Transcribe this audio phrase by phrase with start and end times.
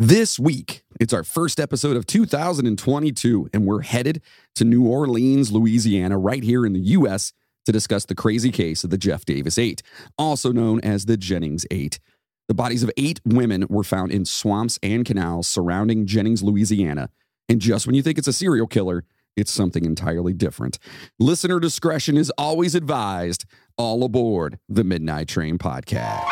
[0.00, 4.22] This week, it's our first episode of 2022, and we're headed
[4.54, 7.32] to New Orleans, Louisiana, right here in the U.S.,
[7.66, 9.82] to discuss the crazy case of the Jeff Davis 8,
[10.16, 11.98] also known as the Jennings 8.
[12.46, 17.10] The bodies of eight women were found in swamps and canals surrounding Jennings, Louisiana.
[17.48, 19.04] And just when you think it's a serial killer,
[19.36, 20.78] it's something entirely different.
[21.18, 23.46] Listener discretion is always advised.
[23.76, 26.22] All aboard the Midnight Train podcast.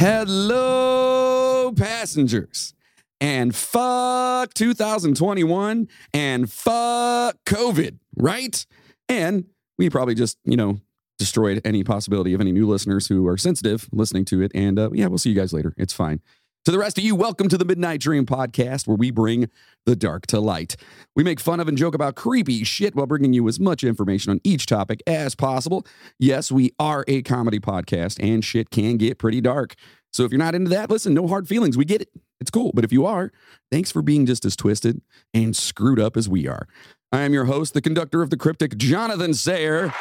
[0.00, 2.72] Hello, passengers.
[3.20, 8.64] And fuck 2021 and fuck COVID, right?
[9.08, 10.78] And we probably just, you know,
[11.18, 14.52] destroyed any possibility of any new listeners who are sensitive listening to it.
[14.54, 15.74] And uh, yeah, we'll see you guys later.
[15.76, 16.20] It's fine.
[16.64, 19.48] To the rest of you, welcome to the Midnight Train podcast, where we bring
[19.86, 20.76] the dark to light.
[21.16, 24.32] We make fun of and joke about creepy shit while bringing you as much information
[24.32, 25.86] on each topic as possible.
[26.18, 29.76] Yes, we are a comedy podcast, and shit can get pretty dark.
[30.12, 31.78] So if you're not into that, listen, no hard feelings.
[31.78, 32.10] We get it.
[32.40, 32.72] It's cool.
[32.74, 33.32] But if you are,
[33.70, 35.00] thanks for being just as twisted
[35.32, 36.68] and screwed up as we are.
[37.12, 39.94] I am your host, the conductor of the cryptic, Jonathan Sayer.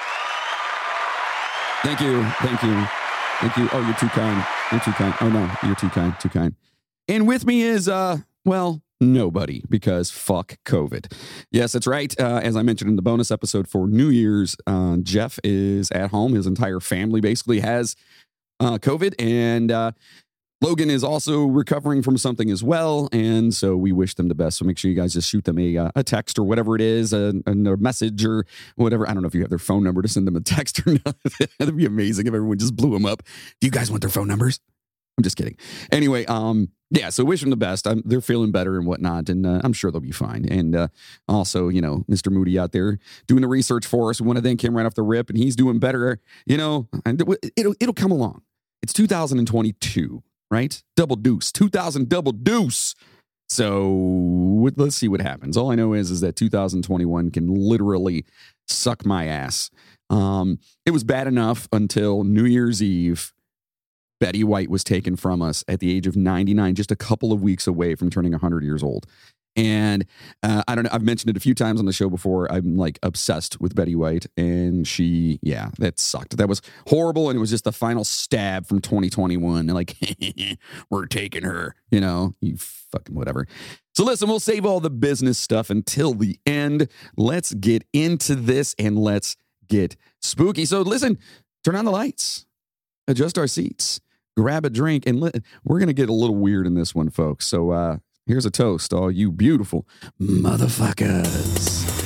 [1.84, 2.24] Thank you.
[2.42, 3.07] Thank you.
[3.40, 3.70] Thank you.
[3.72, 4.46] Oh, you're too kind.
[4.72, 5.14] You're too kind.
[5.22, 6.20] Oh no, you're too kind.
[6.20, 6.56] Too kind.
[7.08, 11.14] And with me is uh, well, nobody because fuck COVID.
[11.52, 12.20] Yes, that's right.
[12.20, 16.10] Uh, as I mentioned in the bonus episode for New Year's, uh, Jeff is at
[16.10, 16.34] home.
[16.34, 17.96] His entire family basically has
[18.60, 19.92] uh, COVID, and uh,
[20.62, 23.10] Logan is also recovering from something as well.
[23.12, 24.58] And so we wish them the best.
[24.58, 26.82] So make sure you guys just shoot them a, uh, a text or whatever it
[26.82, 28.46] is, a, a message or
[28.76, 29.08] whatever.
[29.08, 30.94] I don't know if you have their phone number to send them a text or
[31.06, 31.16] not.
[31.60, 33.22] That'd be amazing if everyone just blew them up.
[33.62, 34.60] Do you guys want their phone numbers?
[35.18, 35.58] I'm just kidding.
[35.92, 37.88] Anyway, um, yeah, so wish them the best.
[37.88, 40.46] I'm, they're feeling better and whatnot, and uh, I'm sure they'll be fine.
[40.50, 40.88] And uh,
[41.28, 42.32] also, you know, Mr.
[42.32, 44.22] Moody out there doing the research for us.
[44.22, 46.20] We want to thank him right off the rip, and he's doing better.
[46.46, 47.20] You know, and
[47.56, 48.44] it'll it'll come along.
[48.84, 50.82] It's 2022 right?
[50.96, 52.96] Double deuce, 2000 double deuce.
[53.50, 55.56] So let's see what happens.
[55.56, 58.26] All I know is is that 2021 can literally
[58.68, 59.70] suck my ass.
[60.10, 63.34] Um, it was bad enough until New Year's Eve.
[64.20, 67.42] Betty White was taken from us at the age of 99, just a couple of
[67.42, 69.06] weeks away from turning 100 years old.
[69.58, 70.06] And
[70.44, 70.92] uh, I don't know.
[70.94, 72.50] I've mentioned it a few times on the show before.
[72.52, 76.38] I'm like obsessed with Betty White, and she, yeah, that sucked.
[76.38, 79.66] That was horrible, and it was just the final stab from 2021.
[79.68, 79.98] Like,
[80.92, 83.48] we're taking her, you know, you fucking whatever.
[83.96, 86.88] So listen, we'll save all the business stuff until the end.
[87.18, 89.36] Let's get into this and let's
[89.68, 90.66] get spooky.
[90.66, 91.18] So listen,
[91.64, 92.46] turn on the lights,
[93.08, 94.00] adjust our seats,
[94.36, 95.20] grab a drink, and
[95.64, 97.48] we're gonna get a little weird in this one, folks.
[97.48, 97.98] So uh,
[98.28, 99.88] Here's a toast, all you beautiful
[100.20, 101.97] motherfuckers.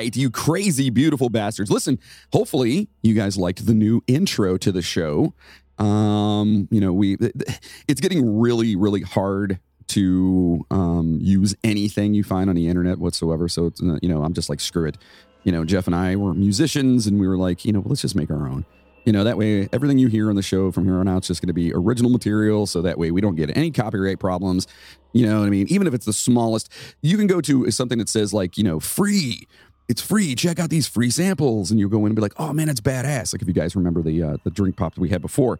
[0.00, 1.70] Right, you crazy, beautiful bastards.
[1.70, 1.98] Listen,
[2.32, 5.34] hopefully you guys liked the new intro to the show.
[5.78, 7.18] Um, you know, we
[7.86, 13.48] it's getting really, really hard to um, use anything you find on the internet whatsoever.
[13.48, 14.96] So it's, uh, you know, I'm just like, screw it.
[15.42, 18.14] You know, Jeff and I were musicians and we were like, you know, let's just
[18.14, 18.64] make our own.
[19.04, 21.28] You know, that way everything you hear on the show from here on out is
[21.28, 22.66] just going to be original material.
[22.66, 24.66] So that way we don't get any copyright problems.
[25.12, 25.66] You know what I mean?
[25.68, 26.70] Even if it's the smallest,
[27.02, 29.46] you can go to something that says like, you know, free.
[29.90, 30.36] It's free.
[30.36, 32.80] Check out these free samples, and you go in and be like, "Oh man, it's
[32.80, 35.58] badass!" Like if you guys remember the uh, the drink pop that we had before,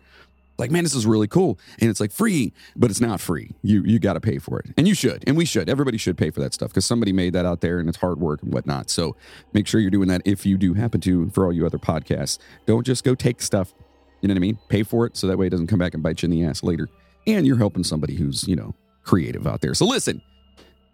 [0.56, 3.50] like man, this is really cool, and it's like free, but it's not free.
[3.62, 5.68] You you got to pay for it, and you should, and we should.
[5.68, 8.20] Everybody should pay for that stuff because somebody made that out there, and it's hard
[8.20, 8.88] work and whatnot.
[8.88, 9.16] So
[9.52, 11.28] make sure you're doing that if you do happen to.
[11.30, 13.74] For all you other podcasts, don't just go take stuff.
[14.20, 14.58] You know what I mean?
[14.68, 16.44] Pay for it so that way it doesn't come back and bite you in the
[16.44, 16.88] ass later,
[17.26, 19.74] and you're helping somebody who's you know creative out there.
[19.74, 20.22] So listen,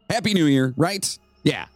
[0.08, 1.18] Happy New Year, right?
[1.42, 1.66] Yeah.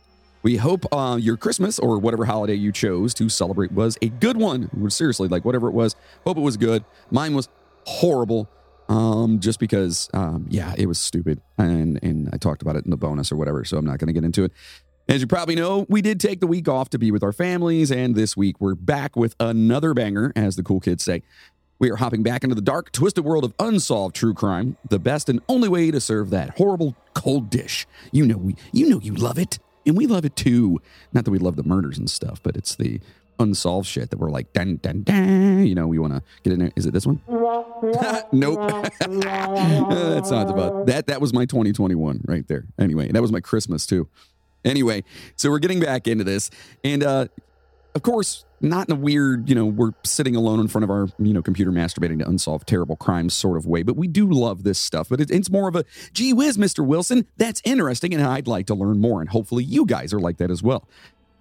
[0.42, 4.38] We hope uh, your Christmas or whatever holiday you chose to celebrate was a good
[4.38, 4.90] one.
[4.90, 6.84] Seriously, like whatever it was, hope it was good.
[7.10, 7.48] Mine was
[7.84, 8.48] horrible,
[8.88, 12.90] um, just because, um, yeah, it was stupid, and and I talked about it in
[12.90, 14.52] the bonus or whatever, so I'm not going to get into it.
[15.08, 17.90] As you probably know, we did take the week off to be with our families,
[17.90, 21.22] and this week we're back with another banger, as the cool kids say.
[21.78, 25.28] We are hopping back into the dark, twisted world of unsolved true crime, the best
[25.31, 27.87] and only way to serve that horrible cold dish.
[28.12, 30.80] You know we you know you love it and we love it too.
[31.12, 33.00] Not that we love the murders and stuff, but it's the
[33.38, 35.66] unsolved shit that we're like, dun, dun, dun.
[35.66, 36.70] You know, we want to get in there.
[36.76, 37.20] Is it this one?
[38.32, 38.60] nope.
[39.00, 41.06] that sounds about that.
[41.06, 42.66] That was my 2021 right there.
[42.78, 44.08] Anyway, that was my Christmas too.
[44.64, 45.02] Anyway,
[45.36, 46.50] so we're getting back into this.
[46.84, 47.28] And uh,
[47.94, 51.08] of course, not in a weird, you know, we're sitting alone in front of our,
[51.19, 53.82] you know, computer masturbating to unsolved terrible crimes sort of way.
[53.82, 55.08] But we do love this stuff.
[55.08, 56.87] But it, it's more of a, gee whiz, Mr.
[56.87, 58.14] Wilson, that's interesting.
[58.14, 59.20] And I'd like to learn more.
[59.20, 60.87] And hopefully you guys are like that as well.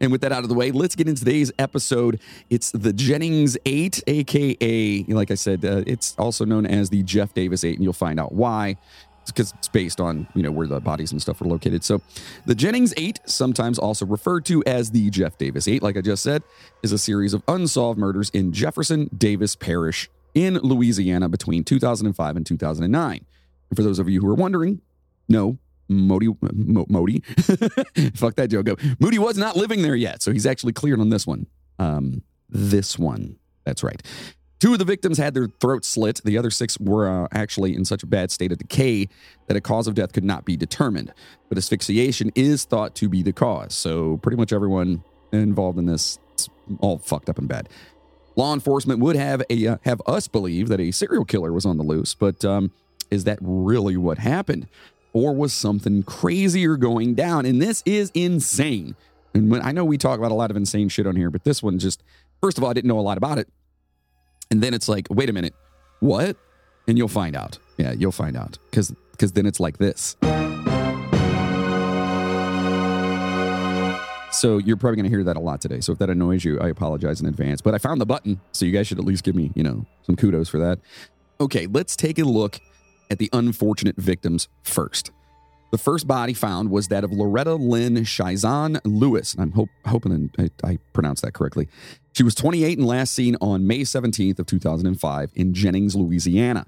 [0.01, 2.19] And with that out of the way, let's get into today's episode.
[2.49, 7.33] It's the Jennings 8, aka, like I said, uh, it's also known as the Jeff
[7.33, 8.77] Davis 8, and you'll find out why
[9.31, 11.83] because it's based on you know where the bodies and stuff were located.
[11.83, 12.01] So,
[12.45, 16.23] the Jennings Eight, sometimes also referred to as the Jeff Davis Eight, like I just
[16.23, 16.43] said,
[16.83, 22.45] is a series of unsolved murders in Jefferson Davis Parish in Louisiana between 2005 and
[22.45, 23.25] 2009.
[23.69, 24.81] And for those of you who are wondering,
[25.27, 27.19] no, Modi, Modi,
[28.13, 28.79] fuck that joke.
[28.99, 31.47] Moody was not living there yet, so he's actually cleared on this one.
[31.79, 34.01] Um, this one, that's right.
[34.59, 36.21] Two of the victims had their throats slit.
[36.23, 39.07] The other six were uh, actually in such a bad state of decay
[39.47, 41.13] that a cause of death could not be determined.
[41.47, 43.73] But asphyxiation is thought to be the cause.
[43.73, 47.69] So pretty much everyone involved in this is all fucked up and bad.
[48.35, 51.77] Law enforcement would have a uh, have us believe that a serial killer was on
[51.77, 52.71] the loose, but um,
[53.11, 54.67] is that really what happened,
[55.13, 57.45] or was something crazier going down?
[57.45, 58.95] And this is insane.
[59.33, 61.43] And when I know we talk about a lot of insane shit on here, but
[61.43, 62.03] this one just
[62.41, 63.49] first of all, I didn't know a lot about it.
[64.51, 65.53] And then it's like, wait a minute,
[65.99, 66.35] what?
[66.87, 67.59] And you'll find out.
[67.77, 68.57] Yeah, you'll find out.
[68.69, 70.15] Because because then it's like this.
[74.31, 75.81] So you're probably going to hear that a lot today.
[75.81, 77.61] So if that annoys you, I apologize in advance.
[77.61, 79.85] But I found the button, so you guys should at least give me, you know,
[80.03, 80.79] some kudos for that.
[81.41, 82.59] Okay, let's take a look
[83.11, 85.11] at the unfortunate victims first.
[85.71, 89.35] The first body found was that of Loretta Lynn Chaisson Lewis.
[89.37, 91.67] I'm hope, hoping I, I pronounced that correctly.
[92.13, 96.65] She was 28 and last seen on May 17th of 2005 in Jennings, Louisiana.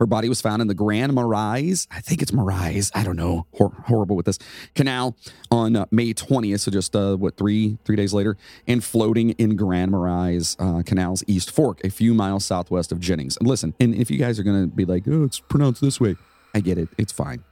[0.00, 3.46] Her body was found in the Grand Marais, I think it's Marais, I don't know,
[3.52, 4.38] Hor- horrible with this,
[4.74, 5.16] canal
[5.50, 8.36] on uh, May 20th, so just, uh, what, three three days later,
[8.66, 13.36] and floating in Grand Marais uh, Canal's East Fork, a few miles southwest of Jennings.
[13.36, 16.00] And listen, and if you guys are going to be like, oh, it's pronounced this
[16.00, 16.16] way,
[16.54, 17.44] I get it, it's fine.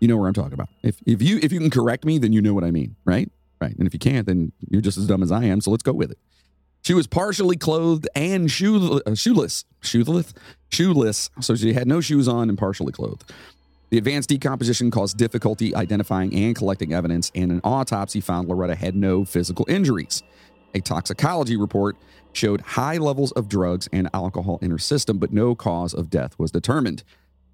[0.00, 0.68] You know where I'm talking about.
[0.82, 3.30] If, if you if you can correct me, then you know what I mean, right?
[3.60, 3.74] Right.
[3.76, 5.60] And if you can't, then you're just as dumb as I am.
[5.62, 6.18] So let's go with it.
[6.82, 10.34] She was partially clothed and shoe, uh, shoeless, shoeless,
[10.70, 11.30] shoeless.
[11.40, 13.32] So she had no shoes on and partially clothed.
[13.90, 18.94] The advanced decomposition caused difficulty identifying and collecting evidence, and an autopsy found Loretta had
[18.94, 20.22] no physical injuries.
[20.74, 21.96] A toxicology report
[22.32, 26.38] showed high levels of drugs and alcohol in her system, but no cause of death
[26.38, 27.02] was determined.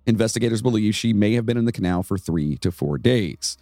[0.06, 3.56] Investigators believe she may have been in the canal for three to four days.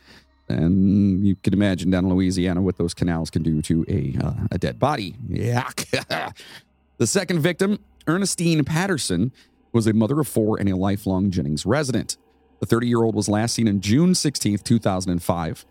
[0.49, 4.33] And you can imagine down in Louisiana what those canals can do to a, uh,
[4.51, 5.15] a dead body.
[5.29, 6.35] Yuck.
[6.99, 7.79] the second victim,
[8.09, 9.33] Ernestine Patterson,
[9.73, 12.17] was a mother of four and a lifelong Jennings resident.
[12.59, 15.65] The 30 year old was last seen on June 16, 2005.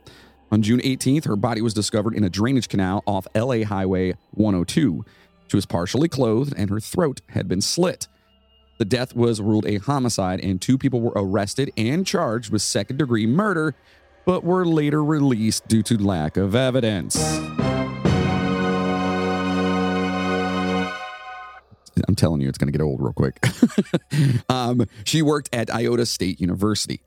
[0.52, 5.06] On June 18th, her body was discovered in a drainage canal off LA Highway 102.
[5.48, 8.08] She was partially clothed and her throat had been slit.
[8.80, 12.96] The death was ruled a homicide, and two people were arrested and charged with second
[12.96, 13.76] degree murder
[14.26, 17.18] but were later released due to lack of evidence.
[22.08, 23.44] I'm telling you, it's going to get old real quick.
[24.50, 27.02] um, she worked at Iota State University.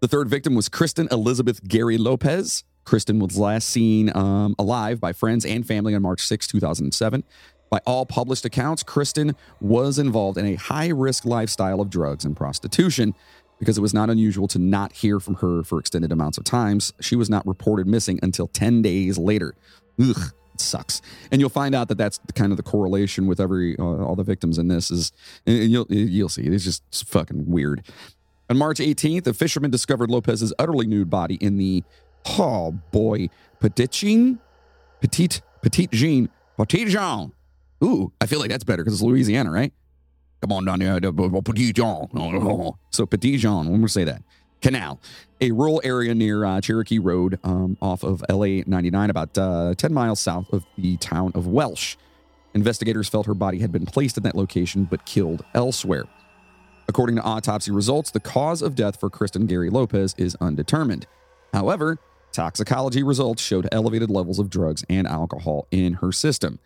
[0.00, 2.64] The third victim was Kristen Elizabeth Gary Lopez.
[2.84, 7.24] Kristen was last seen um, alive by friends and family on March 6, 2007.
[7.74, 12.36] By all published accounts, Kristen was involved in a high risk lifestyle of drugs and
[12.36, 13.16] prostitution
[13.58, 16.92] because it was not unusual to not hear from her for extended amounts of times.
[17.00, 19.56] She was not reported missing until 10 days later.
[20.00, 20.16] Ugh,
[20.54, 21.02] it sucks.
[21.32, 24.22] And you'll find out that that's kind of the correlation with every uh, all the
[24.22, 25.10] victims in this is
[25.44, 26.42] and you'll you'll see.
[26.42, 27.82] It's just fucking weird.
[28.48, 31.82] On March 18th, a fisherman discovered Lopez's utterly nude body in the
[32.38, 34.38] oh boy, Petit Jean,
[35.00, 37.32] Petite Petite Jean, Petit Jean.
[37.84, 39.72] Ooh, I feel like that's better because it's Louisiana, right?
[40.40, 42.08] Come on down here, Petit Jean.
[42.90, 44.22] So Petit Jean, when we say that.
[44.62, 44.98] Canal,
[45.42, 49.92] a rural area near uh, Cherokee Road um, off of LA 99, about uh, 10
[49.92, 51.96] miles south of the town of Welsh.
[52.54, 56.04] Investigators felt her body had been placed in that location but killed elsewhere.
[56.88, 61.06] According to autopsy results, the cause of death for Kristen Gary Lopez is undetermined.
[61.52, 61.98] However,
[62.32, 66.58] toxicology results showed elevated levels of drugs and alcohol in her system.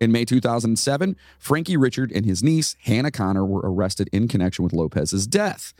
[0.00, 4.72] In May 2007, Frankie Richard and his niece, Hannah Connor, were arrested in connection with
[4.72, 5.72] Lopez's death.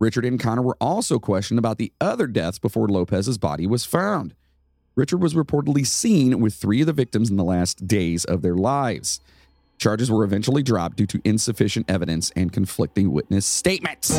[0.00, 4.34] Richard and Connor were also questioned about the other deaths before Lopez's body was found.
[4.94, 8.56] Richard was reportedly seen with three of the victims in the last days of their
[8.56, 9.20] lives.
[9.76, 14.18] Charges were eventually dropped due to insufficient evidence and conflicting witness statements.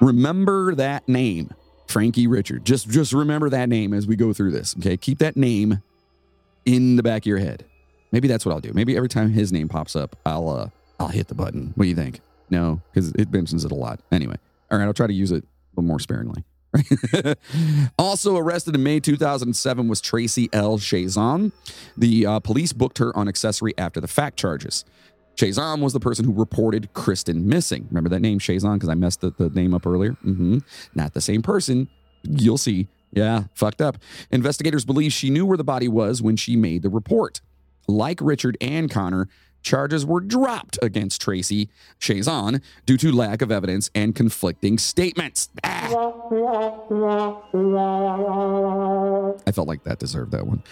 [0.00, 1.50] Remember that name,
[1.90, 2.64] Frankie Richard.
[2.64, 4.74] Just just remember that name as we go through this.
[4.78, 5.82] Okay, keep that name
[6.64, 7.64] in the back of your head.
[8.12, 8.72] Maybe that's what I'll do.
[8.72, 10.68] Maybe every time his name pops up, I'll uh,
[10.98, 11.72] I'll hit the button.
[11.74, 12.20] What do you think?
[12.50, 14.00] No, because it mentions it a lot.
[14.10, 14.36] Anyway,
[14.70, 16.44] all right, I'll try to use it a little more sparingly.
[17.98, 20.78] also arrested in May 2007 was Tracy L.
[20.78, 21.52] Chaisson.
[21.96, 24.84] The uh, police booked her on accessory after the fact charges.
[25.40, 27.86] Chaisson was the person who reported Kristen missing.
[27.90, 30.12] Remember that name, Chaisson, because I messed the, the, name up earlier?
[30.22, 30.58] Mm-hmm.
[30.94, 31.88] Not the same person.
[32.24, 32.88] You'll see.
[33.12, 33.96] Yeah, fucked up.
[34.30, 37.40] Investigators believe she knew where the body was when she made the report.
[37.88, 39.28] Like Richard and Connor,
[39.62, 41.68] charges were dropped against Tracy
[42.00, 45.50] Chaisson due to lack of evidence and conflicting statements.
[45.64, 45.86] Ah.
[49.46, 50.62] I felt like that deserved that one.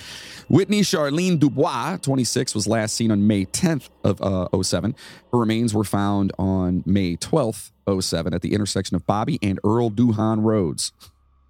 [0.48, 4.94] Whitney Charlene Dubois, 26, was last seen on May 10th of uh, 07.
[5.32, 9.90] Her remains were found on May 12th, 07 at the intersection of Bobby and Earl
[9.90, 10.92] Duhon Roads.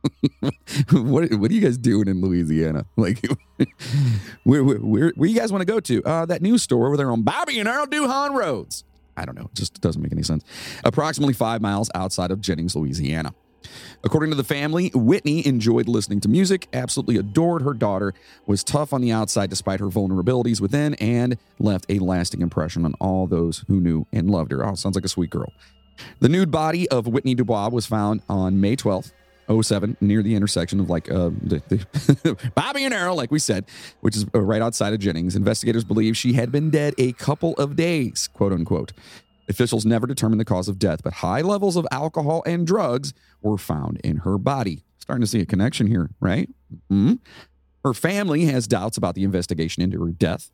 [0.93, 2.87] what what are you guys doing in Louisiana?
[2.97, 3.25] Like,
[4.45, 6.03] where where where, you guys want to go to?
[6.05, 8.85] Uh, that news store over there on Bobby and Earl Duhon roads.
[9.17, 9.47] I don't know.
[9.47, 10.45] It just doesn't make any sense.
[10.85, 13.35] Approximately five miles outside of Jennings, Louisiana.
[14.05, 18.15] According to the family, Whitney enjoyed listening to music, absolutely adored her daughter,
[18.47, 22.95] was tough on the outside despite her vulnerabilities within, and left a lasting impression on
[23.01, 24.65] all those who knew and loved her.
[24.65, 25.53] Oh, sounds like a sweet girl.
[26.21, 29.13] The nude body of Whitney Dubois was found on May 12th
[29.51, 33.65] 07 near the intersection of like uh, the, the Bobby and Earl, like we said,
[34.01, 35.37] which is uh, right outside of Jennings.
[35.37, 38.93] Investigators believe she had been dead a couple of days, quote unquote.
[39.49, 43.57] Officials never determined the cause of death, but high levels of alcohol and drugs were
[43.57, 44.85] found in her body.
[44.99, 46.51] Starting to see a connection here, right?
[46.93, 47.15] Mm-hmm.
[47.83, 50.51] Her family has doubts about the investigation into her death.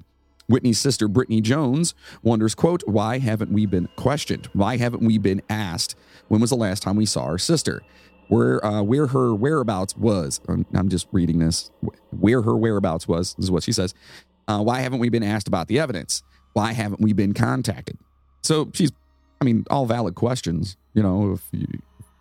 [0.47, 4.49] Whitney's sister, Brittany Jones, wonders, quote, why haven't we been questioned?
[4.53, 5.97] Why haven't we been asked
[6.29, 7.83] when was the last time we saw our sister?
[8.29, 10.41] Where uh, where her whereabouts was.
[10.49, 11.71] Um, I'm just reading this.
[12.11, 13.95] Where her whereabouts was is what she says.
[14.47, 16.23] Uh, why haven't we been asked about the evidence?
[16.53, 17.99] Why haven't we been contacted?
[18.43, 18.93] So she's,
[19.41, 20.77] I mean, all valid questions.
[20.93, 21.67] You know, if you,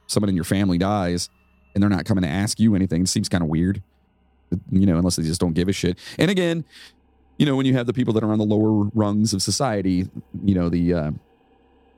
[0.07, 1.29] someone in your family dies
[1.74, 3.83] and they're not coming to ask you anything, seems kind of weird.
[4.72, 5.98] You know, unless they just don't give a shit.
[6.17, 6.63] And again,
[7.38, 10.07] you know, when you have the people that are on the lower rungs of society,
[10.43, 11.12] you know, the uh,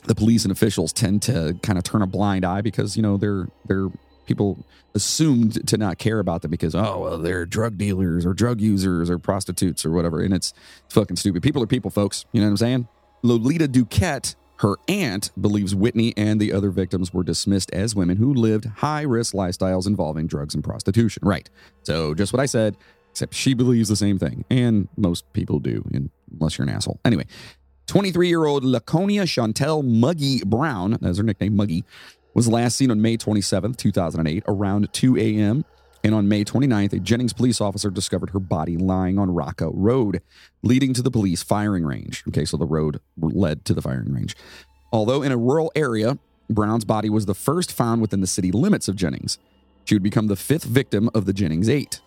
[0.07, 3.17] the police and officials tend to kind of turn a blind eye because you know
[3.17, 3.89] they're they're
[4.25, 8.62] people assumed to not care about them because oh well they're drug dealers or drug
[8.62, 10.53] users or prostitutes or whatever and it's,
[10.89, 11.43] fucking stupid.
[11.43, 12.25] People are people folks.
[12.31, 12.88] You know what i'm saying?
[13.21, 18.33] Lolita duquette her aunt believes whitney and the other victims were dismissed as women who
[18.33, 21.21] lived high risk lifestyles involving drugs and prostitution.
[21.25, 21.50] Right.
[21.83, 22.77] So just what i said
[23.12, 25.83] except she believes the same thing and most people do
[26.31, 27.00] unless you're an asshole.
[27.05, 27.25] Anyway
[27.87, 31.83] 23 year old Laconia Chantel Muggy Brown, that's her nickname, Muggy,
[32.33, 35.65] was last seen on May 27th, 2008, around 2 a.m.
[36.03, 40.21] And on May 29th, a Jennings police officer discovered her body lying on Rockout Road,
[40.61, 42.23] leading to the police firing range.
[42.27, 44.35] Okay, so the road led to the firing range.
[44.91, 48.87] Although in a rural area, Brown's body was the first found within the city limits
[48.87, 49.39] of Jennings.
[49.85, 52.01] She would become the fifth victim of the Jennings Eight.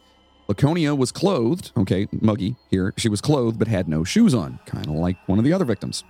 [0.49, 4.87] Laconia was clothed, okay, Muggy here, she was clothed but had no shoes on, kind
[4.87, 6.05] of like one of the other victims.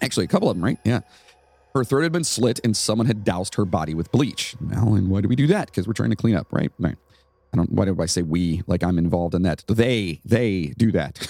[0.00, 0.78] Actually, a couple of them, right?
[0.84, 1.00] Yeah.
[1.74, 4.56] Her throat had been slit and someone had doused her body with bleach.
[4.58, 5.66] And why do we do that?
[5.66, 6.72] Because we're trying to clean up, right?
[6.78, 6.96] Right.
[7.52, 8.62] I don't, why do I say we?
[8.66, 9.64] Like I'm involved in that.
[9.68, 11.28] They, they do that.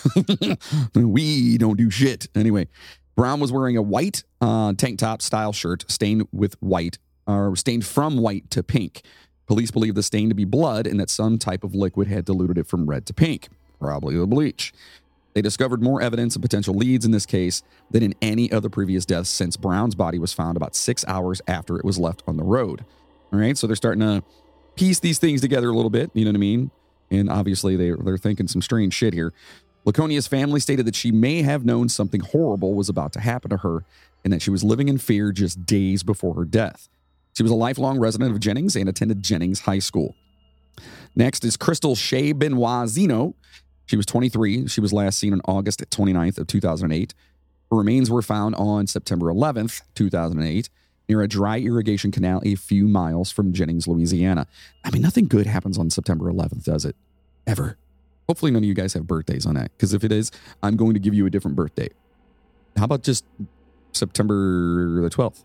[0.95, 2.29] we don't do shit.
[2.35, 2.69] Anyway,
[3.17, 7.85] Brown was wearing a white uh, tank top style shirt stained with white, or stained
[7.85, 9.03] from white to pink.
[9.51, 12.57] Police believe the stain to be blood and that some type of liquid had diluted
[12.57, 13.49] it from red to pink,
[13.81, 14.73] probably the bleach.
[15.35, 19.05] They discovered more evidence and potential leads in this case than in any other previous
[19.05, 22.45] deaths since Brown's body was found about six hours after it was left on the
[22.45, 22.85] road.
[23.33, 24.23] All right, so they're starting to
[24.77, 26.71] piece these things together a little bit, you know what I mean?
[27.11, 29.33] And obviously they, they're thinking some strange shit here.
[29.85, 33.57] Laconia's family stated that she may have known something horrible was about to happen to
[33.57, 33.85] her
[34.23, 36.89] and that she was living in fear just days before her death.
[37.41, 40.15] She was a lifelong resident of Jennings and attended Jennings High School.
[41.17, 43.35] Next is Crystal Shea Benoit Zeno.
[43.87, 44.69] She was 23.
[44.69, 47.15] She was last seen on August 29th of 2008.
[47.71, 50.69] Her remains were found on September 11th, 2008,
[51.09, 54.47] near a dry irrigation canal a few miles from Jennings, Louisiana.
[54.85, 56.95] I mean, nothing good happens on September 11th, does it?
[57.47, 57.79] Ever.
[58.29, 60.31] Hopefully, none of you guys have birthdays on that, because if it is,
[60.63, 61.89] I'm going to give you a different birthday.
[62.77, 63.25] How about just
[63.93, 65.45] September the 12th?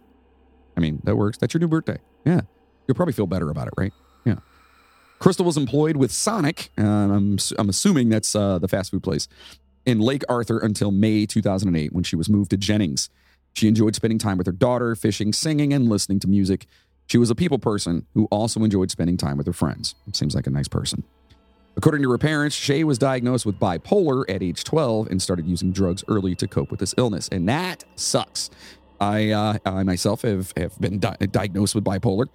[0.77, 1.38] I mean, that works.
[1.38, 1.98] That's your new birthday.
[2.25, 2.41] Yeah.
[2.88, 3.94] You'll probably feel better about it, right?
[4.25, 4.36] Yeah.
[5.20, 6.70] Crystal was employed with Sonic.
[6.77, 9.27] Uh, I'm, I'm assuming that's uh, the fast food place
[9.86, 13.10] in Lake Arthur until May 2008 when she was moved to Jennings.
[13.53, 16.67] She enjoyed spending time with her daughter, fishing, singing, and listening to music.
[17.08, 19.96] She was a people person who also enjoyed spending time with her friends.
[20.13, 21.03] Seems like a nice person.
[21.77, 25.72] According to her parents, Shay was diagnosed with bipolar at age 12 and started using
[25.72, 27.27] drugs early to cope with this illness.
[27.32, 28.50] And that sucks.
[29.00, 32.28] I, uh, I myself have, have been di- diagnosed with bipolar,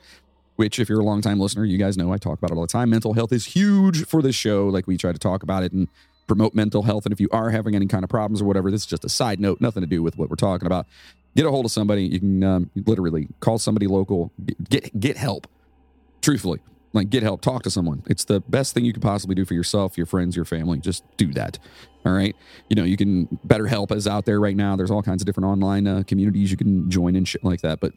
[0.57, 2.69] which, if you're a longtime listener, you guys know I talk about it all the
[2.69, 2.91] time.
[2.91, 4.69] Mental health is huge for this show.
[4.69, 5.89] Like we try to talk about it and
[6.27, 7.07] promote mental health.
[7.07, 9.09] And if you are having any kind of problems or whatever, this is just a
[9.09, 10.87] side note, nothing to do with what we're talking about.
[11.35, 12.05] Get a hold of somebody.
[12.05, 14.33] You can um, literally call somebody local,
[14.69, 15.47] get, get help.
[16.23, 16.61] Truthfully,
[16.93, 18.03] like get help, talk to someone.
[18.07, 20.79] It's the best thing you could possibly do for yourself, your friends, your family.
[20.79, 21.59] Just do that.
[22.05, 22.35] All right.
[22.69, 24.77] You know, you can better help is out there right now.
[24.77, 27.81] There's all kinds of different online uh, communities you can join and shit like that.
[27.81, 27.93] But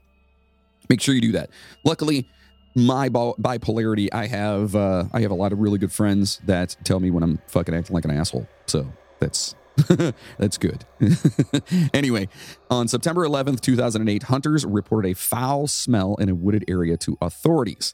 [0.90, 1.50] make sure you do that.
[1.84, 2.28] Luckily,
[2.76, 7.00] my bipolarity, I have uh, I have a lot of really good friends that tell
[7.00, 8.48] me when I'm fucking acting like an asshole.
[8.66, 9.56] So that's
[10.38, 10.86] that's good.
[11.94, 12.30] anyway,
[12.70, 17.94] on September 11th, 2008, hunters reported a foul smell in a wooded area to authorities.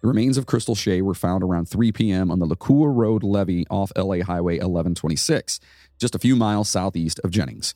[0.00, 2.30] The remains of Crystal Shea were found around 3 p.m.
[2.30, 5.58] on the Lakua Road levee off LA Highway 1126,
[5.98, 7.74] just a few miles southeast of Jennings.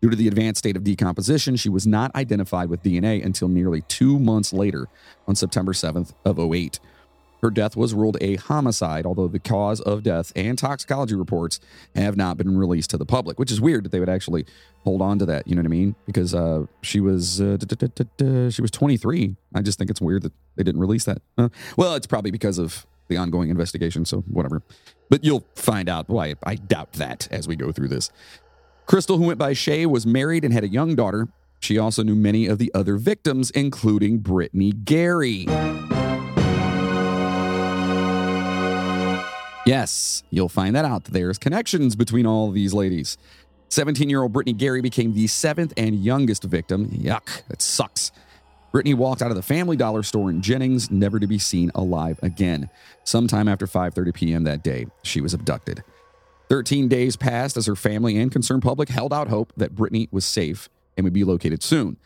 [0.00, 3.82] Due to the advanced state of decomposition, she was not identified with DNA until nearly
[3.82, 4.86] two months later
[5.26, 6.80] on September 7th of 08.
[7.42, 11.60] Her death was ruled a homicide, although the cause of death and toxicology reports
[11.94, 14.44] have not been released to the public, which is weird that they would actually
[14.84, 15.46] hold on to that.
[15.46, 15.94] You know what I mean?
[16.06, 17.58] Because uh, she was uh,
[18.50, 19.36] she was 23.
[19.54, 21.22] I just think it's weird that they didn't release that.
[21.36, 24.62] Uh, well, it's probably because of the ongoing investigation, so whatever.
[25.08, 26.34] But you'll find out why.
[26.44, 28.10] I doubt that as we go through this.
[28.86, 31.28] Crystal, who went by Shay, was married and had a young daughter.
[31.60, 35.46] She also knew many of the other victims, including Brittany Gary.
[39.68, 41.04] Yes, you'll find that out.
[41.04, 43.18] There's connections between all these ladies.
[43.68, 46.88] 17 year old Brittany Gary became the seventh and youngest victim.
[46.88, 48.10] Yuck, that sucks.
[48.72, 52.18] Brittany walked out of the Family Dollar store in Jennings, never to be seen alive
[52.22, 52.70] again.
[53.04, 54.44] Sometime after 5:30 p.m.
[54.44, 55.84] that day, she was abducted.
[56.48, 60.24] 13 days passed as her family and concerned public held out hope that Brittany was
[60.24, 61.98] safe and would be located soon.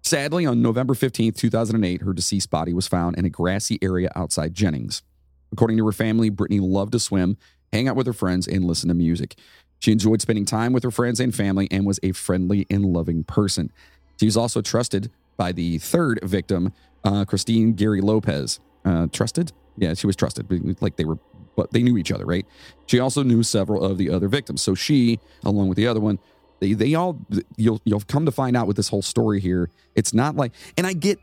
[0.00, 4.54] Sadly, on November 15, 2008, her deceased body was found in a grassy area outside
[4.54, 5.02] Jennings.
[5.52, 7.36] According to her family, Brittany loved to swim,
[7.72, 9.36] hang out with her friends, and listen to music.
[9.80, 13.24] She enjoyed spending time with her friends and family and was a friendly and loving
[13.24, 13.72] person.
[14.18, 16.72] She was also trusted by the third victim,
[17.04, 18.60] uh, Christine Gary Lopez.
[18.84, 19.52] Uh, trusted?
[19.76, 20.46] Yeah, she was trusted.
[20.80, 21.18] Like they were
[21.56, 22.46] but they knew each other, right?
[22.86, 24.62] She also knew several of the other victims.
[24.62, 26.18] So she, along with the other one,
[26.60, 27.18] they they all
[27.56, 29.68] you'll you'll come to find out with this whole story here.
[29.94, 31.18] It's not like and I get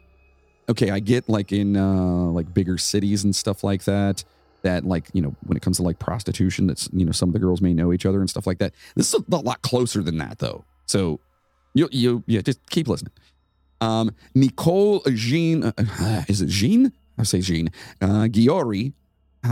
[0.70, 4.24] okay, I get like in uh like bigger cities and stuff like that
[4.62, 7.34] that like you know when it comes to like prostitution that's you know some of
[7.34, 8.74] the girls may know each other and stuff like that.
[8.96, 10.64] This is a lot closer than that though.
[10.86, 11.20] So
[11.74, 13.14] you you yeah just keep listening.
[13.82, 16.94] Um nicole jean uh, is it jean?
[17.18, 17.70] I say jean.
[18.02, 18.94] Uh giori.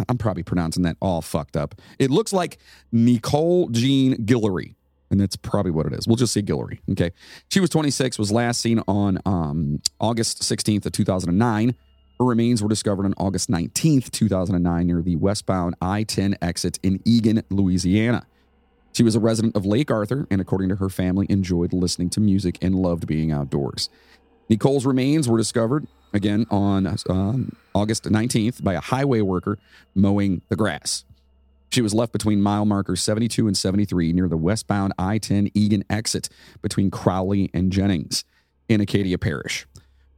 [0.09, 1.75] I'm probably pronouncing that all fucked up.
[1.97, 2.57] It looks like
[2.91, 4.75] Nicole Jean Guillory,
[5.09, 6.07] and that's probably what it is.
[6.07, 6.79] We'll just say Guillory.
[6.91, 7.11] Okay.
[7.49, 11.75] She was 26, was last seen on um, August 16th of 2009.
[12.19, 16.99] Her remains were discovered on August 19th, 2009, near the westbound I 10 exit in
[17.05, 18.25] Egan, Louisiana.
[18.93, 22.19] She was a resident of Lake Arthur and, according to her family, enjoyed listening to
[22.19, 23.89] music and loved being outdoors.
[24.49, 29.59] Nicole's remains were discovered again on um, August 19th by a highway worker
[29.93, 31.03] mowing the grass.
[31.69, 35.83] She was left between mile markers 72 and 73 near the westbound I 10 Egan
[35.89, 36.29] exit
[36.61, 38.23] between Crowley and Jennings
[38.69, 39.67] in Acadia Parish.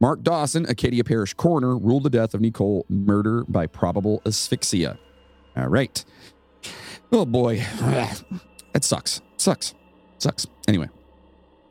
[0.00, 4.98] Mark Dawson, Acadia Parish coroner, ruled the death of Nicole murder by probable asphyxia.
[5.56, 6.04] All right.
[7.12, 7.64] Oh boy.
[8.72, 9.20] That sucks.
[9.36, 9.74] Sucks.
[10.18, 10.46] Sucks.
[10.68, 10.88] Anyway,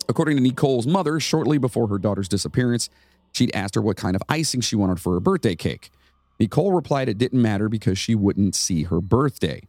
[0.10, 2.89] according to Nicole's mother, shortly before her daughter's disappearance,
[3.32, 5.92] She'd asked her what kind of icing she wanted for her birthday cake.
[6.39, 9.62] Nicole replied it didn't matter because she wouldn't see her birthday.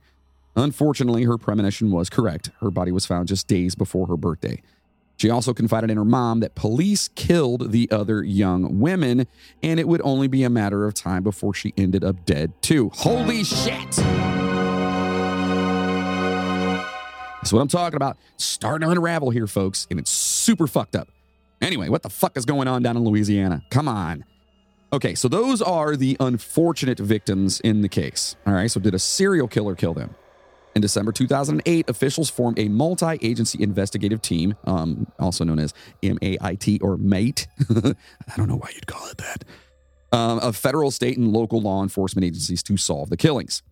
[0.56, 2.50] Unfortunately, her premonition was correct.
[2.60, 4.62] Her body was found just days before her birthday.
[5.16, 9.26] She also confided in her mom that police killed the other young women,
[9.62, 12.90] and it would only be a matter of time before she ended up dead, too.
[12.94, 13.90] Holy shit!
[17.36, 18.16] That's what I'm talking about.
[18.38, 21.08] Starting to unravel here, folks, and it's super fucked up.
[21.60, 23.62] Anyway, what the fuck is going on down in Louisiana?
[23.70, 24.24] Come on.
[24.92, 28.34] Okay, so those are the unfortunate victims in the case.
[28.44, 30.16] All right, so did a serial killer kill them?
[30.74, 36.82] In December 2008, officials formed a multi agency investigative team, um, also known as MAIT
[36.82, 37.46] or MATE.
[37.70, 39.44] I don't know why you'd call it that,
[40.12, 43.62] um, of federal, state, and local law enforcement agencies to solve the killings.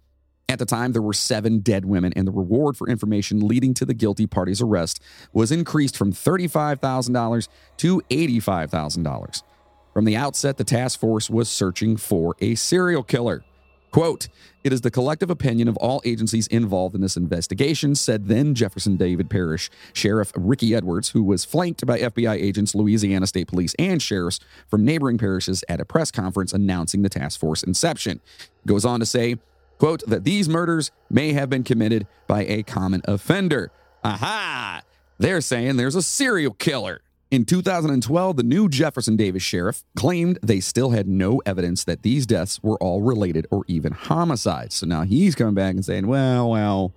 [0.49, 3.85] At the time, there were seven dead women, and the reward for information leading to
[3.85, 5.03] the guilty party's arrest
[5.33, 9.43] was increased from $35,000 to $85,000.
[9.99, 13.43] From the outset, the task force was searching for a serial killer.
[13.91, 14.29] Quote,
[14.63, 18.97] it is the collective opinion of all agencies involved in this investigation, said then Jefferson
[18.97, 24.01] Davis Parish Sheriff Ricky Edwards, who was flanked by FBI agents, Louisiana State Police, and
[24.01, 28.21] sheriffs from neighboring parishes at a press conference announcing the task force inception.
[28.69, 29.39] Goes on to say,
[29.79, 33.73] quote, that these murders may have been committed by a common offender.
[34.05, 34.83] Aha!
[35.19, 37.01] They're saying there's a serial killer.
[37.31, 42.25] In 2012, the new Jefferson Davis sheriff claimed they still had no evidence that these
[42.25, 44.77] deaths were all related or even homicides.
[44.77, 46.95] So now he's coming back and saying, well, well,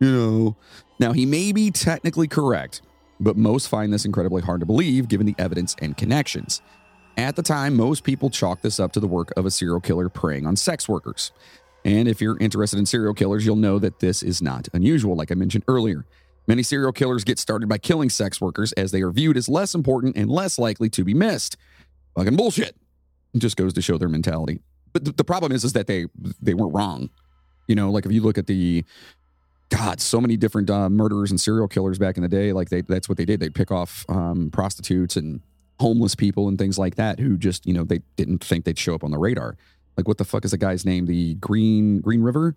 [0.00, 0.56] you know.
[0.98, 2.82] Now he may be technically correct,
[3.20, 6.62] but most find this incredibly hard to believe given the evidence and connections.
[7.16, 10.08] At the time, most people chalk this up to the work of a serial killer
[10.08, 11.30] preying on sex workers.
[11.84, 15.30] And if you're interested in serial killers, you'll know that this is not unusual, like
[15.30, 16.04] I mentioned earlier.
[16.46, 19.74] Many serial killers get started by killing sex workers as they are viewed as less
[19.74, 21.56] important and less likely to be missed.
[22.16, 22.76] Fucking bullshit.
[23.34, 24.60] It just goes to show their mentality.
[24.92, 26.06] But th- the problem is, is that they
[26.40, 27.10] they weren't wrong.
[27.68, 28.84] You know, like if you look at the
[29.68, 32.80] God, so many different uh, murderers and serial killers back in the day, like they
[32.80, 33.38] that's what they did.
[33.38, 35.40] They'd pick off um, prostitutes and
[35.78, 38.94] homeless people and things like that who just, you know, they didn't think they'd show
[38.94, 39.56] up on the radar.
[39.96, 41.06] Like what the fuck is the guy's name?
[41.06, 42.56] The Green Green River?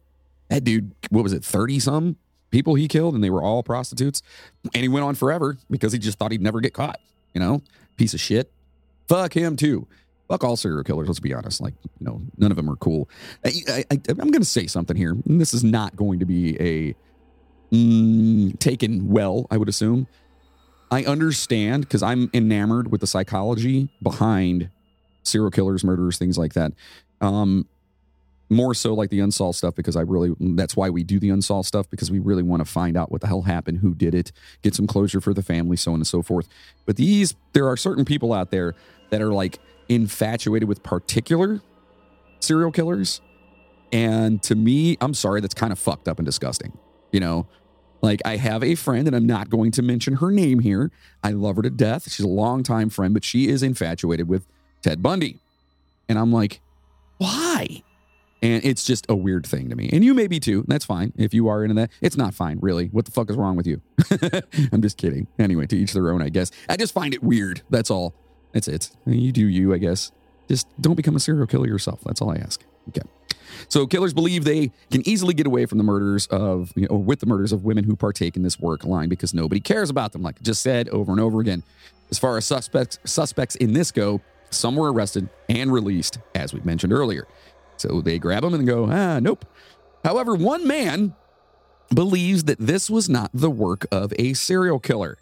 [0.50, 2.18] That dude, what was it, 30 some?
[2.54, 4.22] People he killed, and they were all prostitutes.
[4.74, 7.02] And he went on forever because he just thought he'd never get caught.
[7.34, 7.62] You know,
[7.98, 8.50] piece of shit.
[9.10, 9.88] Fuck him too.
[10.30, 11.08] Fuck all serial killers.
[11.08, 11.60] Let's be honest.
[11.60, 13.10] Like, you know, none of them are cool.
[13.44, 15.18] I, am going to say something here.
[15.26, 16.96] This is not going to be a
[17.76, 19.48] mm, taken well.
[19.52, 20.08] I would assume.
[20.92, 24.70] I understand because I'm enamored with the psychology behind
[25.24, 26.72] serial killers, murderers, things like that.
[27.20, 27.68] Um,
[28.54, 31.68] more so like the unsolved stuff because I really that's why we do the unsolved
[31.68, 34.32] stuff because we really want to find out what the hell happened, who did it,
[34.62, 36.48] get some closure for the family, so on and so forth.
[36.86, 38.76] But these there are certain people out there
[39.10, 41.62] that are like infatuated with particular
[42.40, 43.22] serial killers.
[43.92, 46.78] And to me, I'm sorry, that's kind of fucked up and disgusting.
[47.12, 47.48] You know,
[48.02, 50.92] like I have a friend, and I'm not going to mention her name here.
[51.24, 52.12] I love her to death.
[52.12, 54.46] She's a longtime friend, but she is infatuated with
[54.82, 55.40] Ted Bundy.
[56.10, 56.60] And I'm like,
[57.18, 57.84] why?
[58.44, 59.90] And it's just a weird thing to me.
[59.94, 60.66] And you may be too.
[60.68, 61.14] That's fine.
[61.16, 62.88] If you are into that, it's not fine, really.
[62.88, 63.82] What the fuck is wrong with you?
[64.74, 65.28] I'm just kidding.
[65.40, 66.52] Anyway, to each their own, I guess.
[66.68, 67.62] I just find it weird.
[67.70, 68.14] That's all.
[68.52, 68.92] That's it.
[69.06, 70.12] You do you, I guess.
[70.50, 72.02] Just don't become a serial killer yourself.
[72.06, 72.62] That's all I ask.
[72.90, 73.08] Okay.
[73.70, 77.22] So killers believe they can easily get away from the murders of, you know, with
[77.22, 80.22] the murders of women who partake in this work line because nobody cares about them,
[80.22, 81.64] like I just said over and over again.
[82.12, 86.60] As far as suspects suspects in this go, some were arrested and released, as we
[86.62, 87.28] mentioned earlier.
[87.84, 89.44] So they grab him and go, ah, nope.
[90.06, 91.14] However, one man
[91.94, 95.18] believes that this was not the work of a serial killer.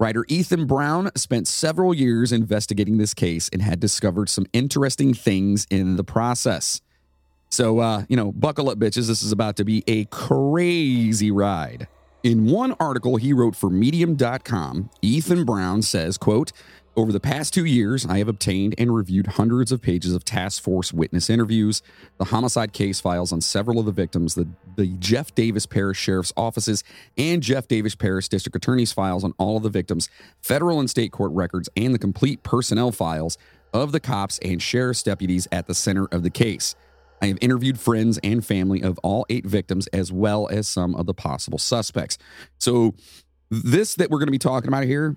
[0.00, 5.64] Writer Ethan Brown spent several years investigating this case and had discovered some interesting things
[5.70, 6.80] in the process.
[7.50, 9.06] So, uh, you know, buckle up, bitches.
[9.06, 11.86] This is about to be a crazy ride.
[12.24, 16.50] In one article he wrote for medium.com, Ethan Brown says, quote,
[16.94, 20.62] over the past two years, I have obtained and reviewed hundreds of pages of task
[20.62, 21.82] force witness interviews,
[22.18, 26.34] the homicide case files on several of the victims, the, the Jeff Davis Parish Sheriff's
[26.36, 26.84] offices,
[27.16, 30.10] and Jeff Davis Parish District Attorney's files on all of the victims,
[30.42, 33.38] federal and state court records, and the complete personnel files
[33.72, 36.74] of the cops and sheriff's deputies at the center of the case.
[37.22, 41.06] I have interviewed friends and family of all eight victims, as well as some of
[41.06, 42.18] the possible suspects.
[42.58, 42.94] So,
[43.50, 45.16] this that we're going to be talking about here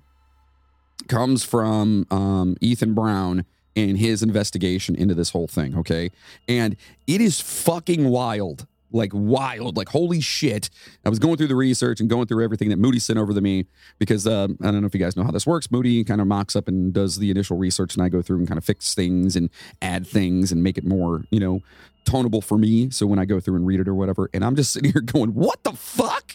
[1.08, 5.76] comes from um, Ethan Brown and his investigation into this whole thing.
[5.76, 6.10] Okay.
[6.48, 9.76] And it is fucking wild like wild.
[9.76, 10.70] Like, holy shit.
[11.04, 13.40] I was going through the research and going through everything that Moody sent over to
[13.40, 13.66] me
[13.98, 15.70] because uh, I don't know if you guys know how this works.
[15.70, 18.48] Moody kind of mocks up and does the initial research, and I go through and
[18.48, 19.50] kind of fix things and
[19.82, 21.62] add things and make it more, you know,
[22.04, 22.90] tonable for me.
[22.90, 25.02] So when I go through and read it or whatever, and I'm just sitting here
[25.02, 26.34] going, what the fuck?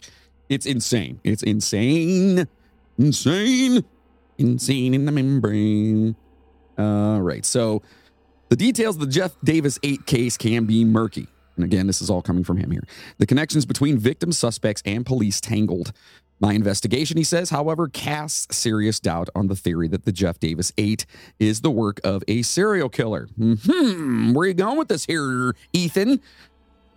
[0.50, 1.19] It's insane.
[1.24, 2.47] It's insane.
[2.97, 3.86] Insane.
[4.41, 6.15] Insane in the membrane.
[6.77, 7.45] All right.
[7.45, 7.82] So
[8.49, 11.27] the details of the Jeff Davis 8 case can be murky.
[11.56, 12.84] And again, this is all coming from him here.
[13.17, 15.93] The connections between victims, suspects, and police tangled.
[16.39, 20.73] My investigation, he says, however, casts serious doubt on the theory that the Jeff Davis
[20.75, 21.06] 8
[21.39, 23.27] is the work of a serial killer.
[23.38, 26.19] Hmm, where are you going with this here, Ethan?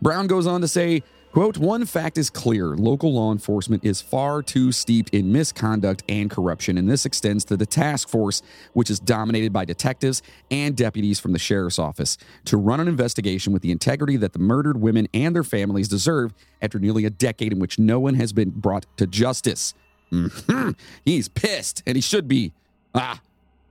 [0.01, 1.03] Brown goes on to say,
[1.35, 6.31] Quote, one fact is clear local law enforcement is far too steeped in misconduct and
[6.31, 8.41] corruption, and this extends to the task force,
[8.73, 13.53] which is dominated by detectives and deputies from the sheriff's office, to run an investigation
[13.53, 17.53] with the integrity that the murdered women and their families deserve after nearly a decade
[17.53, 19.75] in which no one has been brought to justice.
[20.13, 20.71] Mm-hmm.
[21.05, 22.53] He's pissed, and he should be.
[22.95, 23.21] Ah,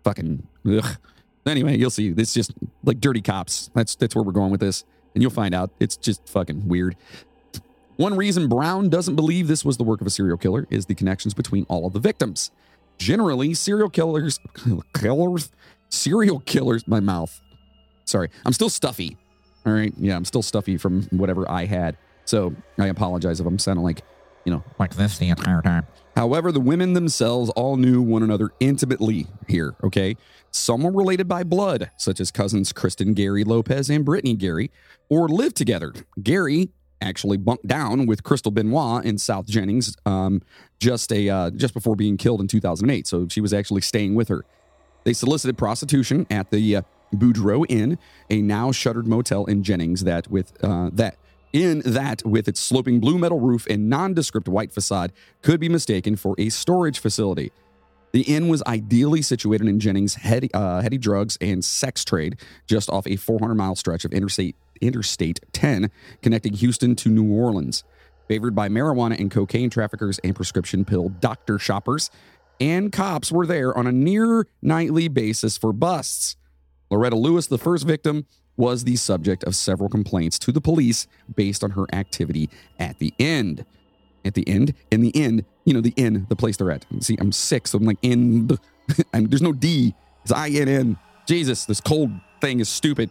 [0.04, 0.46] fucking.
[0.70, 0.98] Ugh.
[1.46, 2.12] Anyway, you'll see.
[2.12, 2.52] This is just
[2.84, 3.70] like dirty cops.
[3.74, 5.72] That's that's where we're going with this, and you'll find out.
[5.80, 6.98] It's just fucking weird.
[7.98, 10.96] One reason Brown doesn't believe this was the work of a serial killer is the
[10.96, 12.52] connections between all of the victims.
[12.98, 14.40] Generally, serial killers,
[14.94, 15.52] killers,
[15.90, 17.42] serial killers, my mouth.
[18.06, 19.18] Sorry, I'm still stuffy.
[19.66, 19.94] All right.
[19.98, 21.98] Yeah, I'm still stuffy from whatever I had.
[22.26, 24.02] So I apologize if I'm sounding like,
[24.46, 25.88] you know, like this the entire time.
[26.16, 30.18] However, the women themselves all knew one another intimately here, okay?
[30.52, 34.70] Some were related by blood, such as cousins Kristen Gary Lopez and Brittany Gary,
[35.10, 35.94] or lived together.
[36.22, 36.70] Gary
[37.04, 40.42] actually bunked down with Crystal Benoit in South Jennings um,
[40.80, 43.06] just a uh, just before being killed in 2008.
[43.06, 44.44] So she was actually staying with her.
[45.04, 46.82] They solicited prostitution at the uh,
[47.70, 50.04] Inn, a now shuttered motel in Jennings.
[50.04, 51.18] That with uh, that
[51.52, 55.14] in that with its sloping blue metal roof and nondescript white facade
[55.44, 57.52] could be mistaken for a storage facility.
[58.14, 62.90] The inn was ideally situated in Jennings' heady, uh, heady drugs and sex trade, just
[62.90, 65.90] off a 400 mile stretch of interstate Interstate 10
[66.22, 67.84] connecting Houston to New Orleans.
[68.28, 72.10] Favored by marijuana and cocaine traffickers and prescription pill doctor shoppers,
[72.60, 76.38] and cops were there on a near nightly basis for busts.
[76.90, 81.64] Loretta Lewis, the first victim, was the subject of several complaints to the police based
[81.64, 82.50] on her activity
[82.80, 83.66] at the end.
[84.26, 86.86] At the end, in the end, you know, the inn, the place they're at.
[87.02, 88.48] See, I'm sick, so I'm like in.
[88.48, 88.60] The,
[89.14, 89.94] I'm, there's no D.
[90.24, 90.98] It's I N N.
[91.26, 93.10] Jesus, this cold thing is stupid.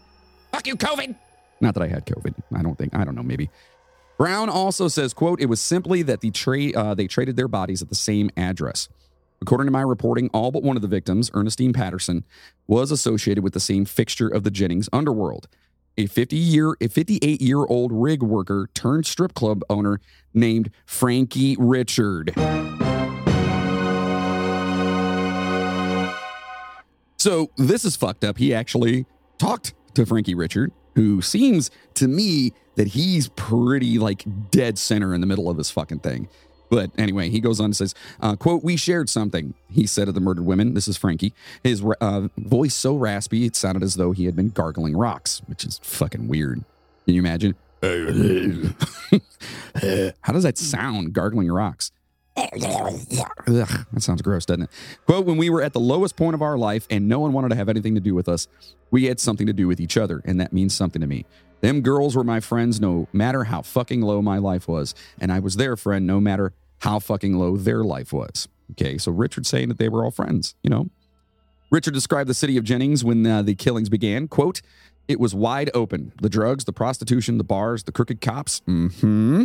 [0.52, 1.14] Fuck you, COVID.
[1.60, 2.34] Not that I had COVID.
[2.54, 2.94] I don't think.
[2.94, 3.22] I don't know.
[3.22, 3.50] Maybe.
[4.18, 7.82] Brown also says, "quote It was simply that the trade uh, they traded their bodies
[7.82, 8.88] at the same address."
[9.40, 12.22] According to my reporting, all but one of the victims, Ernestine Patterson,
[12.68, 15.48] was associated with the same fixture of the Jennings underworld.
[15.98, 20.00] A 50 year, a 58 year old rig worker turned strip club owner
[20.32, 22.34] named Frankie Richard.
[27.18, 28.38] So this is fucked up.
[28.38, 29.06] He actually
[29.38, 35.20] talked to Frankie Richard who seems to me that he's pretty like dead center in
[35.20, 36.28] the middle of this fucking thing.
[36.72, 40.14] But anyway, he goes on and says, uh, quote, we shared something, he said of
[40.14, 40.72] the murdered women.
[40.72, 41.34] This is Frankie.
[41.62, 45.66] His uh, voice so raspy, it sounded as though he had been gargling rocks, which
[45.66, 46.64] is fucking weird.
[47.04, 47.56] Can you imagine?
[50.22, 51.92] How does that sound, gargling rocks?
[53.46, 54.70] Ugh, that sounds gross, doesn't it?
[55.04, 57.50] Quote, when we were at the lowest point of our life and no one wanted
[57.50, 58.48] to have anything to do with us,
[58.90, 61.26] we had something to do with each other, and that means something to me.
[61.60, 65.38] Them girls were my friends no matter how fucking low my life was, and I
[65.38, 68.48] was their friend no matter how fucking low their life was.
[68.72, 70.90] Okay, so Richard's saying that they were all friends, you know?
[71.70, 74.26] Richard described the city of Jennings when uh, the killings began.
[74.26, 74.62] Quote,
[75.06, 76.12] it was wide open.
[76.20, 78.62] The drugs, the prostitution, the bars, the crooked cops.
[78.68, 79.44] Mm-hmm.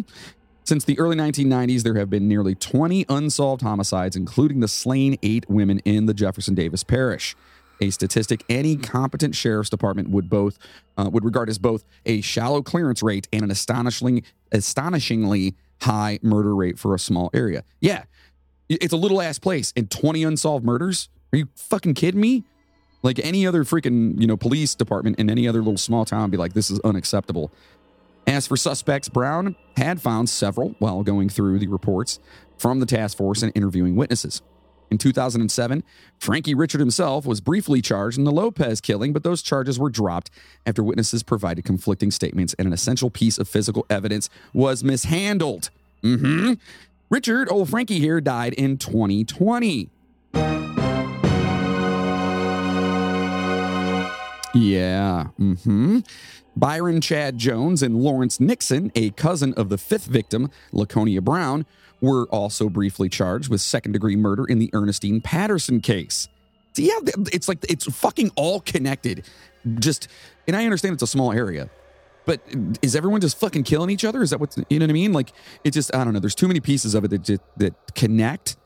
[0.64, 5.48] Since the early 1990s, there have been nearly 20 unsolved homicides, including the slain eight
[5.48, 7.36] women in the Jefferson Davis Parish.
[7.80, 10.58] A statistic any competent sheriff's department would both
[10.98, 16.56] uh, would regard as both a shallow clearance rate and an astonishingly astonishingly high murder
[16.56, 17.64] rate for a small area.
[17.80, 18.04] Yeah,
[18.70, 21.10] it's a little ass place and 20 unsolved murders.
[21.34, 22.44] Are you fucking kidding me?
[23.04, 26.38] Like any other freaking you know police department in any other little small town, be
[26.38, 27.52] like, this is unacceptable.
[28.26, 32.20] As for suspects, Brown had found several while going through the reports
[32.58, 34.42] from the task force and interviewing witnesses.
[34.90, 35.84] In 2007,
[36.20, 40.30] Frankie Richard himself was briefly charged in the Lopez killing, but those charges were dropped
[40.66, 45.70] after witnesses provided conflicting statements and an essential piece of physical evidence was mishandled.
[46.04, 46.54] Mm-hmm.
[47.10, 49.90] Richard, old Frankie here, died in 2020.
[54.54, 55.28] Yeah.
[55.40, 56.00] Mm-hmm.
[56.56, 61.66] Byron Chad Jones and Lawrence Nixon, a cousin of the fifth victim, Laconia Brown,
[62.02, 66.28] were also briefly charged with second degree murder in the Ernestine Patterson case.
[66.74, 67.00] So yeah,
[67.32, 69.26] it's like it's fucking all connected.
[69.80, 70.08] Just,
[70.48, 71.70] and I understand it's a small area,
[72.26, 72.40] but
[72.82, 74.22] is everyone just fucking killing each other?
[74.22, 75.14] Is that what you know what I mean?
[75.14, 75.34] Like
[75.64, 76.20] it just I don't know.
[76.20, 78.58] There's too many pieces of it that just, that connect,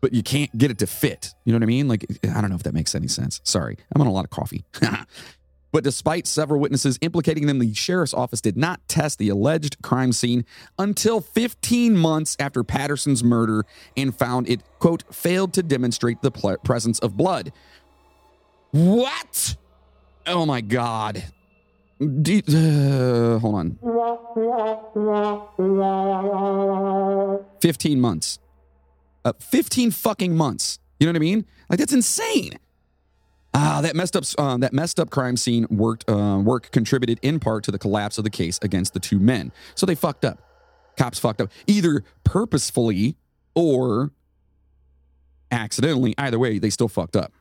[0.00, 1.34] but you can't get it to fit.
[1.44, 1.86] You know what I mean?
[1.86, 3.40] Like I don't know if that makes any sense.
[3.44, 4.64] Sorry, I'm on a lot of coffee.
[5.70, 10.12] But despite several witnesses implicating them, the sheriff's office did not test the alleged crime
[10.12, 10.44] scene
[10.78, 16.56] until 15 months after Patterson's murder and found it, quote, failed to demonstrate the ple-
[16.58, 17.52] presence of blood.
[18.70, 19.56] What?
[20.26, 21.24] Oh my God.
[21.98, 23.78] Do, uh, hold on.
[27.60, 28.38] 15 months.
[29.24, 30.78] Uh, 15 fucking months.
[31.00, 31.44] You know what I mean?
[31.68, 32.58] Like, that's insane.
[33.54, 37.40] Ah, that messed up uh, that messed up crime scene worked uh, work contributed in
[37.40, 39.52] part to the collapse of the case against the two men.
[39.74, 40.40] So they fucked up.
[40.96, 43.16] Cops fucked up either purposefully
[43.54, 44.10] or
[45.50, 46.14] accidentally.
[46.18, 47.32] Either way, they still fucked up.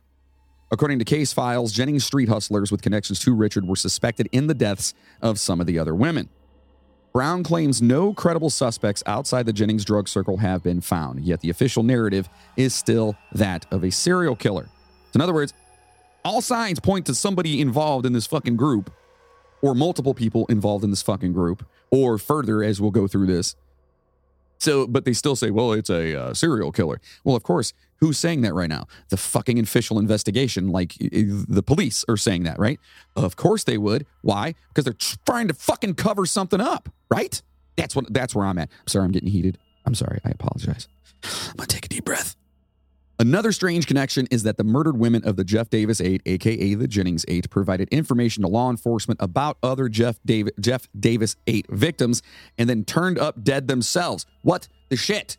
[0.70, 4.54] According to case files, Jennings street hustlers with connections to Richard were suspected in the
[4.54, 6.30] deaths of some of the other women.
[7.14, 11.50] Brown claims no credible suspects outside the Jennings drug circle have been found, yet the
[11.50, 14.66] official narrative is still that of a serial killer.
[14.66, 15.54] So in other words,
[16.28, 18.92] all signs point to somebody involved in this fucking group
[19.62, 23.56] or multiple people involved in this fucking group or further as we'll go through this.
[24.60, 27.00] So but they still say well it's a uh, serial killer.
[27.24, 28.88] Well of course who's saying that right now?
[29.10, 32.80] The fucking official investigation like the police are saying that right?
[33.16, 34.06] Of course they would.
[34.22, 34.56] Why?
[34.68, 37.42] Because they're trying to fucking cover something up right?
[37.78, 38.70] That's what that's where i'm at.
[38.82, 39.58] I'm sorry i'm getting heated.
[39.86, 40.20] I'm sorry.
[40.26, 40.90] I apologize.
[41.24, 42.36] I'm gonna take a deep breath
[43.20, 46.88] Another strange connection is that the murdered women of the Jeff Davis 8, aka the
[46.88, 52.22] Jennings 8, provided information to law enforcement about other Jeff, Dav- Jeff Davis 8 victims
[52.60, 54.28] and then turned up dead themselves.
[54.44, 55.38] What the shit?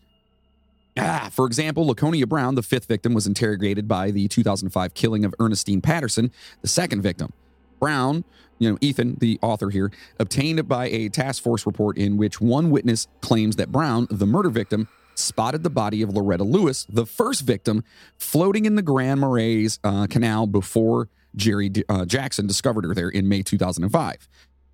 [0.98, 5.32] Ah, for example, Laconia Brown, the fifth victim, was interrogated by the 2005 killing of
[5.38, 7.32] Ernestine Patterson, the second victim.
[7.78, 8.24] Brown,
[8.58, 12.70] you know, Ethan, the author here, obtained by a task force report in which one
[12.70, 14.88] witness claims that Brown, the murder victim,
[15.18, 17.85] spotted the body of Loretta Lewis, the first victim,
[18.16, 23.28] floating in the Grand Marais uh, Canal before Jerry uh, Jackson discovered her there in
[23.28, 24.28] May 2005.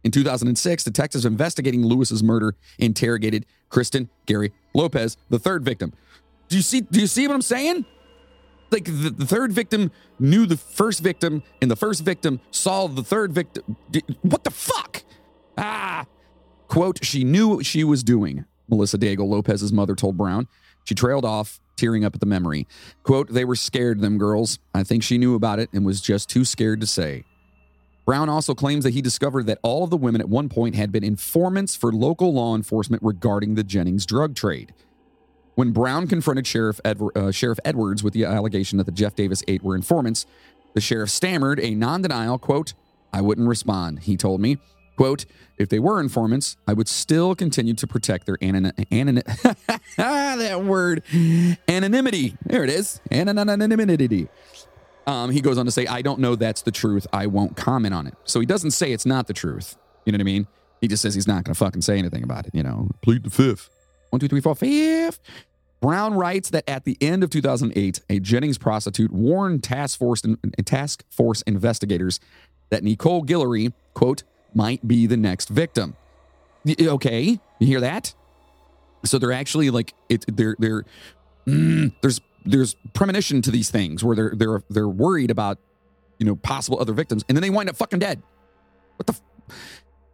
[0.05, 5.93] In 2006, detectives investigating Lewis's murder interrogated Kristen Gary Lopez, the third victim.
[6.49, 6.83] Do you see?
[6.83, 7.87] Do you see what I'm saying?
[8.71, 13.03] Like the, the third victim knew the first victim, and the first victim saw the
[13.03, 13.77] third victim.
[14.23, 15.05] What the fuck?
[15.57, 16.05] Ah,
[16.69, 18.45] quote: She knew what she was doing.
[18.69, 20.49] Melissa Daigle Lopez's mother told Brown.
[20.85, 22.67] She trailed off, tearing up at the memory.
[23.03, 24.59] Quote, they were scared, them girls.
[24.75, 27.25] I think she knew about it and was just too scared to say.
[28.05, 30.93] Brown also claims that he discovered that all of the women at one point had
[30.93, 34.75] been informants for local law enforcement regarding the Jennings drug trade.
[35.55, 39.63] When Brown confronted Sheriff, uh, Sheriff Edwards with the allegation that the Jeff Davis Eight
[39.63, 40.27] were informants,
[40.75, 42.75] the sheriff stammered a non denial, quote,
[43.13, 44.59] I wouldn't respond, he told me.
[44.97, 45.27] Quote,
[45.59, 49.23] if they were informants, I would still continue to protect their anon- anon-
[49.97, 51.03] that word,
[51.69, 52.37] anonymity.
[52.45, 53.01] There it is.
[53.11, 54.29] Anonymity.
[55.07, 57.07] Um, he goes on to say, I don't know that's the truth.
[57.13, 58.15] I won't comment on it.
[58.25, 59.77] So he doesn't say it's not the truth.
[60.05, 60.47] You know what I mean?
[60.81, 62.55] He just says he's not going to fucking say anything about it.
[62.55, 63.71] You know, plead the fifth.
[64.11, 65.21] One, two, three, four, fifth.
[65.81, 70.23] Brown writes that at the end of 2008, a Jennings prostitute warned task force,
[70.65, 72.21] task force investigators
[72.71, 74.23] that Nicole Guillory, quote,
[74.55, 75.97] might be the next victim.
[76.81, 78.15] Okay, you hear that?
[79.05, 80.25] So they're actually like it.
[80.27, 80.85] They're they're
[81.47, 85.59] mm, there's there's premonition to these things where they're they're they're worried about
[86.19, 88.23] you know possible other victims, and then they wind up fucking dead.
[88.97, 89.13] What the.
[89.13, 89.23] F-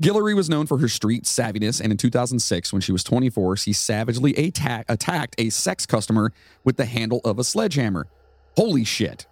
[0.03, 3.75] Guillory was known for her street savviness, and in 2006, when she was 24, she
[3.75, 6.33] savagely attack, attacked a sex customer
[6.65, 8.07] with the handle of a sledgehammer.
[8.57, 9.27] Holy shit.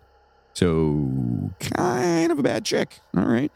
[0.52, 3.00] So, kind of a bad chick.
[3.16, 3.50] All right.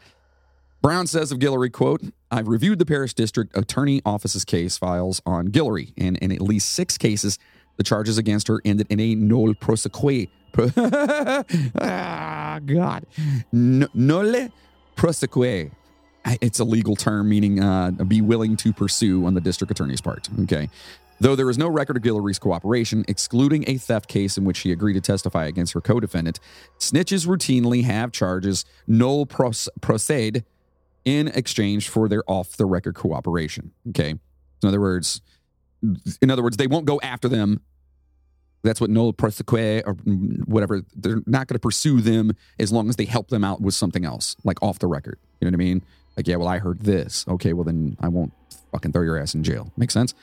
[0.83, 5.47] Brown says of Guillory, quote, I've reviewed the Parish District Attorney Office's case files on
[5.47, 7.39] Guillory, and in at least six cases,
[7.77, 10.27] the charges against her ended in a nolle prosequi.
[11.79, 13.05] ah, God.
[13.53, 14.51] nolle
[14.97, 15.71] prosequi.
[16.41, 20.27] It's a legal term meaning uh, be willing to pursue on the district attorney's part.
[20.41, 20.69] Okay.
[21.21, 24.73] Though there is no record of Guillory's cooperation, excluding a theft case in which she
[24.73, 26.41] agreed to testify against her co defendant,
[26.77, 30.43] snitches routinely have charges nolle procede
[31.05, 33.71] in exchange for their off the record cooperation.
[33.89, 34.11] Okay.
[34.11, 35.21] In other words,
[36.21, 37.61] in other words, they won't go after them
[38.63, 39.93] That's what no proseque or
[40.45, 40.83] whatever.
[40.95, 44.05] They're not going to pursue them as long as they help them out with something
[44.05, 45.19] else, like off the record.
[45.39, 45.83] You know what I mean?
[46.15, 47.25] Like, yeah, well, I heard this.
[47.27, 48.31] Okay, well, then I won't
[48.71, 49.71] fucking throw your ass in jail.
[49.75, 50.13] Makes sense?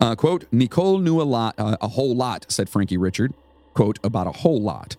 [0.00, 3.34] Uh, quote, Nicole knew a lot, uh, a whole lot, said Frankie Richard.
[3.74, 4.96] Quote, about a whole lot.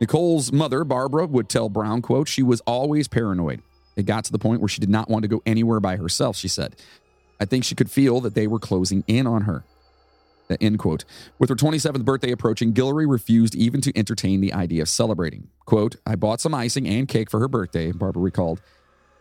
[0.00, 3.62] Nicole's mother, Barbara, would tell Brown, quote, she was always paranoid.
[3.96, 6.36] It got to the point where she did not want to go anywhere by herself,
[6.36, 6.76] she said.
[7.40, 9.64] I think she could feel that they were closing in on her.
[10.50, 11.04] Uh, end quote.
[11.38, 15.48] With her 27th birthday approaching, Guillory refused even to entertain the idea of celebrating.
[15.64, 18.60] Quote, I bought some icing and cake for her birthday, Barbara recalled.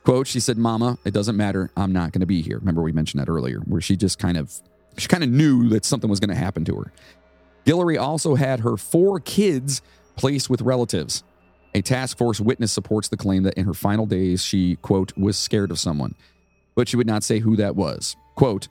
[0.03, 1.69] Quote, she said, Mama, it doesn't matter.
[1.77, 2.57] I'm not going to be here.
[2.57, 4.53] Remember, we mentioned that earlier, where she just kind of,
[4.97, 6.91] she kind of knew that something was going to happen to her.
[7.65, 9.81] Guillory also had her four kids
[10.15, 11.23] placed with relatives.
[11.73, 15.37] A task force witness supports the claim that in her final days, she, quote, was
[15.37, 16.15] scared of someone,
[16.75, 18.15] but she would not say who that was.
[18.35, 18.67] Quote,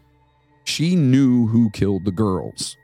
[0.65, 2.77] she knew who killed the girls.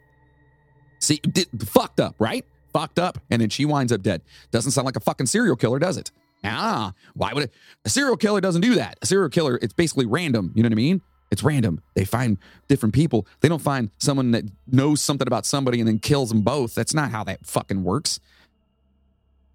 [1.01, 2.45] See, did, fucked up, right?
[2.73, 4.23] Fucked up, and then she winds up dead.
[4.51, 6.11] Doesn't sound like a fucking serial killer, does it?
[6.45, 7.53] Ah, why would it?
[7.85, 8.99] A serial killer doesn't do that.
[9.03, 10.53] A serial killer, it's basically random.
[10.55, 11.03] You know what I mean?
[11.31, 11.81] It's random.
[11.95, 12.39] They find
[12.69, 13.27] different people.
[13.41, 16.75] They don't find someone that knows something about somebody and then kills them both.
[16.75, 18.21] That's not how that fucking works.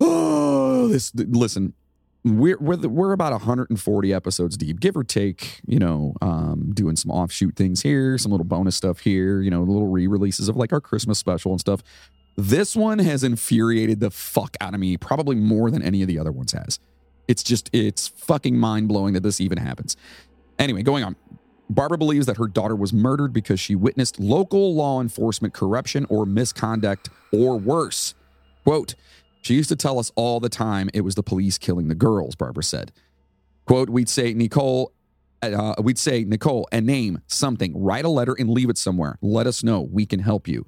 [0.02, 1.74] Oh, this listen.
[2.24, 5.62] We're we're, we're about 140 episodes deep, give or take.
[5.66, 9.42] You know, um, doing some offshoot things here, some little bonus stuff here.
[9.42, 11.82] You know, little re-releases of like our Christmas special and stuff.
[12.36, 16.18] This one has infuriated the fuck out of me, probably more than any of the
[16.18, 16.80] other ones has.
[17.28, 19.96] It's just it's fucking mind blowing that this even happens.
[20.58, 21.16] Anyway, going on.
[21.70, 26.26] Barbara believes that her daughter was murdered because she witnessed local law enforcement corruption or
[26.26, 28.14] misconduct or worse.
[28.64, 28.96] Quote,
[29.42, 32.36] she used to tell us all the time it was the police killing the girls,
[32.36, 32.92] Barbara said.
[33.66, 34.92] Quote, we'd say, Nicole,
[35.42, 39.18] uh, we'd say, Nicole, a name, something, write a letter and leave it somewhere.
[39.22, 39.82] Let us know.
[39.82, 40.66] We can help you.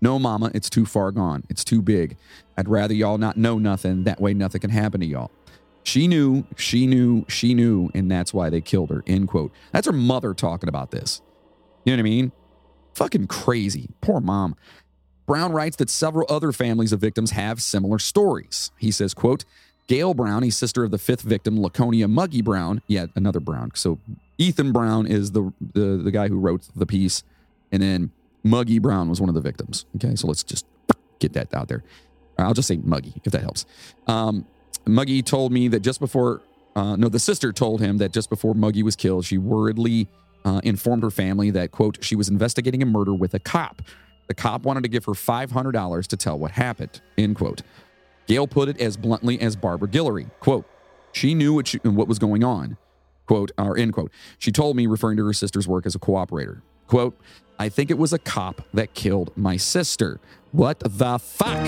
[0.00, 1.44] No, mama, it's too far gone.
[1.48, 2.16] It's too big.
[2.56, 4.04] I'd rather y'all not know nothing.
[4.04, 5.30] That way nothing can happen to y'all.
[5.84, 9.04] She knew, she knew, she knew, and that's why they killed her.
[9.06, 9.52] End quote.
[9.72, 11.22] That's her mother talking about this.
[11.84, 12.32] You know what I mean?
[12.94, 13.90] Fucking crazy.
[14.00, 14.56] Poor mom.
[15.26, 18.70] Brown writes that several other families of victims have similar stories.
[18.78, 19.44] He says, quote,
[19.88, 23.70] Gail Brown, a sister of the fifth victim, Laconia Muggy Brown, yeah, another Brown.
[23.74, 23.98] So
[24.38, 27.22] Ethan Brown is the, the, the guy who wrote the piece,
[27.70, 28.10] and then
[28.42, 29.84] Muggy Brown was one of the victims.
[29.96, 30.66] Okay, so let's just
[31.18, 31.82] get that out there.
[32.38, 33.64] I'll just say Muggy if that helps.
[34.06, 34.46] Um,
[34.86, 36.42] Muggy told me that just before,
[36.74, 40.08] uh, no, the sister told him that just before Muggy was killed, she worriedly
[40.44, 43.82] uh, informed her family that, quote, she was investigating a murder with a cop.
[44.26, 47.62] The cop wanted to give her $500 to tell what happened, end quote.
[48.26, 50.66] Gail put it as bluntly as Barbara Guillory, quote,
[51.12, 52.76] she knew what, she, what was going on,
[53.26, 54.12] quote, or end quote.
[54.38, 57.16] She told me, referring to her sister's work as a cooperator, quote,
[57.58, 60.20] I think it was a cop that killed my sister.
[60.52, 61.66] What the fuck?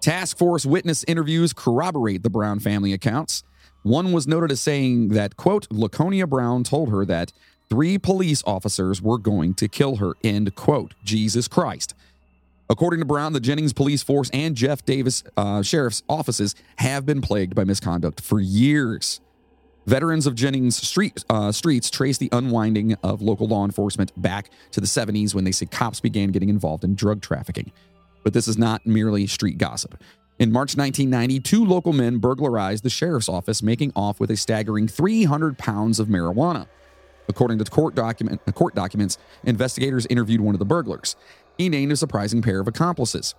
[0.00, 3.42] Task Force witness interviews corroborate the Brown family accounts.
[3.82, 7.32] One was noted as saying that, quote, Laconia Brown told her that
[7.68, 10.94] three police officers were going to kill her, end quote.
[11.04, 11.94] Jesus Christ.
[12.70, 17.22] According to Brown, the Jennings police force and Jeff Davis uh, sheriff's offices have been
[17.22, 19.20] plagued by misconduct for years.
[19.86, 24.82] Veterans of Jennings street, uh, streets trace the unwinding of local law enforcement back to
[24.82, 27.72] the 70s when they say cops began getting involved in drug trafficking.
[28.22, 29.98] But this is not merely street gossip.
[30.38, 34.86] In March 1990, two local men burglarized the sheriff's office, making off with a staggering
[34.86, 36.68] 300 pounds of marijuana.
[37.28, 41.16] According to court, document, uh, court documents, investigators interviewed one of the burglars.
[41.58, 43.34] He named a surprising pair of accomplices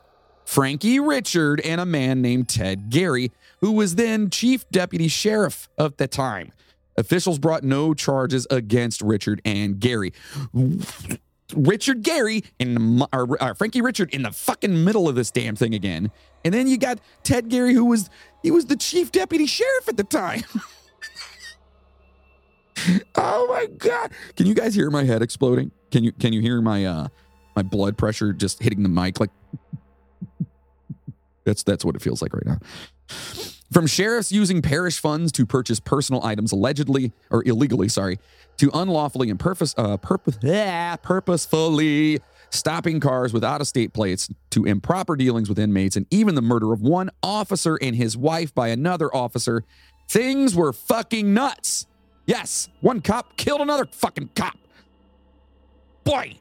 [0.46, 3.32] Frankie Richard and a man named Ted Gary,
[3.62, 6.52] who was then chief deputy sheriff at the time.
[6.98, 10.12] Officials brought no charges against Richard and Gary.
[11.56, 15.74] Richard Gary and or, or Frankie Richard in the fucking middle of this damn thing
[15.74, 16.12] again.
[16.46, 18.10] And then you got Ted Gary, who was
[18.44, 20.44] he was the chief deputy sheriff at the time.
[23.16, 24.12] oh my god!
[24.36, 25.72] Can you guys hear my head exploding?
[25.92, 27.08] Can you can you hear my uh
[27.56, 29.32] my blood pressure just hitting the mic like?
[31.46, 32.60] That's that's what it feels like right now.
[33.72, 38.18] From sheriffs using parish funds to purchase personal items allegedly or illegally, sorry,
[38.58, 44.28] to unlawfully and purpose, uh, purpose, ah, purposefully stopping cars with out of state plates,
[44.50, 48.54] to improper dealings with inmates, and even the murder of one officer and his wife
[48.56, 49.64] by another officer.
[50.08, 51.86] Things were fucking nuts.
[52.26, 54.58] Yes, one cop killed another fucking cop.
[56.04, 56.40] Boy,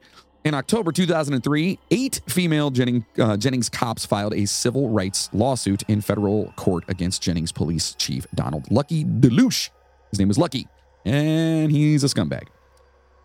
[0.48, 6.00] in October 2003, eight female Jennings, uh, Jennings cops filed a civil rights lawsuit in
[6.00, 9.68] federal court against Jennings Police Chief Donald Lucky DeLuche.
[10.10, 10.66] His name was Lucky,
[11.04, 12.48] and he's a scumbag.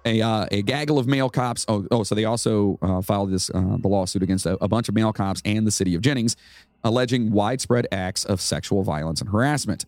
[0.06, 1.66] A, uh, a gaggle of male cops.
[1.70, 4.90] Oh, oh so they also uh, filed this uh, the lawsuit against a, a bunch
[4.90, 6.36] of male cops and the city of Jennings,
[6.84, 9.86] alleging widespread acts of sexual violence and harassment.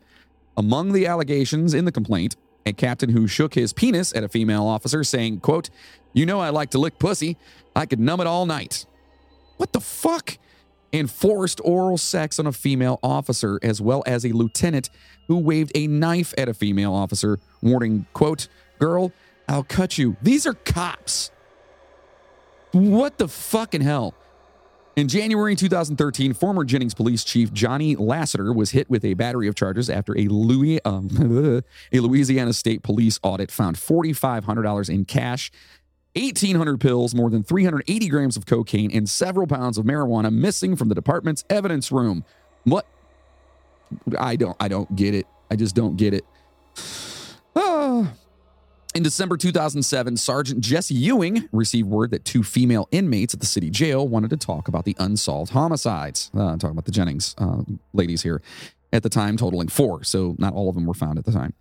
[0.55, 4.65] Among the allegations in the complaint, a captain who shook his penis at a female
[4.65, 5.69] officer, saying, "quote
[6.13, 7.37] You know I like to lick pussy.
[7.75, 8.85] I could numb it all night."
[9.57, 10.37] What the fuck?
[10.93, 14.89] And forced oral sex on a female officer, as well as a lieutenant
[15.27, 18.47] who waved a knife at a female officer, warning, quote,
[18.79, 19.11] Girl,
[19.47, 20.15] I'll cut you.
[20.21, 21.31] These are cops.
[22.71, 24.13] What the fucking hell?
[24.95, 29.55] In January 2013, former Jennings police chief Johnny Lassiter was hit with a battery of
[29.55, 31.09] charges after a, Louis, um,
[31.91, 35.51] a Louisiana State police audit found $4,500 in cash,
[36.15, 40.87] 1,800 pills, more than 380 grams of cocaine, and several pounds of marijuana missing from
[40.87, 42.23] the department's evidence room.
[42.63, 42.85] What?
[44.17, 44.55] I don't.
[44.61, 45.27] I don't get it.
[45.51, 46.25] I just don't get it.
[47.57, 48.11] Ah.
[48.95, 53.69] In December 2007, Sergeant Jesse Ewing received word that two female inmates at the city
[53.69, 56.31] jail wanted to talk about the unsolved homicides.
[56.33, 58.41] Uh, I'm talking about the Jennings uh, ladies here.
[58.93, 61.53] At the time, totaling four, so not all of them were found at the time.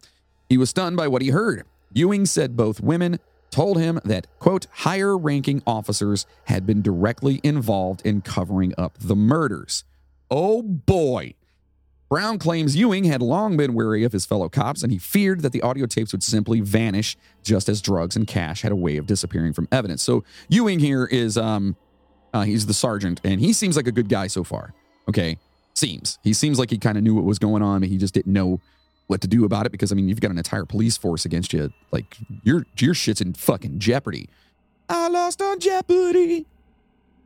[0.49, 1.65] He was stunned by what he heard.
[1.93, 3.19] Ewing said both women
[3.51, 9.17] told him that, quote, higher ranking officers had been directly involved in covering up the
[9.17, 9.83] murders.
[10.31, 11.35] Oh boy.
[12.09, 15.53] Brown claims Ewing had long been wary of his fellow cops and he feared that
[15.53, 19.07] the audio tapes would simply vanish just as drugs and cash had a way of
[19.07, 20.03] disappearing from evidence.
[20.03, 21.77] So Ewing here is um
[22.33, 24.75] uh, he's the sergeant and he seems like a good guy so far.
[25.09, 25.39] Okay.
[25.75, 26.19] Seems.
[26.23, 28.33] He seems like he kind of knew what was going on, but he just didn't
[28.33, 28.61] know
[29.07, 31.53] what to do about it because I mean you've got an entire police force against
[31.53, 31.73] you.
[31.91, 34.29] Like your your shit's in fucking jeopardy.
[34.89, 36.47] I lost on jeopardy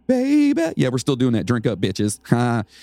[0.09, 0.73] baby.
[0.77, 1.47] Yeah, we're still doing that.
[1.47, 2.19] Drink up, bitches.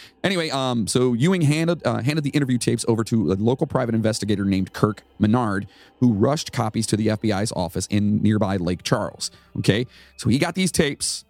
[0.23, 3.95] anyway, um, so Ewing handed uh, handed the interview tapes over to a local private
[3.95, 5.67] investigator named Kirk Menard,
[5.99, 9.31] who rushed copies to the FBI's office in nearby Lake Charles.
[9.57, 11.25] Okay, so he got these tapes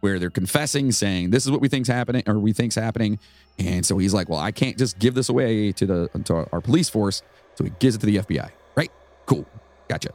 [0.00, 3.18] where they're confessing, saying this is what we think's happening, or we think's happening,
[3.58, 6.60] and so he's like, well, I can't just give this away to the to our
[6.60, 7.22] police force,
[7.54, 8.50] so he gives it to the FBI.
[8.76, 8.90] Right?
[9.26, 9.46] Cool.
[9.88, 10.10] Gotcha.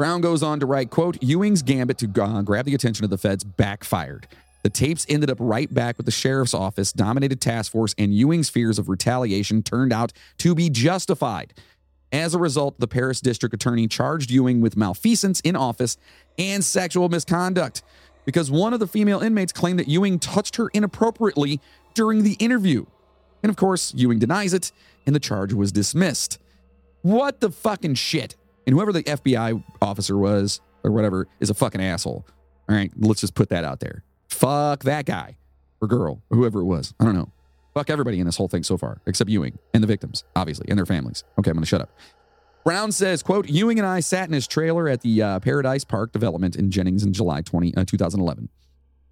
[0.00, 3.44] Brown goes on to write, quote, Ewing's gambit to grab the attention of the feds
[3.44, 4.26] backfired.
[4.62, 8.48] The tapes ended up right back with the sheriff's office, dominated task force, and Ewing's
[8.48, 11.52] fears of retaliation turned out to be justified.
[12.12, 15.98] As a result, the Paris district attorney charged Ewing with malfeasance in office
[16.38, 17.82] and sexual misconduct
[18.24, 21.60] because one of the female inmates claimed that Ewing touched her inappropriately
[21.92, 22.86] during the interview.
[23.42, 24.72] And of course, Ewing denies it,
[25.04, 26.38] and the charge was dismissed.
[27.02, 28.34] What the fucking shit?
[28.66, 32.26] And whoever the FBI officer was or whatever is a fucking asshole.
[32.68, 34.04] All right, let's just put that out there.
[34.28, 35.36] Fuck that guy
[35.80, 36.94] or girl or whoever it was.
[37.00, 37.30] I don't know.
[37.74, 40.78] Fuck everybody in this whole thing so far, except Ewing and the victims, obviously, and
[40.78, 41.24] their families.
[41.38, 41.90] Okay, I'm going to shut up.
[42.64, 46.12] Brown says, quote, Ewing and I sat in his trailer at the uh, Paradise Park
[46.12, 48.48] development in Jennings in July 20, uh, 2011.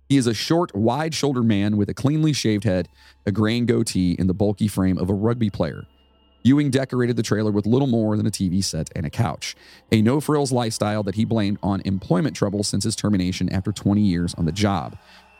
[0.09, 2.89] He is a short, wide shouldered man with a cleanly shaved head,
[3.27, 5.87] a grain goatee, and the bulky frame of a rugby player.
[6.43, 9.57] Ewing decorated the trailer with little more than a TV set and a couch,
[9.91, 14.01] a no frills lifestyle that he blamed on employment trouble since his termination after 20
[14.01, 14.97] years on the job.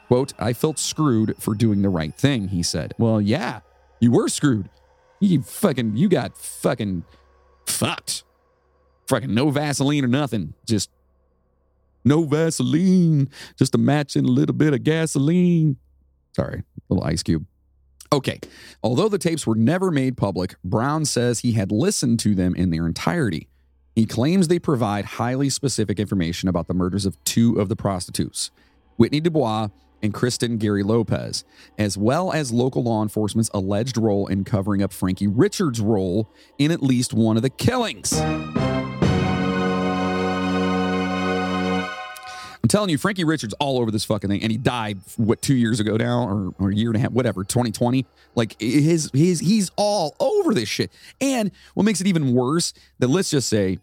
[0.09, 2.95] Quote, I felt screwed for doing the right thing, he said.
[2.99, 3.61] Well, yeah,
[4.01, 4.71] you were screwed.
[5.21, 7.05] You fucking, you got fucking
[7.67, 8.25] fucked.
[9.07, 10.55] Fucking no Vaseline or nothing.
[10.67, 10.91] Just
[12.05, 15.77] no Vaseline, just a match and a little bit of gasoline.
[16.35, 17.47] Sorry, little ice cube.
[18.11, 18.41] Okay,
[18.83, 22.71] although the tapes were never made public, Brown says he had listened to them in
[22.71, 23.49] their entirety.
[23.95, 28.51] He claims they provide highly specific information about the murders of two of the prostitutes,
[28.97, 29.69] Whitney Dubois
[30.03, 31.45] and Kristen Gary Lopez,
[31.77, 36.71] as well as local law enforcement's alleged role in covering up Frankie Richards' role in
[36.71, 38.13] at least one of the killings.
[42.69, 45.55] I'm telling you, Frankie Richards all over this fucking thing, and he died what two
[45.55, 48.05] years ago now, or, or a year and a half, whatever, 2020.
[48.35, 50.93] Like his his he's all over this shit.
[51.19, 53.79] And what makes it even worse that let's just say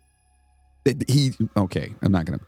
[0.83, 2.41] that he okay, I'm not gonna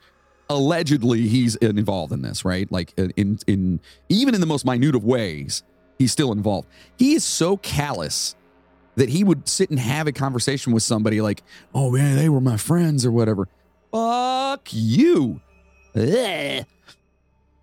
[0.47, 2.71] allegedly he's involved in this, right?
[2.71, 5.63] Like in in even in the most minute of ways,
[5.97, 6.67] he's still involved.
[6.99, 8.35] He is so callous
[8.93, 11.41] that he would sit and have a conversation with somebody like,
[11.73, 13.47] "Oh man, they were my friends" or whatever.
[13.91, 15.41] Fuck you.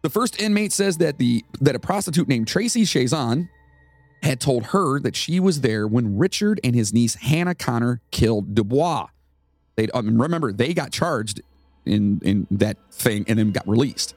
[0.03, 3.49] The first inmate says that the that a prostitute named Tracy Chaisson
[4.22, 8.55] had told her that she was there when Richard and his niece Hannah Conner killed
[8.55, 9.07] Dubois.
[9.76, 11.43] They um, remember they got charged
[11.87, 14.14] in in that thing and then got released.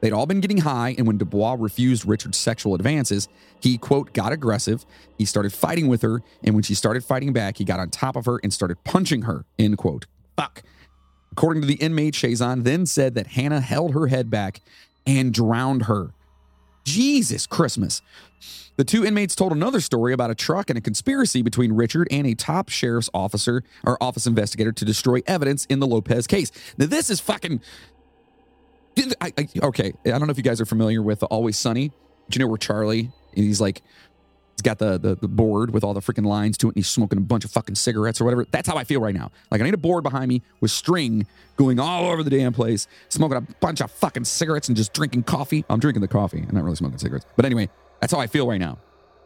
[0.00, 3.28] They'd all been getting high, and when Dubois refused Richard's sexual advances,
[3.60, 4.86] he, quote, got aggressive.
[5.18, 8.16] He started fighting with her, and when she started fighting back, he got on top
[8.16, 10.06] of her and started punching her, end quote.
[10.36, 10.62] Fuck.
[11.32, 14.60] According to the inmate, Chaisson then said that Hannah held her head back
[15.06, 16.10] and drowned her.
[16.84, 18.02] Jesus Christmas.
[18.76, 22.26] The two inmates told another story about a truck and a conspiracy between Richard and
[22.26, 26.50] a top sheriff's officer or office investigator to destroy evidence in the Lopez case.
[26.78, 27.60] Now, this is fucking.
[29.20, 31.88] I, I, okay, I don't know if you guys are familiar with Always Sunny.
[31.88, 33.82] Do you know where Charlie, he's like,
[34.60, 36.88] he's got the, the, the board with all the freaking lines to it and he's
[36.88, 38.46] smoking a bunch of fucking cigarettes or whatever.
[38.50, 39.30] That's how I feel right now.
[39.50, 42.86] Like I need a board behind me with string going all over the damn place,
[43.08, 45.64] smoking a bunch of fucking cigarettes and just drinking coffee.
[45.70, 46.44] I'm drinking the coffee.
[46.46, 47.24] I'm not really smoking cigarettes.
[47.36, 48.76] But anyway, that's how I feel right now.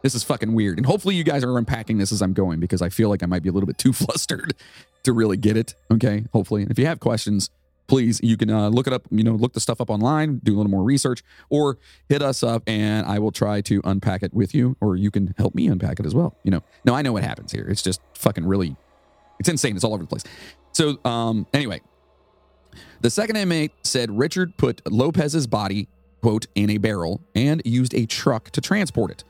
[0.03, 0.78] This is fucking weird.
[0.78, 3.26] And hopefully you guys are unpacking this as I'm going because I feel like I
[3.26, 4.55] might be a little bit too flustered
[5.03, 5.74] to really get it.
[5.91, 6.26] Okay.
[6.32, 6.62] Hopefully.
[6.62, 7.51] And if you have questions,
[7.87, 10.55] please you can uh, look it up you know look the stuff up online do
[10.55, 11.78] a little more research or
[12.09, 15.35] hit us up and i will try to unpack it with you or you can
[15.39, 17.82] help me unpack it as well you know no i know what happens here it's
[17.82, 18.76] just fucking really
[19.39, 20.24] it's insane it's all over the place
[20.72, 21.80] so um anyway
[23.01, 25.89] the second inmate said richard put lopez's body
[26.22, 29.24] quote in a barrel and used a truck to transport it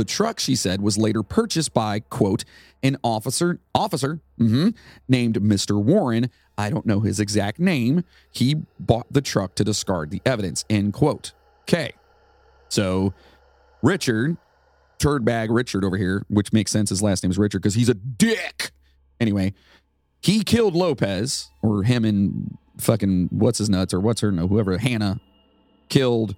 [0.00, 2.44] the truck, she said, was later purchased by, quote,
[2.82, 4.70] an officer, officer mm-hmm,
[5.08, 5.82] named Mr.
[5.82, 6.30] Warren.
[6.60, 8.04] I don't know his exact name.
[8.30, 11.32] He bought the truck to discard the evidence, end quote.
[11.62, 11.92] Okay.
[12.68, 13.14] So
[13.82, 14.36] Richard,
[14.98, 16.90] turdbag Richard over here, which makes sense.
[16.90, 18.72] His last name is Richard because he's a dick.
[19.18, 19.54] Anyway,
[20.20, 24.76] he killed Lopez, or him and fucking what's his nuts, or what's her no, whoever,
[24.76, 25.18] Hannah,
[25.88, 26.36] killed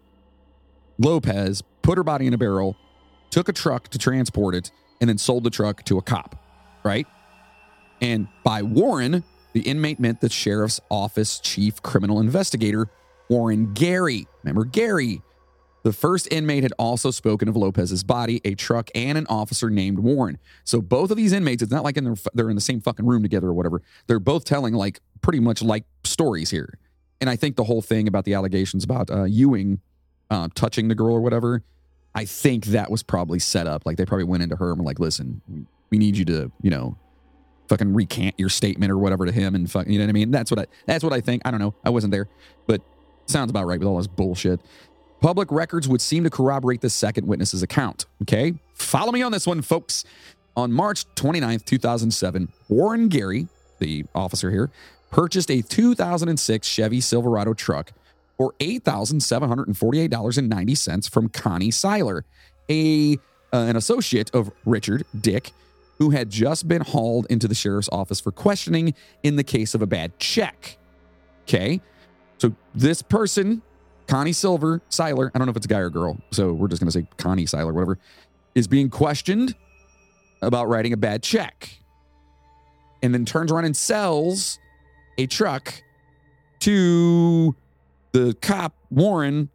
[0.99, 2.77] Lopez, put her body in a barrel,
[3.31, 4.70] took a truck to transport it,
[5.01, 6.37] and then sold the truck to a cop,
[6.85, 7.07] right?
[8.01, 12.88] And by Warren, the inmate meant the sheriff's office chief criminal investigator,
[13.28, 14.26] Warren Gary.
[14.42, 15.22] Remember Gary?
[15.82, 19.98] The first inmate had also spoken of Lopez's body, a truck, and an officer named
[19.98, 20.38] Warren.
[20.64, 23.05] So both of these inmates, it's not like in their, they're in the same fucking
[23.05, 23.82] room together or whatever.
[24.07, 26.78] They're both telling like pretty much like stories here.
[27.20, 29.80] And I think the whole thing about the allegations about uh, Ewing
[30.30, 31.62] uh, touching the girl or whatever,
[32.14, 33.84] I think that was probably set up.
[33.84, 36.70] Like they probably went into her and were like, listen, we need you to, you
[36.70, 36.96] know,
[37.73, 40.31] fucking recant your statement or whatever to him and fuck, you know what I mean?
[40.31, 41.41] That's what I that's what I think.
[41.47, 41.75] I don't know.
[41.85, 42.29] I wasn't there,
[42.66, 42.83] but
[43.25, 44.61] sounds about right with all this bullshit.
[45.23, 48.05] Public records would seem to corroborate the second witness's account.
[48.23, 48.53] Okay?
[48.75, 50.05] Follow me on this one, folks.
[50.55, 53.49] On March 29th, 2007, Warren Gary,
[53.79, 54.70] the officer here,
[55.11, 57.93] purchased a 2006 Chevy Silverado truck
[58.37, 62.27] for $8,748.90 from Connie Seiler,
[62.68, 63.16] a
[63.55, 65.53] uh, an associate of Richard Dick,
[66.03, 68.92] who had just been hauled into the sheriff's office for questioning
[69.22, 70.76] in the case of a bad check.
[71.42, 71.80] Okay.
[72.38, 73.62] So this person,
[74.09, 76.82] Connie Silver, Seiler, I don't know if it's a guy or girl, so we're just
[76.82, 78.00] going to say Connie Seiler, whatever,
[78.57, 79.55] is being questioned
[80.42, 81.70] about writing a bad check.
[83.00, 84.59] And then turns around and sells
[85.18, 85.72] a truck
[86.62, 87.55] to
[88.11, 89.50] the cop, Warren,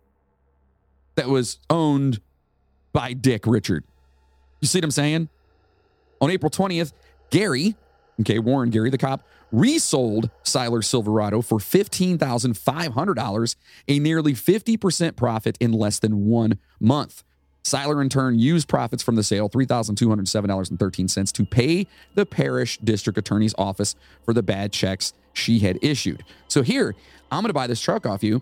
[1.16, 2.22] that was owned
[2.94, 3.84] by Dick Richard.
[4.62, 5.28] You see what I'm saying?
[6.22, 6.94] On April 20th,
[7.30, 7.76] Gary,
[8.22, 13.56] okay, Warren Gary, the cop, resold Seiler Silverado for $15,500,
[13.88, 17.24] a nearly 50% profit in less than one month.
[17.64, 23.54] Seiler, in turn, used profits from the sale, $3,207.13, to pay the parish district attorney's
[23.58, 26.24] office for the bad checks she had issued.
[26.48, 26.96] So here,
[27.30, 28.42] I'm going to buy this truck off you.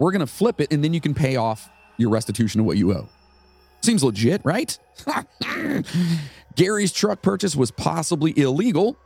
[0.00, 2.76] We're going to flip it, and then you can pay off your restitution of what
[2.76, 3.08] you owe.
[3.82, 4.76] Seems legit, right?
[6.56, 8.96] Gary's truck purchase was possibly illegal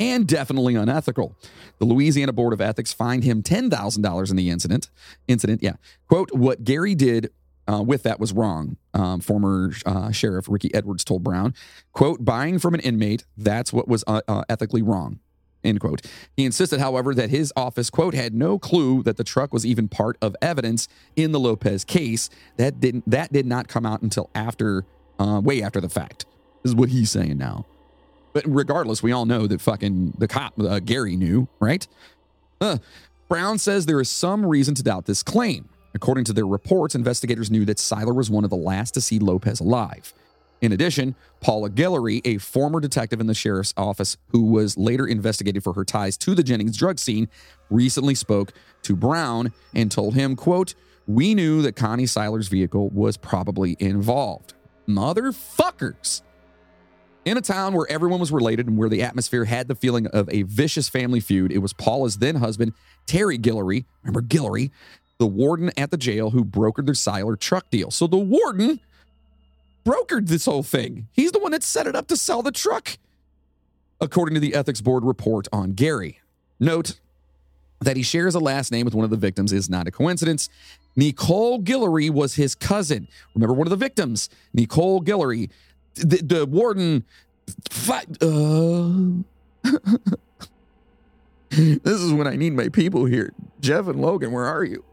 [0.00, 1.36] and definitely unethical.
[1.78, 4.90] The Louisiana Board of Ethics fined him $10,000 in the incident.
[5.28, 5.74] Incident, yeah.
[6.08, 7.30] Quote, what Gary did
[7.68, 8.76] uh, with that was wrong.
[8.94, 11.54] Um, former uh, Sheriff Ricky Edwards told Brown,
[11.92, 15.20] quote, buying from an inmate, that's what was uh, uh, ethically wrong.
[15.64, 16.04] End quote.
[16.36, 19.86] He insisted, however, that his office, quote, had no clue that the truck was even
[19.86, 22.28] part of evidence in the Lopez case.
[22.56, 24.84] That didn't that did not come out until after,
[25.20, 26.26] uh, way after the fact.
[26.62, 27.66] This is what he's saying now.
[28.32, 31.86] But regardless, we all know that fucking the cop, uh, Gary, knew, right?
[32.60, 32.78] Uh,
[33.28, 35.68] Brown says there is some reason to doubt this claim.
[35.94, 39.18] According to their reports, investigators knew that Seiler was one of the last to see
[39.18, 40.14] Lopez alive.
[40.62, 45.64] In addition, Paula Guillory, a former detective in the sheriff's office who was later investigated
[45.64, 47.28] for her ties to the Jennings drug scene,
[47.68, 48.52] recently spoke
[48.82, 50.74] to Brown and told him, quote,
[51.08, 54.54] we knew that Connie Seiler's vehicle was probably involved.
[54.88, 56.22] Motherfuckers.
[57.24, 60.28] In a town where everyone was related and where the atmosphere had the feeling of
[60.30, 62.72] a vicious family feud, it was Paula's then husband,
[63.06, 64.72] Terry Guillory, remember Guillory,
[65.18, 67.92] the warden at the jail who brokered their Seiler truck deal.
[67.92, 68.80] So the warden
[69.84, 71.06] brokered this whole thing.
[71.12, 72.98] He's the one that set it up to sell the truck,
[74.00, 76.18] according to the ethics board report on Gary.
[76.58, 76.98] Note,
[77.80, 80.48] That he shares a last name with one of the victims is not a coincidence.
[80.96, 83.06] Nicole Guillory was his cousin.
[83.34, 85.50] Remember one of the victims, Nicole Guillory.
[85.94, 87.04] The, the warden.
[88.20, 89.22] Uh,
[91.50, 93.32] this is when I need my people here.
[93.60, 94.84] Jeff and Logan, where are you?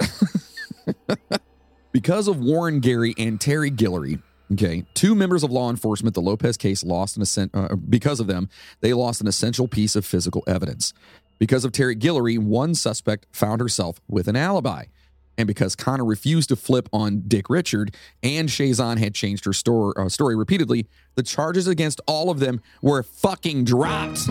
[1.92, 6.56] because of Warren Gary and Terry Guillory, okay, two members of law enforcement, the Lopez
[6.56, 8.48] case lost an essen- uh, because of them,
[8.80, 10.92] they lost an essential piece of physical evidence.
[11.38, 14.84] Because of Terry Guillory, one suspect found herself with an alibi.
[15.36, 19.94] And because Conner refused to flip on Dick Richard and Chaisson had changed her story,
[19.96, 24.28] uh, story repeatedly, the charges against all of them were fucking dropped.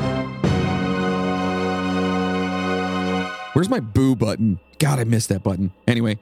[3.54, 4.60] Where's my boo button?
[4.80, 5.72] God, I missed that button.
[5.88, 6.18] Anyway,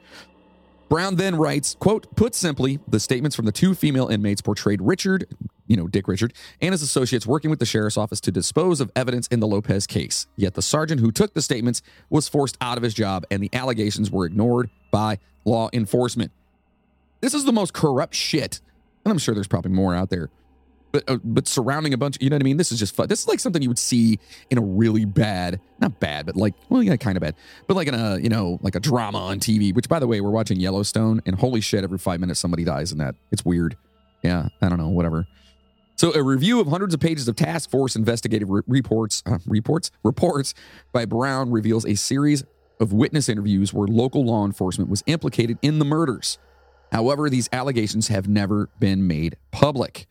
[0.92, 5.26] Brown then writes, quote, put simply, the statements from the two female inmates portrayed Richard,
[5.66, 8.92] you know, Dick Richard, and his associates working with the sheriff's office to dispose of
[8.94, 10.26] evidence in the Lopez case.
[10.36, 11.80] Yet the sergeant who took the statements
[12.10, 16.30] was forced out of his job and the allegations were ignored by law enforcement.
[17.22, 18.60] This is the most corrupt shit.
[19.06, 20.28] And I'm sure there's probably more out there
[20.92, 22.18] but uh, but surrounding a bunch.
[22.20, 22.58] You know what I mean?
[22.58, 23.08] This is just fun.
[23.08, 24.18] This is like something you would see
[24.50, 27.34] in a really bad, not bad, but like well, yeah, kind of bad,
[27.66, 29.74] but like in a you know like a drama on TV.
[29.74, 32.92] Which by the way, we're watching Yellowstone, and holy shit, every five minutes somebody dies
[32.92, 33.14] in that.
[33.30, 33.76] It's weird.
[34.22, 35.26] Yeah, I don't know, whatever.
[35.96, 39.90] So, a review of hundreds of pages of task force investigative re- reports, uh, reports,
[40.02, 40.54] reports
[40.92, 42.44] by Brown reveals a series
[42.80, 46.38] of witness interviews where local law enforcement was implicated in the murders.
[46.90, 50.06] However, these allegations have never been made public.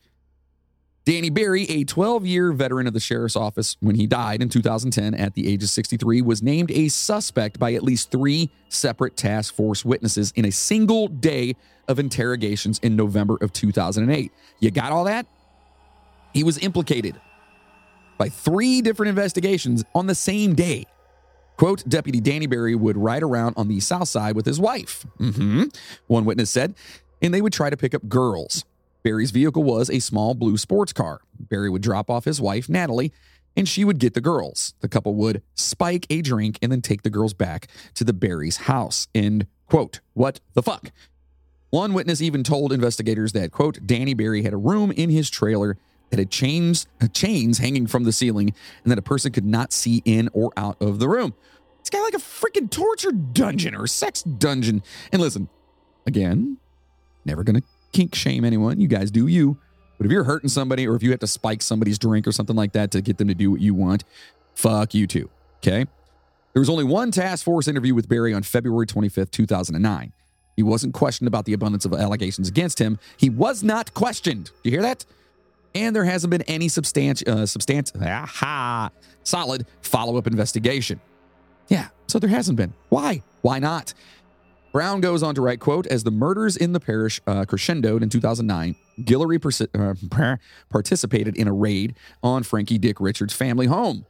[1.04, 5.14] Danny Barry, a 12 year veteran of the sheriff's office when he died in 2010
[5.14, 9.54] at the age of 63, was named a suspect by at least three separate task
[9.54, 11.56] force witnesses in a single day
[11.88, 14.30] of interrogations in November of 2008.
[14.60, 15.26] You got all that?
[16.32, 17.20] He was implicated
[18.16, 20.86] by three different investigations on the same day.
[21.56, 25.04] Quote, Deputy Danny Barry would ride around on the south side with his wife.
[25.18, 25.64] Mm-hmm.
[26.06, 26.74] One witness said,
[27.20, 28.64] and they would try to pick up girls.
[29.02, 31.20] Barry's vehicle was a small blue sports car.
[31.38, 33.12] Barry would drop off his wife, Natalie,
[33.56, 34.74] and she would get the girls.
[34.80, 38.58] The couple would spike a drink and then take the girls back to the Barry's
[38.58, 39.08] house.
[39.14, 40.00] End quote.
[40.14, 40.92] What the fuck?
[41.70, 45.78] One witness even told investigators that, quote, Danny Barry had a room in his trailer
[46.10, 49.72] that had chains, uh, chains hanging from the ceiling and that a person could not
[49.72, 51.34] see in or out of the room.
[51.80, 54.82] It's got like a freaking torture dungeon or sex dungeon.
[55.10, 55.48] And listen,
[56.06, 56.58] again,
[57.24, 57.62] never to
[57.92, 58.80] kink shame anyone.
[58.80, 59.58] You guys do you.
[59.98, 62.56] But if you're hurting somebody or if you have to spike somebody's drink or something
[62.56, 64.04] like that to get them to do what you want,
[64.54, 65.30] fuck you too.
[65.58, 65.86] Okay?
[66.52, 70.12] There was only one task force interview with Barry on February 25th, 2009.
[70.56, 72.98] He wasn't questioned about the abundance of allegations against him.
[73.16, 74.46] He was not questioned.
[74.62, 75.06] Do you hear that?
[75.74, 78.90] And there hasn't been any substantial, uh, substan- aha,
[79.22, 81.00] solid follow up investigation.
[81.68, 82.74] Yeah, so there hasn't been.
[82.90, 83.22] Why?
[83.40, 83.94] Why not?
[84.72, 88.08] Brown goes on to write, quote, as the murders in the parish uh, crescendoed in
[88.08, 90.36] 2009, Guillory persi- uh,
[90.70, 94.06] participated in a raid on Frankie Dick Richards' family home.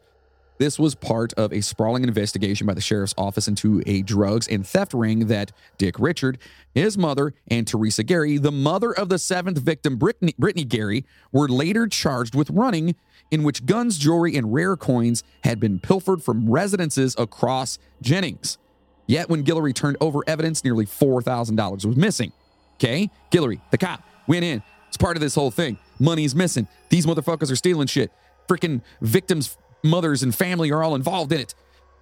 [0.58, 4.64] This was part of a sprawling investigation by the sheriff's office into a drugs and
[4.64, 6.38] theft ring that Dick Richard,
[6.72, 11.48] his mother, and Teresa Gary, the mother of the seventh victim, Brittany, Brittany Gary, were
[11.48, 12.94] later charged with running,
[13.32, 18.58] in which guns, jewelry, and rare coins had been pilfered from residences across Jennings.
[19.06, 22.32] Yet when Guillory turned over evidence, nearly $4,000 was missing.
[22.74, 23.10] Okay?
[23.30, 24.62] Guillory, the cop, went in.
[24.88, 25.78] It's part of this whole thing.
[25.98, 26.68] Money's missing.
[26.88, 28.12] These motherfuckers are stealing shit.
[28.48, 31.54] Freaking victims' mothers and family are all involved in it.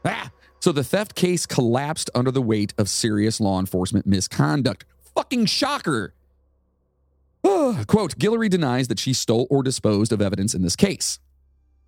[0.05, 0.31] Ah!
[0.61, 4.85] So the theft case collapsed under the weight of serious law enforcement misconduct.
[5.15, 6.15] Fucking shocker.
[7.43, 11.19] Quote, Guillory denies that she stole or disposed of evidence in this case.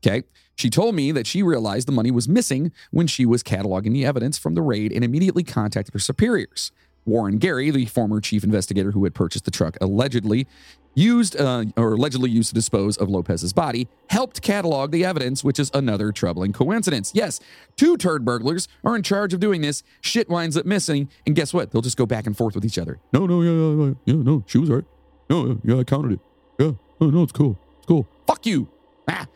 [0.04, 0.24] Okay.
[0.54, 4.04] She told me that she realized the money was missing when she was cataloging the
[4.04, 6.72] evidence from the raid and immediately contacted her superiors.
[7.04, 10.46] Warren Gary, the former chief investigator who had purchased the truck, allegedly
[10.94, 15.58] used uh, or allegedly used to dispose of Lopez's body, helped catalog the evidence, which
[15.58, 17.10] is another troubling coincidence.
[17.14, 17.40] Yes,
[17.76, 19.82] two turd burglars are in charge of doing this.
[20.00, 21.72] Shit winds up missing, and guess what?
[21.72, 23.00] They'll just go back and forth with each other.
[23.12, 24.84] No, no, yeah, yeah, yeah, no, she was right.
[25.28, 26.20] No, yeah, I counted it.
[26.58, 28.06] Yeah, oh no, it's cool, it's cool.
[28.26, 28.68] Fuck you.
[29.08, 29.26] Ah.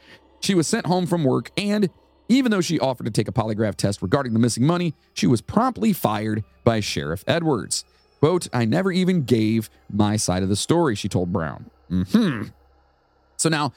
[0.46, 1.90] She was sent home from work, and
[2.28, 5.40] even though she offered to take a polygraph test regarding the missing money, she was
[5.40, 7.84] promptly fired by Sheriff Edwards.
[8.20, 11.68] Quote, I never even gave my side of the story, she told Brown.
[11.90, 12.42] Hmm.
[13.36, 13.72] So now,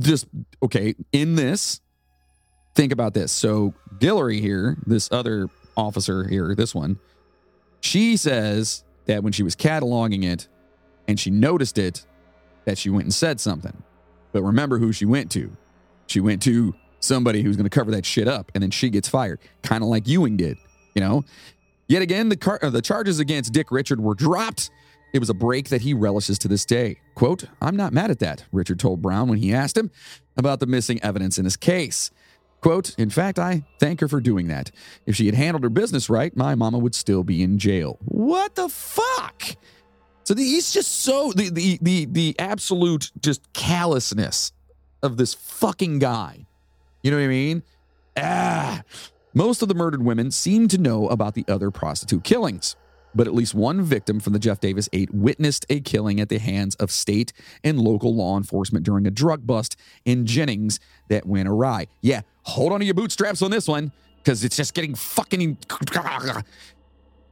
[0.00, 0.28] just,
[0.62, 1.82] okay, in this,
[2.74, 3.30] think about this.
[3.30, 7.00] So Guillory here, this other officer here, this one,
[7.82, 10.48] she says that when she was cataloging it
[11.06, 12.06] and she noticed it,
[12.64, 13.82] that she went and said something.
[14.32, 15.54] But remember who she went to.
[16.06, 19.08] She went to somebody who's going to cover that shit up, and then she gets
[19.08, 20.58] fired, kind of like Ewing did.
[20.94, 21.24] You know.
[21.88, 24.70] Yet again, the car- uh, the charges against Dick Richard were dropped.
[25.12, 26.98] It was a break that he relishes to this day.
[27.14, 29.90] Quote, I'm not mad at that, Richard told Brown when he asked him
[30.36, 32.10] about the missing evidence in his case.
[32.62, 34.70] Quote, in fact, I thank her for doing that.
[35.04, 37.98] If she had handled her business right, my mama would still be in jail.
[38.04, 39.42] What the fuck?
[40.24, 44.52] So the, he's just so the, the the the absolute just callousness
[45.02, 46.46] of this fucking guy.
[47.02, 47.62] You know what I mean?
[48.16, 48.82] Ah.
[49.34, 52.76] Most of the murdered women seem to know about the other prostitute killings,
[53.14, 56.38] but at least one victim from the Jeff Davis 8 witnessed a killing at the
[56.38, 57.32] hands of state
[57.64, 60.78] and local law enforcement during a drug bust in Jennings
[61.08, 61.86] that went awry.
[62.02, 65.56] Yeah, hold on to your bootstraps on this one because it's just getting fucking.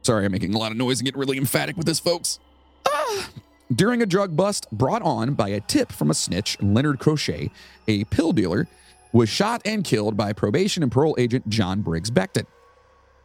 [0.01, 2.39] Sorry, I'm making a lot of noise and getting really emphatic with this, folks.
[2.87, 3.29] Ah.
[3.75, 7.51] During a drug bust brought on by a tip from a snitch, Leonard Crochet,
[7.87, 8.67] a pill dealer,
[9.13, 12.45] was shot and killed by probation and parole agent John Briggs Becton.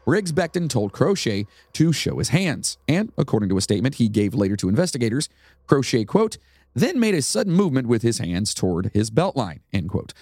[0.05, 4.35] Briggs Becton told Crochet to show his hands, and according to a statement he gave
[4.35, 5.29] later to investigators,
[5.67, 6.39] Crochet, quote,
[6.75, 10.15] then made a sudden movement with his hands toward his belt line, end quote.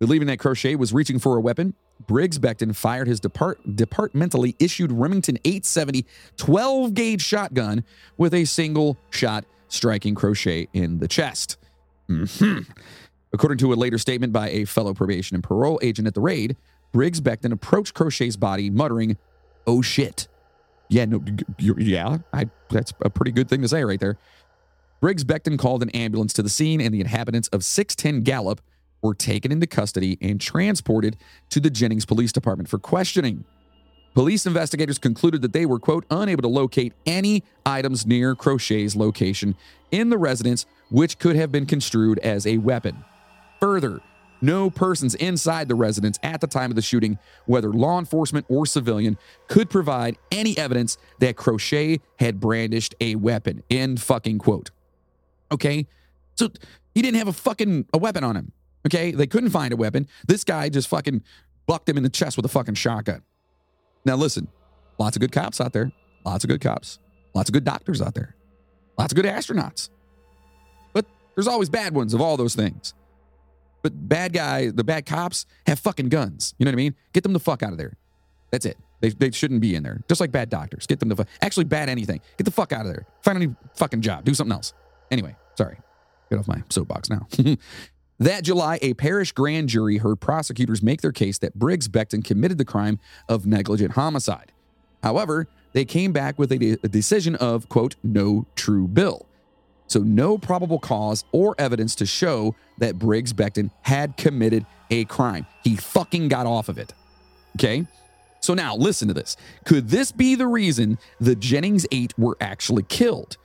[0.00, 1.74] Believing that Crochet was reaching for a weapon,
[2.08, 6.06] Briggs Becton fired his depart- departmentally issued Remington 870
[6.38, 7.84] 12 gauge shotgun
[8.16, 11.56] with a single shot striking Crochet in the chest.
[12.08, 12.70] Mm-hmm.
[13.32, 16.56] According to a later statement by a fellow probation and parole agent at the raid,
[16.92, 19.16] Briggs Becton approached Crochet's body, muttering,
[19.66, 20.28] "Oh shit."
[20.88, 21.24] Yeah, no,
[21.58, 24.18] yeah, I, that's a pretty good thing to say right there.
[25.00, 28.60] Briggs Becton called an ambulance to the scene, and the inhabitants of 610 Gallup
[29.02, 31.16] were taken into custody and transported
[31.50, 33.44] to the Jennings Police Department for questioning.
[34.14, 39.54] Police investigators concluded that they were, quote, unable to locate any items near Crochet's location
[39.92, 43.04] in the residence, which could have been construed as a weapon.
[43.60, 44.00] Further,
[44.40, 48.66] no persons inside the residence at the time of the shooting, whether law enforcement or
[48.66, 53.62] civilian, could provide any evidence that Crochet had brandished a weapon.
[53.70, 54.70] End fucking quote.
[55.52, 55.86] Okay?
[56.36, 56.50] So
[56.94, 58.52] he didn't have a fucking a weapon on him.
[58.86, 59.12] Okay?
[59.12, 60.08] They couldn't find a weapon.
[60.26, 61.22] This guy just fucking
[61.66, 63.22] bucked him in the chest with a fucking shotgun.
[64.04, 64.48] Now listen,
[64.98, 65.92] lots of good cops out there.
[66.24, 66.98] Lots of good cops.
[67.34, 68.34] Lots of good doctors out there.
[68.98, 69.90] Lots of good astronauts.
[70.92, 72.94] But there's always bad ones of all those things.
[73.82, 76.54] But bad guys, the bad cops have fucking guns.
[76.58, 76.94] You know what I mean?
[77.12, 77.96] Get them the fuck out of there.
[78.50, 78.76] That's it.
[79.00, 80.02] They, they shouldn't be in there.
[80.08, 80.86] Just like bad doctors.
[80.86, 81.28] Get them the fuck.
[81.40, 82.20] Actually, bad anything.
[82.36, 83.06] Get the fuck out of there.
[83.22, 84.24] Find any fucking job.
[84.24, 84.74] Do something else.
[85.10, 85.78] Anyway, sorry.
[86.28, 87.26] Get off my soapbox now.
[88.20, 92.58] that July, a parish grand jury heard prosecutors make their case that Briggs Becton committed
[92.58, 94.52] the crime of negligent homicide.
[95.02, 99.26] However, they came back with a, de- a decision of, quote, no true bill.
[99.86, 105.46] So, no probable cause or evidence to show that Briggs Becton had committed a crime.
[105.64, 106.92] He fucking got off of it.
[107.56, 107.86] Okay?
[108.40, 109.36] So, now listen to this.
[109.64, 113.36] Could this be the reason the Jennings 8 were actually killed?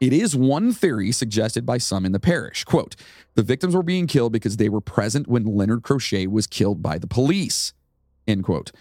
[0.00, 2.64] It is one theory suggested by some in the parish.
[2.64, 2.96] Quote
[3.34, 6.98] The victims were being killed because they were present when Leonard Crochet was killed by
[6.98, 7.72] the police.
[8.28, 8.72] End quote.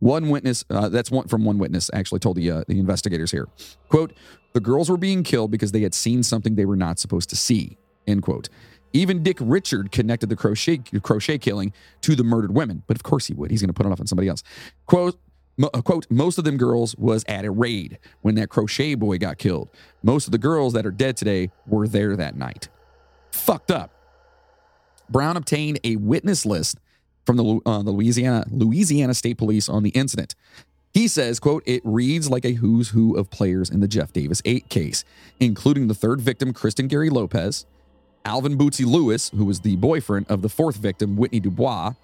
[0.00, 3.48] One witness, uh, that's one from one witness, actually told the, uh, the investigators here.
[3.88, 4.12] Quote,
[4.52, 7.36] the girls were being killed because they had seen something they were not supposed to
[7.36, 7.78] see.
[8.06, 8.48] End quote.
[8.92, 11.72] Even Dick Richard connected the crochet, crochet killing
[12.02, 13.50] to the murdered women, but of course he would.
[13.50, 14.42] He's going to put it off on somebody else.
[14.86, 15.18] Quote,
[15.62, 19.38] uh, quote, most of them girls was at a raid when that crochet boy got
[19.38, 19.68] killed.
[20.02, 22.68] Most of the girls that are dead today were there that night.
[23.30, 23.90] Fucked up.
[25.08, 26.78] Brown obtained a witness list
[27.26, 30.34] from the, uh, the Louisiana Louisiana State Police on the incident.
[30.92, 34.40] He says, quote, it reads like a who's who of players in the Jeff Davis
[34.44, 35.04] 8 case,
[35.40, 37.66] including the third victim, Kristen Gary Lopez,
[38.24, 41.94] Alvin Bootsy Lewis, who was the boyfriend of the fourth victim, Whitney Dubois,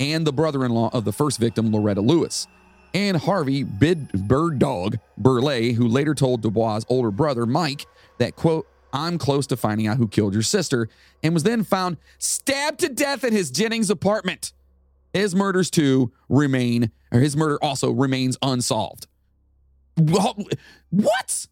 [0.00, 2.48] and the brother-in-law of the first victim, Loretta Lewis,
[2.94, 7.86] and Harvey Bid Bird Dog Burley, who later told Dubois' older brother, Mike,
[8.18, 10.88] that, quote, I'm close to finding out who killed your sister,
[11.22, 14.52] and was then found stabbed to death at his Jennings apartment.
[15.12, 19.06] His murders too remain, or his murder also remains unsolved.
[19.96, 21.46] What?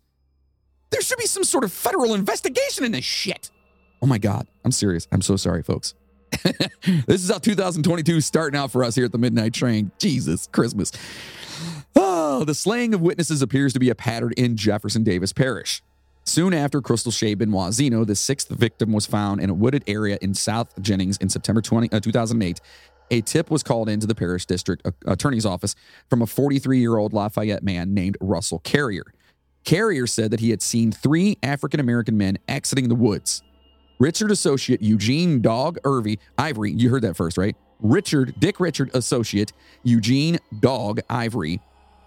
[0.90, 3.50] There should be some sort of federal investigation in this shit.
[4.00, 4.46] Oh my God.
[4.64, 5.06] I'm serious.
[5.12, 5.94] I'm so sorry, folks.
[7.06, 9.90] this is how 2022 is starting out for us here at the Midnight Train.
[9.98, 10.92] Jesus, Christmas.
[11.96, 15.82] Oh, the slaying of witnesses appears to be a pattern in Jefferson Davis Parish.
[16.24, 20.34] Soon after Crystal Shea Benoit the sixth victim was found in a wooded area in
[20.34, 22.60] South Jennings in September 20, uh, 2008
[23.10, 25.74] a tip was called into the parish district attorney's office
[26.08, 29.04] from a 43 year old Lafayette man named Russell Carrier.
[29.64, 33.42] Carrier said that he had seen three African American men exiting the woods.
[33.98, 37.56] Richard associate Eugene Dog Irvy, Ivory, you heard that first, right?
[37.80, 41.60] Richard, Dick Richard associate, Eugene Dog Ivory,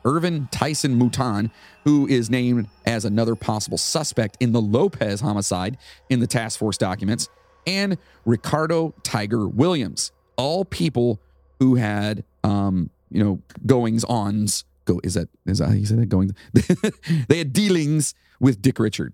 [0.04, 1.52] Irvin Tyson Mouton,
[1.84, 5.78] who is named as another possible suspect in the Lopez homicide
[6.10, 7.30] in the task force documents,
[7.68, 11.20] and Ricardo Tiger Williams, all people
[11.60, 14.66] who had, um, you know, goings ons.
[14.86, 16.08] Go is that is that how you said that?
[16.08, 16.36] Going,
[17.28, 19.14] they had dealings with Dick Richard.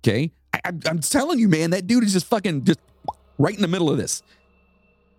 [0.00, 0.32] Okay,
[0.64, 2.78] I, I'm, telling you, man, that dude is just fucking just
[3.38, 4.22] right in the middle of this.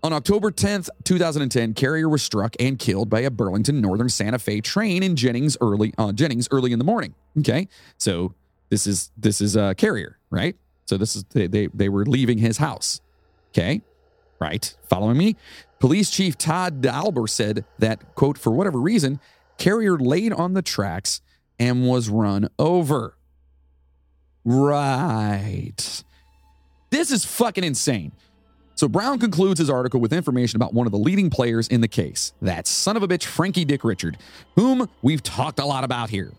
[0.03, 4.59] On October 10th, 2010, Carrier was struck and killed by a Burlington Northern Santa Fe
[4.59, 7.15] train in Jennings early uh, Jennings early in the morning.
[7.39, 8.33] Okay, so
[8.69, 10.57] this is this is uh, Carrier, right?
[10.85, 12.99] So this is they, they they were leaving his house.
[13.51, 13.81] Okay,
[14.39, 14.75] right?
[14.89, 15.37] Following me.
[15.79, 19.21] Police Chief Todd Dalber said that quote for whatever reason,
[19.57, 21.21] Carrier laid on the tracks
[21.59, 23.15] and was run over.
[24.45, 26.03] Right.
[26.89, 28.11] This is fucking insane.
[28.75, 31.87] So Brown concludes his article with information about one of the leading players in the
[31.87, 32.33] case.
[32.41, 34.17] That son of a bitch, Frankie Dick Richard,
[34.55, 36.31] whom we've talked a lot about here.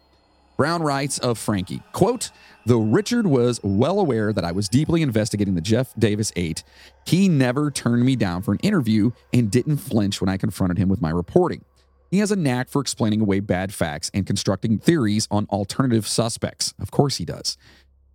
[0.56, 2.30] Brown writes of Frankie, quote,
[2.66, 6.62] though Richard was well aware that I was deeply investigating the Jeff Davis 8,
[7.06, 10.88] he never turned me down for an interview and didn't flinch when I confronted him
[10.88, 11.64] with my reporting.
[12.10, 16.72] He has a knack for explaining away bad facts and constructing theories on alternative suspects.
[16.78, 17.56] Of course he does.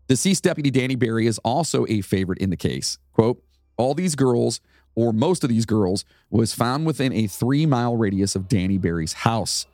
[0.09, 2.97] Deceased Deputy Danny Barry is also a favorite in the case.
[3.13, 3.43] Quote,
[3.77, 4.59] all these girls,
[4.95, 9.13] or most of these girls, was found within a three mile radius of Danny Barry's
[9.13, 9.67] house.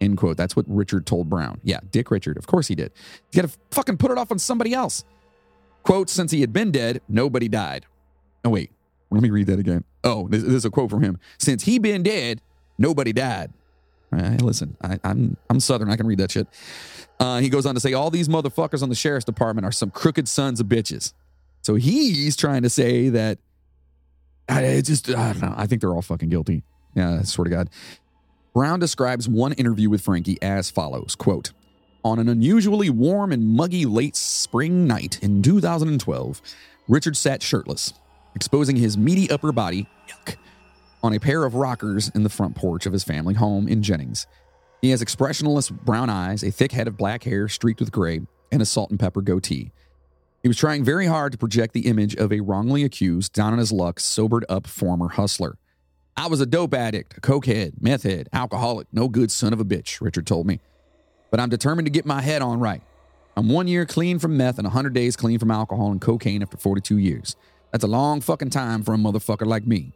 [0.00, 0.38] End quote.
[0.38, 1.60] That's what Richard told Brown.
[1.62, 2.38] Yeah, Dick Richard.
[2.38, 2.90] Of course he did.
[3.30, 5.04] He got to fucking put it off on somebody else.
[5.82, 7.84] Quote, since he had been dead, nobody died.
[8.46, 8.72] Oh, wait.
[9.10, 9.84] Let me read that again.
[10.02, 11.18] Oh, this, this is a quote from him.
[11.36, 12.40] Since he been dead,
[12.78, 13.52] nobody died.
[14.12, 15.90] Right, listen, I, I'm I'm Southern.
[15.90, 16.46] I can read that shit.
[17.18, 19.90] Uh, he goes on to say, all these motherfuckers on the sheriff's department are some
[19.90, 21.14] crooked sons of bitches.
[21.62, 23.38] So he's trying to say that
[24.48, 25.54] I just, I don't know.
[25.56, 26.62] I think they're all fucking guilty.
[26.94, 27.70] Yeah, I swear to God.
[28.54, 31.52] Brown describes one interview with Frankie as follows quote,
[32.04, 36.42] On an unusually warm and muggy late spring night in 2012,
[36.88, 37.94] Richard sat shirtless,
[38.34, 40.36] exposing his meaty upper body, yuck,
[41.02, 44.26] on a pair of rockers in the front porch of his family home in Jennings.
[44.80, 48.62] He has expressionless brown eyes, a thick head of black hair streaked with gray, and
[48.62, 49.72] a salt and pepper goatee.
[50.42, 53.60] He was trying very hard to project the image of a wrongly accused, down on
[53.60, 55.56] his luck, sobered up former hustler.
[56.16, 59.64] I was a dope addict, a cokehead, meth head, alcoholic, no good son of a
[59.64, 60.60] bitch, Richard told me.
[61.30, 62.82] But I'm determined to get my head on right.
[63.36, 66.56] I'm one year clean from meth and 100 days clean from alcohol and cocaine after
[66.56, 67.36] 42 years.
[67.70, 69.92] That's a long fucking time for a motherfucker like me.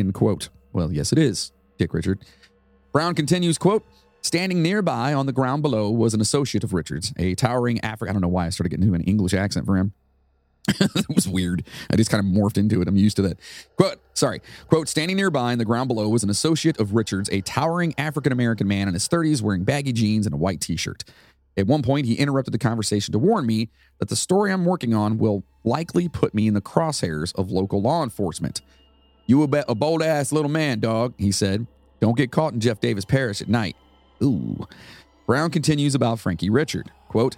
[0.00, 0.48] End quote.
[0.72, 2.20] Well, yes, it is, Dick Richard.
[2.92, 3.84] Brown continues, quote,
[4.22, 8.10] Standing nearby on the ground below was an associate of Richard's, a towering African.
[8.10, 9.92] I don't know why I started getting into an English accent for him.
[10.68, 11.64] it was weird.
[11.90, 12.88] I just kind of morphed into it.
[12.88, 13.38] I'm used to that.
[13.76, 14.40] Quote, sorry.
[14.68, 18.32] Quote, standing nearby in the ground below was an associate of Richard's, a towering African
[18.32, 21.04] American man in his 30s wearing baggy jeans and a white t shirt.
[21.56, 24.94] At one point, he interrupted the conversation to warn me that the story I'm working
[24.94, 28.60] on will likely put me in the crosshairs of local law enforcement.
[29.30, 31.68] You a, a bold ass little man, dog, he said.
[32.00, 33.76] Don't get caught in Jeff Davis Parish at night.
[34.20, 34.66] Ooh.
[35.24, 36.90] Brown continues about Frankie Richard.
[37.06, 37.36] Quote,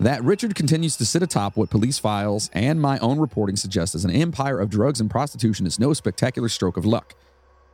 [0.00, 4.06] that Richard continues to sit atop what police files and my own reporting suggests as
[4.06, 7.14] an empire of drugs and prostitution is no spectacular stroke of luck.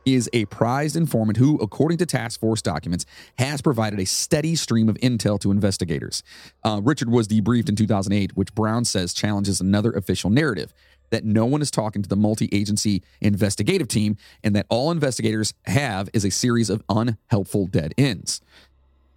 [0.03, 3.05] He is a prized informant who, according to task force documents,
[3.39, 6.23] has provided a steady stream of intel to investigators.
[6.63, 10.73] Uh, Richard was debriefed in 2008, which Brown says challenges another official narrative
[11.09, 15.53] that no one is talking to the multi agency investigative team and that all investigators
[15.65, 18.41] have is a series of unhelpful dead ends.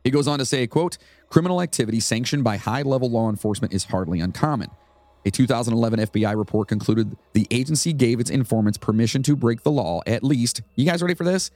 [0.05, 3.85] He goes on to say, quote, criminal activity sanctioned by high level law enforcement is
[3.85, 4.71] hardly uncommon.
[5.27, 10.01] A 2011 FBI report concluded the agency gave its informants permission to break the law
[10.07, 11.51] at least, you guys ready for this?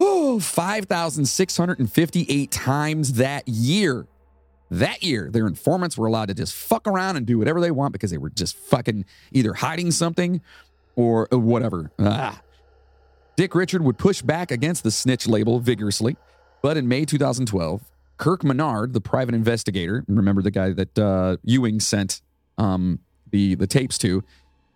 [0.00, 4.06] Oh, 5,658 times that year.
[4.70, 7.92] That year, their informants were allowed to just fuck around and do whatever they want
[7.92, 10.40] because they were just fucking either hiding something
[10.94, 11.90] or whatever.
[11.98, 12.42] Ah.
[13.36, 16.16] Dick Richard would push back against the snitch label vigorously,
[16.60, 17.82] but in May 2012,
[18.16, 22.20] Kirk Menard, the private investigator, remember the guy that uh, Ewing sent
[22.58, 22.98] um,
[23.30, 24.24] the the tapes to,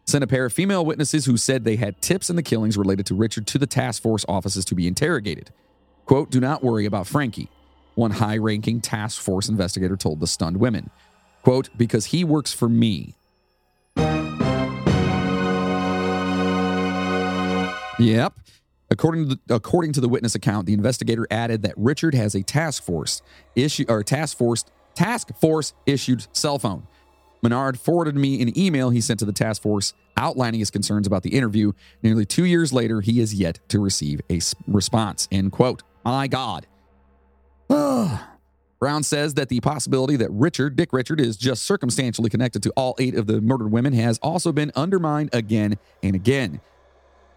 [0.07, 3.05] sent a pair of female witnesses who said they had tips in the killings related
[3.07, 5.51] to Richard to the task force offices to be interrogated.
[6.07, 7.49] Quote, do not worry about Frankie
[7.95, 10.91] one high ranking task force investigator told the stunned women.
[11.43, 13.15] Quote, because he works for me.
[17.99, 18.35] Yep.
[18.91, 22.43] According to, the, according to the witness account, the investigator added that Richard has a
[22.43, 23.23] task force
[23.57, 24.65] issue or task force
[24.95, 26.87] task force issued cell phone.
[27.43, 31.23] Menard forwarded me an email he sent to the task force outlining his concerns about
[31.23, 31.73] the interview.
[32.03, 35.27] Nearly two years later, he is yet to receive a response.
[35.33, 35.83] End quote.
[36.05, 36.67] My God.
[38.79, 42.97] Brown says that the possibility that Richard, Dick Richard, is just circumstantially connected to all
[42.99, 46.61] eight of the murdered women has also been undermined again and again.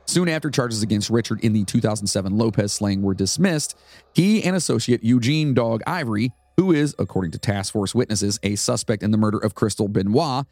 [0.07, 3.77] Soon after charges against Richard in the 2007 Lopez slaying were dismissed,
[4.13, 9.03] he and associate Eugene Dog Ivory who is, according to task force witnesses, a suspect
[9.03, 10.45] in the murder of Crystal Benoit,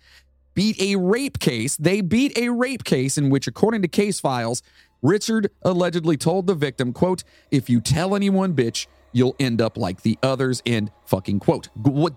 [0.54, 1.78] beat a rape case.
[1.78, 4.62] They beat a rape case in which, according to case files,
[5.02, 10.02] Richard allegedly told the victim, quote, if you tell anyone, bitch, you'll end up like
[10.02, 11.70] the others, end fucking quote.
[11.76, 12.14] What?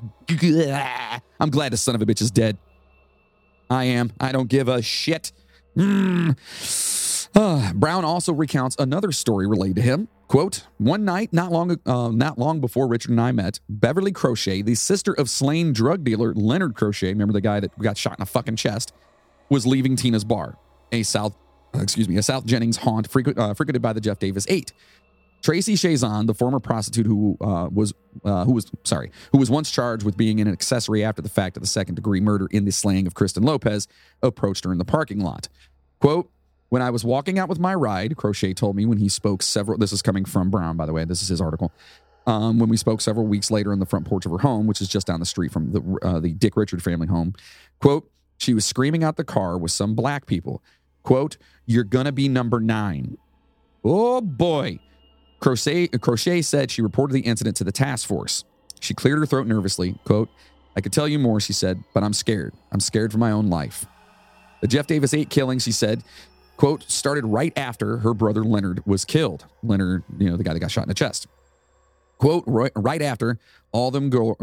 [1.38, 2.59] I'm glad the son of a bitch is dead.
[3.70, 4.12] I am.
[4.20, 5.32] I don't give a shit.
[5.76, 6.36] Mm.
[7.34, 10.09] Uh, Brown also recounts another story related to him.
[10.28, 14.62] Quote, one night, not long, uh, not long before Richard and I met, Beverly Crochet,
[14.62, 18.22] the sister of slain drug dealer Leonard Crochet, remember the guy that got shot in
[18.22, 18.92] the fucking chest,
[19.51, 20.57] was leaving Tina's bar,
[20.90, 21.36] a South,
[21.74, 24.72] excuse me, a South Jennings haunt uh, frequented by the Jeff Davis Eight.
[25.43, 29.70] Tracy Chaisson, the former prostitute who uh, was uh, who was sorry, who was once
[29.70, 32.72] charged with being an accessory after the fact of the second degree murder in the
[32.72, 33.87] slaying of Kristen Lopez,
[34.22, 35.49] approached her in the parking lot.
[36.01, 36.30] Quote,
[36.68, 39.78] when I was walking out with my ride, Crochet told me when he spoke several,
[39.78, 41.72] this is coming from Brown, by the way, this is his article.
[42.26, 44.80] Um, when we spoke several weeks later on the front porch of her home, which
[44.80, 47.34] is just down the street from the, uh, the Dick Richard family home,
[47.80, 50.62] quote, she was screaming out the car with some black people.
[51.05, 53.16] Quote, you're gonna be number nine.
[53.84, 54.80] Oh boy.
[55.47, 58.42] Crochet, Crochet said she reported the incident to the task force.
[58.80, 59.94] She cleared her throat nervously.
[60.05, 60.28] Quote,
[60.74, 62.53] I could tell you more, she said, but I'm scared.
[62.72, 63.86] I'm scared for my own life.
[64.61, 66.03] The Jeff Davis 8 killing, she said,
[66.57, 69.47] quote, started right after her brother Leonard was killed.
[69.62, 71.28] Leonard, you know, the guy that got shot in the chest.
[72.18, 73.38] Quote, right, right after
[73.70, 74.36] all them girl,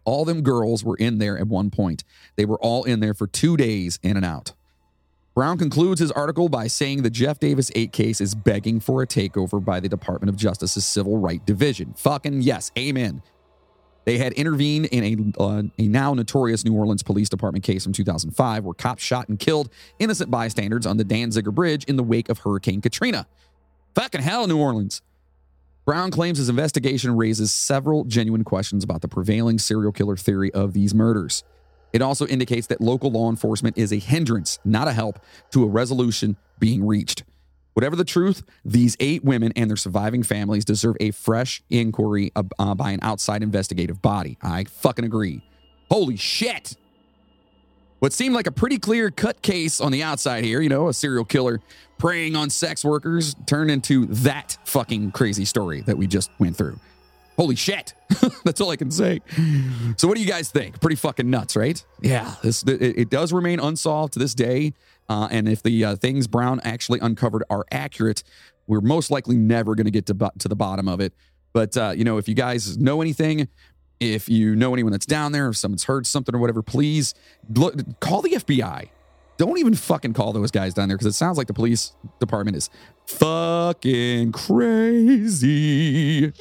[0.06, 2.02] all them girls were in there at one point.
[2.36, 4.52] They were all in there for two days in and out.
[5.36, 9.06] Brown concludes his article by saying the Jeff Davis 8 case is begging for a
[9.06, 11.92] takeover by the Department of Justice's Civil Right Division.
[11.98, 13.20] Fucking yes, amen.
[14.06, 17.92] They had intervened in a, uh, a now notorious New Orleans Police Department case from
[17.92, 19.68] 2005 where cops shot and killed
[19.98, 23.26] innocent bystanders on the Danziger Bridge in the wake of Hurricane Katrina.
[23.94, 25.02] Fucking hell, New Orleans.
[25.84, 30.72] Brown claims his investigation raises several genuine questions about the prevailing serial killer theory of
[30.72, 31.44] these murders.
[31.92, 35.18] It also indicates that local law enforcement is a hindrance, not a help,
[35.52, 37.24] to a resolution being reached.
[37.74, 42.74] Whatever the truth, these eight women and their surviving families deserve a fresh inquiry uh,
[42.74, 44.38] by an outside investigative body.
[44.42, 45.42] I fucking agree.
[45.90, 46.74] Holy shit.
[47.98, 50.94] What seemed like a pretty clear cut case on the outside here, you know, a
[50.94, 51.60] serial killer
[51.98, 56.78] preying on sex workers, turned into that fucking crazy story that we just went through.
[57.36, 57.94] Holy shit.
[58.44, 59.20] That's all I can say.
[59.96, 60.80] So, what do you guys think?
[60.80, 61.84] Pretty fucking nuts, right?
[62.00, 64.72] Yeah, this it, it does remain unsolved to this day.
[65.08, 68.22] Uh, and if the uh, things Brown actually uncovered are accurate,
[68.66, 71.12] we're most likely never going to get to, to the bottom of it.
[71.52, 73.48] But, uh, you know, if you guys know anything,
[74.00, 77.14] if you know anyone that's down there, if someone's heard something or whatever, please
[77.54, 78.88] look, call the FBI.
[79.38, 82.56] Don't even fucking call those guys down there because it sounds like the police department
[82.56, 82.70] is
[83.06, 86.32] fucking crazy.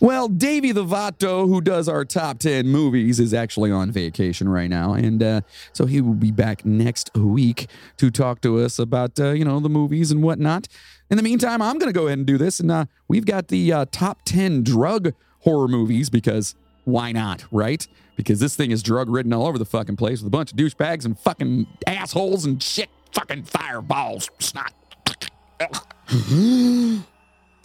[0.00, 4.70] Well, Davey the Vato, who does our top 10 movies, is actually on vacation right
[4.70, 4.92] now.
[4.92, 5.40] And uh,
[5.72, 9.58] so he will be back next week to talk to us about, uh, you know,
[9.58, 10.68] the movies and whatnot.
[11.10, 12.60] In the meantime, I'm going to go ahead and do this.
[12.60, 17.84] And uh, we've got the uh, top 10 drug horror movies because why not, right?
[18.14, 20.58] Because this thing is drug ridden all over the fucking place with a bunch of
[20.58, 24.30] douchebags and fucking assholes and shit, fucking fireballs.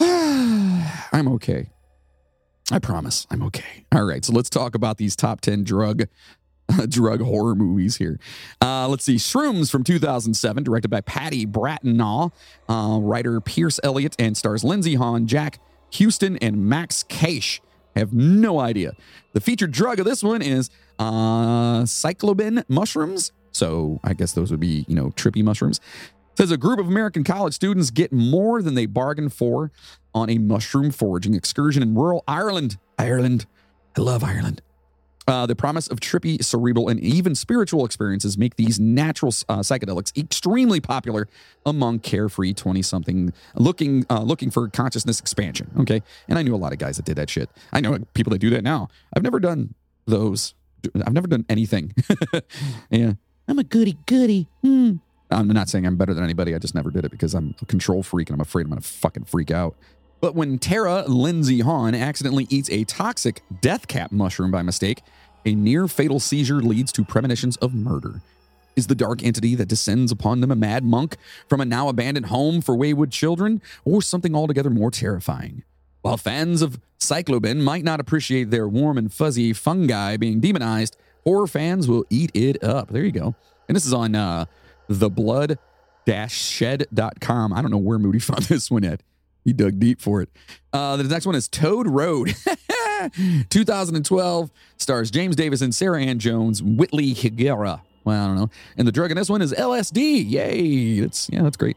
[1.12, 1.68] I'm okay.
[2.70, 3.84] I promise I'm okay.
[3.92, 6.04] All right, so let's talk about these top 10 drug
[6.88, 8.18] drug horror movies here.
[8.60, 9.16] Uh, let's see.
[9.16, 12.32] Shrooms from 2007, directed by Paddy Breathnach,
[12.68, 15.58] uh, writer Pearse Elliott, and stars Lindsey Haun, Jack
[15.92, 17.60] Huston, and Max Kasch.
[17.96, 18.94] Have no idea.
[19.34, 23.32] The featured drug of this one is uh, psilocybin mushrooms.
[23.52, 25.80] So I guess those would be, you know, trippy mushrooms.
[26.36, 29.70] Says a group of American college students get more than they bargained for
[30.14, 32.78] on a mushroom foraging excursion in rural Ireland.
[32.98, 33.46] Ireland.
[33.96, 34.62] I love Ireland.
[35.26, 40.14] Uh, the promise of trippy, cerebral, and even spiritual experiences make these natural uh, psychedelics
[40.18, 41.28] extremely popular
[41.64, 45.70] among carefree twenty-something looking uh, looking for consciousness expansion.
[45.80, 47.48] Okay, and I knew a lot of guys that did that shit.
[47.72, 48.88] I know people that do that now.
[49.16, 49.74] I've never done
[50.04, 50.52] those.
[51.06, 51.94] I've never done anything.
[52.90, 53.14] yeah,
[53.48, 54.46] I'm a goody goody.
[54.62, 54.96] Hmm.
[55.30, 56.54] I'm not saying I'm better than anybody.
[56.54, 58.82] I just never did it because I'm a control freak and I'm afraid I'm to
[58.82, 59.74] fucking freak out.
[60.20, 65.02] But when Tara Lindsey Haun accidentally eats a toxic death cap mushroom by mistake,
[65.44, 68.22] a near fatal seizure leads to premonitions of murder.
[68.76, 71.16] Is the dark entity that descends upon them a mad monk
[71.48, 75.62] from a now abandoned home for wayward children, or something altogether more terrifying?
[76.02, 81.46] While fans of Cyclobin might not appreciate their warm and fuzzy fungi being demonized, horror
[81.46, 82.90] fans will eat it up.
[82.90, 83.36] There you go.
[83.68, 84.46] And this is on uh,
[84.90, 87.52] theblood-shed.com.
[87.52, 89.00] I don't know where Moody found this one at.
[89.44, 90.30] He dug deep for it.
[90.72, 92.34] Uh, the next one is Toad Road.
[93.50, 97.80] 2012 stars James Davis and Sara Anne Jones, Whitley Higuera.
[98.04, 98.50] Well, I don't know.
[98.76, 100.30] And the drug in this one is LSD.
[100.30, 101.00] Yay.
[101.00, 101.76] That's yeah, that's great.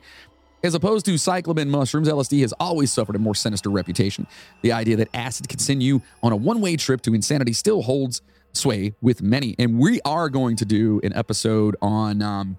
[0.63, 4.27] As opposed to cyclamen mushrooms, LSD has always suffered a more sinister reputation.
[4.63, 8.21] The idea that acid can send you on a one-way trip to insanity still holds
[8.53, 9.55] sway with many.
[9.59, 12.57] And we are going to do an episode on um,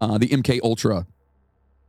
[0.00, 1.06] uh, the MK Ultra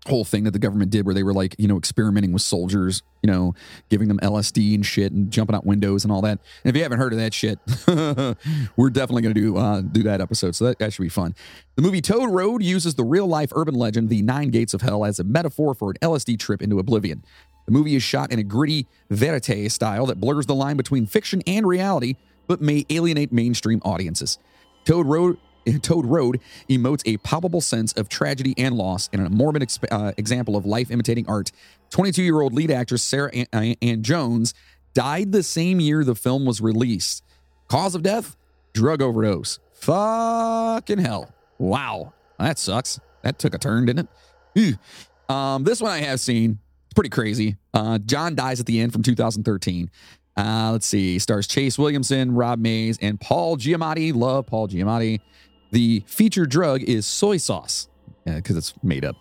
[0.07, 3.01] whole thing that the government did where they were like, you know, experimenting with soldiers,
[3.21, 3.55] you know,
[3.89, 6.39] giving them LSD and shit and jumping out windows and all that.
[6.63, 7.59] And if you haven't heard of that shit,
[8.77, 10.55] we're definitely going to do uh, do that episode.
[10.55, 11.35] So that, that should be fun.
[11.75, 15.05] The movie Toad Road uses the real life urban legend, the Nine Gates of Hell,
[15.05, 17.23] as a metaphor for an LSD trip into oblivion.
[17.65, 21.41] The movie is shot in a gritty verite style that blurs the line between fiction
[21.47, 22.15] and reality,
[22.47, 24.37] but may alienate mainstream audiences.
[24.83, 25.37] Toad Road
[25.81, 30.13] Toad Road emotes a palpable sense of tragedy and loss and a morbid exp- uh,
[30.17, 31.51] example of life imitating art.
[31.91, 34.53] 22 year old lead actress Sarah Ann, uh, Ann Jones
[34.93, 37.23] died the same year the film was released.
[37.67, 38.35] Cause of death?
[38.73, 39.59] Drug overdose.
[39.73, 41.33] Fucking hell.
[41.57, 42.13] Wow.
[42.39, 42.99] That sucks.
[43.21, 44.09] That took a turn, didn't
[44.55, 44.77] it?
[45.29, 46.59] Um, this one I have seen.
[46.85, 47.57] It's pretty crazy.
[47.73, 49.89] Uh, John dies at the end from 2013.
[50.35, 51.19] Uh, let's see.
[51.19, 54.13] Stars Chase Williamson, Rob Mayes, and Paul Giamatti.
[54.13, 55.19] Love Paul Giamatti.
[55.73, 57.87] The featured drug is soy sauce
[58.25, 59.15] because uh, it's made up.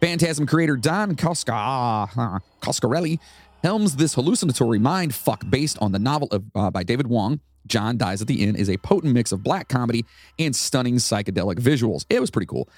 [0.00, 3.20] Phantasm creator Don Cosca, uh, Coscarelli
[3.62, 7.38] helms this hallucinatory mind fuck based on the novel of, uh, by David Wong.
[7.68, 10.04] John Dies at the End is a potent mix of black comedy
[10.40, 12.04] and stunning psychedelic visuals.
[12.10, 12.68] It was pretty cool.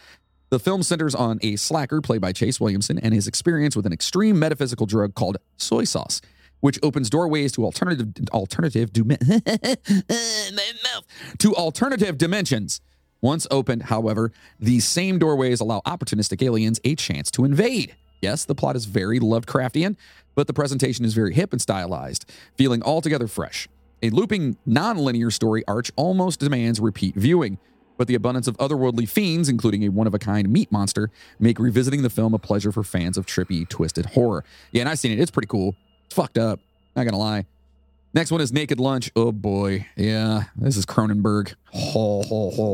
[0.51, 3.92] The film centers on a slacker played by Chase Williamson and his experience with an
[3.94, 6.20] extreme metaphysical drug called soy sauce,
[6.60, 8.92] which opens doorways to alternative alternative
[11.38, 12.82] to alternative dimensions.
[13.24, 14.30] Once opened, however,
[14.60, 17.96] these same doorways allow opportunistic aliens a chance to invade.
[18.20, 19.96] Yes, the plot is very Lovecraftian,
[20.34, 23.66] but the presentation is very hip and stylized, feeling altogether fresh.
[24.02, 27.56] A looping, non-linear story arch almost demands repeat viewing,
[27.96, 32.34] but the abundance of otherworldly fiends, including a one-of-a-kind meat monster, make revisiting the film
[32.34, 34.44] a pleasure for fans of trippy, twisted horror.
[34.70, 35.18] Yeah, and I've seen it.
[35.18, 35.74] It's pretty cool.
[36.05, 36.60] It's fucked up.
[36.94, 37.46] Not gonna lie.
[38.14, 39.10] Next one is Naked Lunch.
[39.16, 39.86] Oh boy.
[39.96, 41.54] Yeah, this is Cronenberg.
[41.72, 42.72] Ho, ho, ho.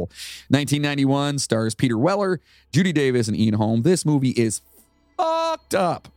[0.48, 2.40] 1991 stars Peter Weller,
[2.72, 3.80] Judy Davis, and Ian Holm.
[3.80, 4.60] This movie is
[5.16, 6.08] fucked up.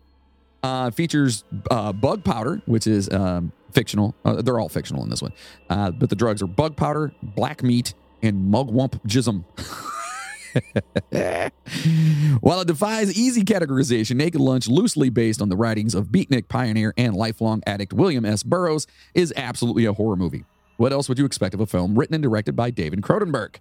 [0.61, 4.13] Uh, features uh, bug powder, which is um, fictional.
[4.25, 5.31] Uh, they're all fictional in this one.
[5.69, 9.45] Uh, but the drugs are bug powder, black meat, and mugwump jism.
[12.41, 16.93] While it defies easy categorization, Naked Lunch, loosely based on the writings of beatnik pioneer
[16.97, 18.43] and lifelong addict William S.
[18.43, 20.45] Burroughs, is absolutely a horror movie.
[20.77, 23.55] What else would you expect of a film written and directed by David Cronenberg?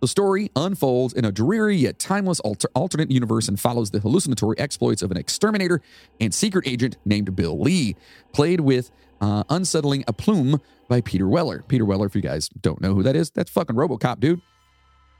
[0.00, 4.56] The story unfolds in a dreary yet timeless alter- alternate universe and follows the hallucinatory
[4.58, 5.80] exploits of an exterminator
[6.20, 7.96] and secret agent named Bill Lee,
[8.32, 8.90] played with
[9.20, 11.64] uh, unsettling aplomb by Peter Weller.
[11.66, 14.40] Peter Weller, if you guys don't know who that is, that's fucking Robocop, dude.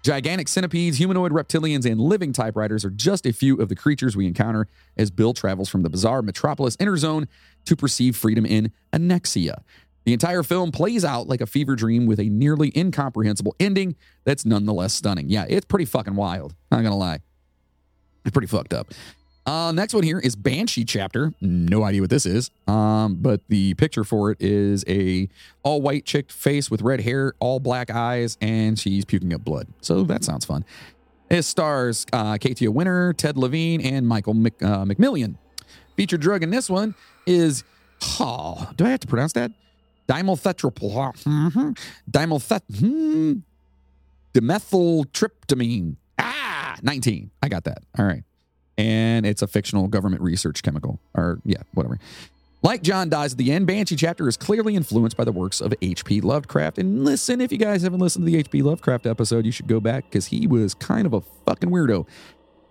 [0.02, 4.26] Gigantic centipedes, humanoid reptilians, and living typewriters are just a few of the creatures we
[4.26, 7.26] encounter as Bill travels from the bizarre metropolis Interzone
[7.64, 9.62] to perceive freedom in Annexia.
[10.04, 14.46] The entire film plays out like a fever dream with a nearly incomprehensible ending that's
[14.46, 15.28] nonetheless stunning.
[15.28, 16.54] Yeah, it's pretty fucking wild.
[16.70, 17.18] I'm not gonna lie.
[18.24, 18.88] It's pretty fucked up.
[19.48, 21.32] Uh, next one here is Banshee chapter.
[21.40, 25.26] No idea what this is, um, but the picture for it is a
[25.62, 29.66] all white chick face with red hair, all black eyes, and she's puking up blood.
[29.80, 30.66] So that sounds fun.
[31.30, 35.36] It stars uh, Katia Winter, Ted Levine, and Michael Mc, uh, McMillian.
[35.96, 36.94] Featured drug in this one
[37.24, 37.64] is,
[38.20, 39.50] oh, do I have to pronounce that?
[40.08, 41.24] Dimethyltryptophan.
[41.24, 42.86] Mm-hmm.
[42.86, 43.32] Hmm,
[44.34, 45.96] dimethyltryptamine.
[46.18, 47.30] Ah, 19.
[47.42, 47.78] I got that.
[47.98, 48.24] All right
[48.78, 51.98] and it's a fictional government research chemical, or yeah, whatever.
[52.62, 55.72] Like John Dies at the End, Banshee chapter is clearly influenced by the works of
[55.80, 56.22] H.P.
[56.22, 56.78] Lovecraft.
[56.78, 58.62] And listen, if you guys haven't listened to the H.P.
[58.62, 62.06] Lovecraft episode, you should go back because he was kind of a fucking weirdo.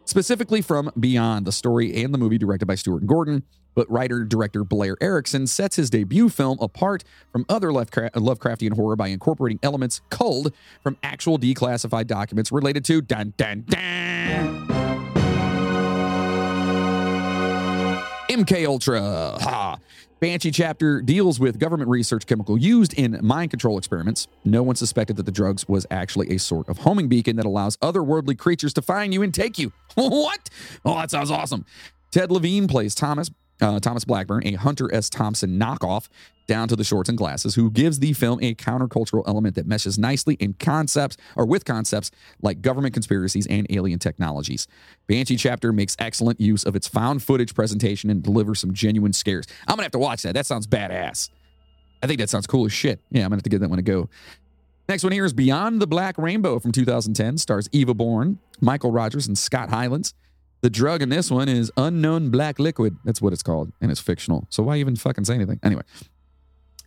[0.03, 3.43] Specifically from Beyond, the story and the movie directed by Stuart Gordon
[3.77, 9.09] but writer director Blair Erickson sets his debut film apart from other Lovecraftian horror by
[9.09, 10.51] incorporating elements culled
[10.81, 14.96] from actual declassified documents related to dun dun dun.
[18.29, 19.37] MK Ultra.
[19.41, 19.77] Ha.
[20.19, 24.27] Banshee chapter deals with government research chemical used in mind control experiments.
[24.43, 27.77] No one suspected that the drugs was actually a sort of homing beacon that allows
[27.77, 29.71] otherworldly creatures to find you and take you.
[29.95, 30.49] what?
[30.83, 31.65] Oh, that sounds awesome.
[32.11, 33.29] Ted Levine plays Thomas,
[33.61, 35.09] uh, Thomas Blackburn, a Hunter S.
[35.09, 36.07] Thompson knockoff,
[36.47, 39.97] down to the shorts and glasses, who gives the film a countercultural element that meshes
[39.97, 42.09] nicely in concepts or with concepts
[42.41, 44.67] like government conspiracies and alien technologies.
[45.07, 49.45] Banshee Chapter makes excellent use of its found footage presentation and delivers some genuine scares.
[49.67, 50.33] I'm gonna have to watch that.
[50.33, 51.29] That sounds badass.
[52.01, 53.01] I think that sounds cool as shit.
[53.11, 54.09] Yeah, I'm gonna have to give that one a go.
[54.87, 57.39] Next one here is Beyond the Black Rainbow from 2010.
[57.39, 60.13] Stars Eva Bourne, Michael Rogers, and Scott Hylands.
[60.61, 62.97] The drug in this one is unknown black liquid.
[63.05, 64.47] That's what it's called, and it's fictional.
[64.49, 65.59] So why even fucking say anything?
[65.63, 65.83] Anyway,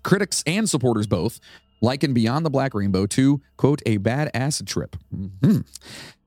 [0.03, 1.41] Critics and supporters both
[1.81, 4.97] liken Beyond the Black Rainbow to, quote, a bad acid trip.
[5.15, 5.61] Mm-hmm.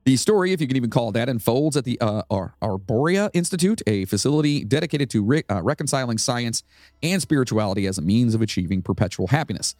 [0.04, 3.30] The story, if you can even call it that, unfolds at the uh, Ar- Arboria
[3.32, 6.62] Institute, a facility dedicated to re- uh, reconciling science
[7.02, 9.74] and spirituality as a means of achieving perpetual happiness.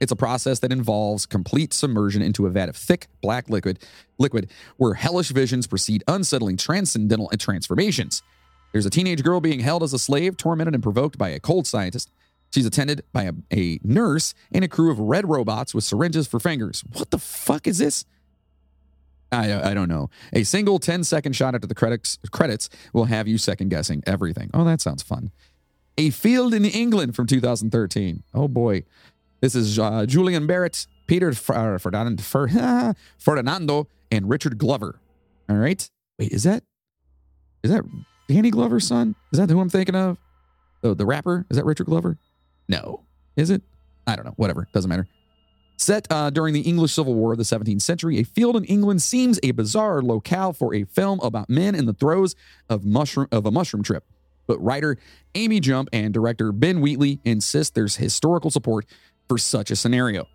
[0.00, 3.78] It's a process that involves complete submersion into a vat of thick black liquid,
[4.18, 8.22] liquid where hellish visions precede unsettling transcendental transformations.
[8.72, 11.66] There's a teenage girl being held as a slave, tormented and provoked by a cold
[11.66, 12.10] scientist.
[12.50, 16.40] She's attended by a, a nurse and a crew of red robots with syringes for
[16.40, 16.82] fingers.
[16.92, 18.04] What the fuck is this?
[19.30, 20.08] I, I don't know.
[20.32, 24.50] A single 10 second shot after the credits, credits will have you second guessing everything.
[24.54, 25.30] Oh, that sounds fun.
[25.98, 28.22] A Field in England from 2013.
[28.32, 28.84] Oh boy.
[29.40, 31.78] This is uh, Julian Barratt, Peter uh,
[33.18, 35.00] Ferdinando, and Richard Glover.
[35.48, 35.88] All right.
[36.18, 36.64] Wait, is that
[37.62, 37.84] is that
[38.28, 39.14] Danny Glover's son?
[39.32, 40.18] Is that who I'm thinking of?
[40.82, 41.46] Oh, the rapper?
[41.50, 42.18] Is that Richard Glover?
[42.68, 43.04] No.
[43.36, 43.62] Is it?
[44.06, 44.34] I don't know.
[44.36, 44.68] Whatever.
[44.72, 45.08] Doesn't matter.
[45.76, 49.00] Set uh, during the English Civil War of the 17th century, a field in England
[49.00, 52.34] seems a bizarre locale for a film about men in the throes
[52.68, 54.04] of mushroom of a mushroom trip.
[54.48, 54.96] But writer
[55.36, 58.86] Amy Jump and director Ben Wheatley insist there's historical support
[59.28, 60.26] for such a scenario.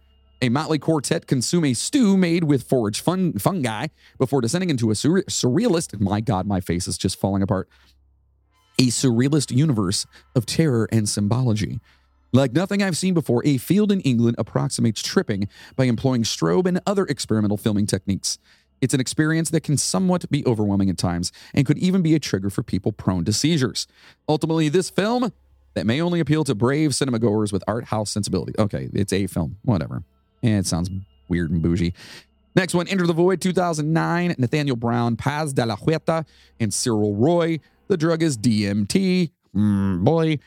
[0.42, 3.88] A motley quartet consume a stew made with foraged fun, fungi
[4.18, 6.00] before descending into a surrealist.
[6.02, 7.70] My God, my face is just falling apart.
[8.78, 10.06] A surrealist universe
[10.36, 11.80] of terror and symbology.
[12.34, 16.82] Like nothing I've seen before, a field in England approximates tripping by employing strobe and
[16.86, 18.40] other experimental filming techniques.
[18.82, 22.20] It's an experience that can somewhat be overwhelming at times and could even be a
[22.20, 23.88] trigger for people prone to seizures.
[24.28, 25.32] Ultimately, this film
[25.74, 28.54] that may only appeal to brave cinema goers with art house sensibility.
[28.58, 30.04] Okay, it's a film, whatever.
[30.42, 30.90] And it sounds
[31.28, 31.94] weird and bougie.
[32.56, 36.26] Next one, Enter the Void 2009, Nathaniel Brown, Paz de la Huerta,
[36.60, 37.60] and Cyril Roy.
[37.88, 39.32] The drug is DMT.
[39.56, 40.38] Mm, boy.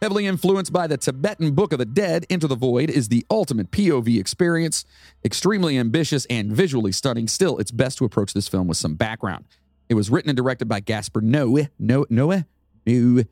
[0.00, 3.70] Heavily influenced by the Tibetan Book of the Dead, Enter the Void is the ultimate
[3.70, 4.84] POV experience.
[5.24, 7.28] Extremely ambitious and visually stunning.
[7.28, 9.44] Still, it's best to approach this film with some background.
[9.88, 11.68] It was written and directed by Gaspar Noé.
[11.78, 12.04] Noe?
[12.06, 12.46] Noé?
[12.86, 13.22] No.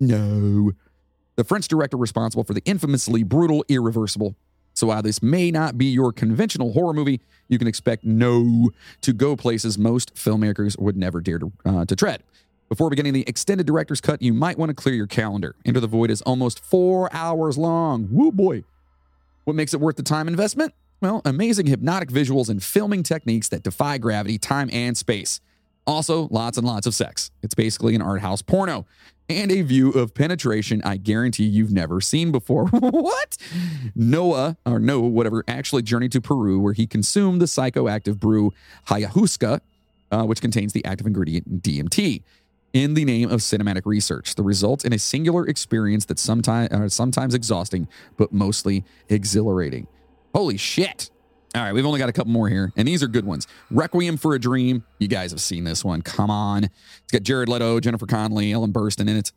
[0.00, 0.72] No.
[1.36, 4.34] The French director responsible for the infamously brutal Irreversible.
[4.74, 8.70] So while this may not be your conventional horror movie, you can expect no
[9.02, 12.22] to go places most filmmakers would never dare to, uh, to tread.
[12.68, 15.56] Before beginning the extended director's cut, you might want to clear your calendar.
[15.64, 18.08] Enter the Void is almost four hours long.
[18.12, 18.62] Woo boy.
[19.44, 20.72] What makes it worth the time investment?
[21.00, 25.40] Well, amazing hypnotic visuals and filming techniques that defy gravity, time, and space.
[25.86, 27.30] Also, lots and lots of sex.
[27.42, 28.86] It's basically an art house porno
[29.30, 32.66] and a view of penetration I guarantee you've never seen before.
[32.68, 33.36] what?
[33.94, 38.52] Noah, or Noah, whatever, actually journeyed to Peru where he consumed the psychoactive brew
[38.88, 39.60] ayahuasca,
[40.10, 42.22] uh, which contains the active ingredient DMT
[42.72, 44.34] in the name of cinematic research.
[44.34, 49.86] The result in a singular experience that's sometimes uh, sometimes exhausting, but mostly exhilarating.
[50.34, 51.10] Holy shit!
[51.52, 53.48] All right, we've only got a couple more here, and these are good ones.
[53.72, 54.84] Requiem for a Dream.
[55.00, 56.00] You guys have seen this one.
[56.00, 56.64] Come on.
[56.64, 59.32] It's got Jared Leto, Jennifer Connelly, Ellen Burstyn in it,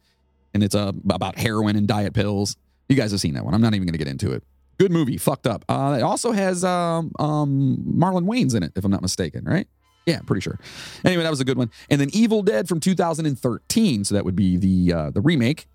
[0.54, 2.56] and it's uh, about heroin and diet pills.
[2.88, 3.56] You guys have seen that one.
[3.56, 4.44] I'm not even going to get into it.
[4.78, 5.18] Good movie.
[5.18, 5.66] Fucked up.
[5.68, 9.68] Uh, it also has um, um, Marlon Wayans in it, if I'm not mistaken, right?
[10.06, 10.60] Yeah, pretty sure.
[11.04, 11.72] Anyway, that was a good one.
[11.90, 14.04] And then Evil Dead from 2013.
[14.04, 15.68] So that would be the uh, the remake.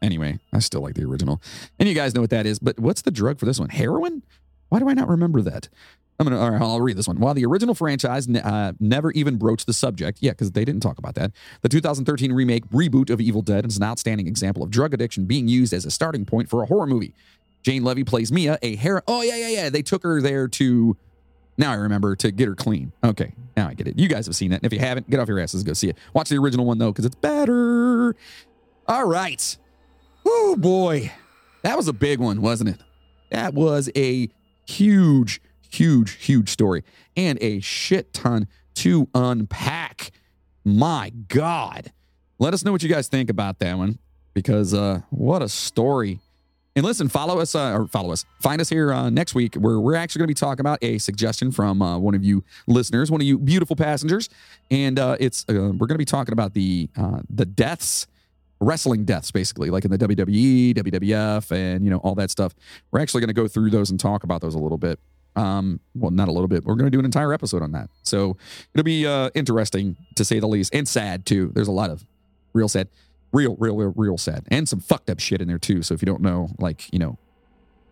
[0.00, 1.40] Anyway, I still like the original.
[1.78, 2.58] And you guys know what that is.
[2.58, 3.68] But what's the drug for this one?
[3.68, 4.22] Heroin?
[4.72, 5.68] Why do I not remember that?
[6.18, 6.40] I'm gonna.
[6.40, 7.20] All right, I'll read this one.
[7.20, 10.96] While the original franchise uh, never even broached the subject, yeah, because they didn't talk
[10.96, 11.32] about that.
[11.60, 15.46] The 2013 remake reboot of Evil Dead is an outstanding example of drug addiction being
[15.46, 17.12] used as a starting point for a horror movie.
[17.62, 19.02] Jane Levy plays Mia, a hair.
[19.06, 19.68] Oh yeah, yeah, yeah.
[19.68, 20.96] They took her there to
[21.58, 22.92] now I remember to get her clean.
[23.04, 23.98] Okay, now I get it.
[23.98, 24.62] You guys have seen that.
[24.62, 25.98] And if you haven't, get off your asses and go see it.
[26.14, 28.16] Watch the original one though, because it's better.
[28.88, 29.58] All right.
[30.24, 31.12] Oh boy.
[31.60, 32.80] That was a big one, wasn't it?
[33.28, 34.30] That was a
[34.66, 35.40] huge,
[35.70, 36.84] huge, huge story
[37.16, 40.10] and a shit ton to unpack.
[40.64, 41.92] My God.
[42.38, 43.98] Let us know what you guys think about that one
[44.34, 46.20] because uh, what a story.
[46.74, 48.24] And listen, follow us uh, or follow us.
[48.40, 50.96] Find us here uh, next week where we're actually going to be talking about a
[50.98, 54.30] suggestion from uh, one of you listeners, one of you beautiful passengers,
[54.70, 58.06] and uh, it's uh, we're going to be talking about the uh, the deaths,
[58.62, 62.54] wrestling deaths, basically, like in the WWE, WWF, and you know all that stuff.
[62.90, 64.98] We're actually going to go through those and talk about those a little bit.
[65.34, 66.64] Um, well, not a little bit.
[66.64, 68.36] We're going to do an entire episode on that, so
[68.74, 71.50] it'll be uh, interesting to say the least, and sad too.
[71.54, 72.04] There's a lot of
[72.52, 72.88] real sad
[73.32, 75.82] real, real, real, real sad, and some fucked up shit in there too.
[75.82, 77.18] So if you don't know, like you know,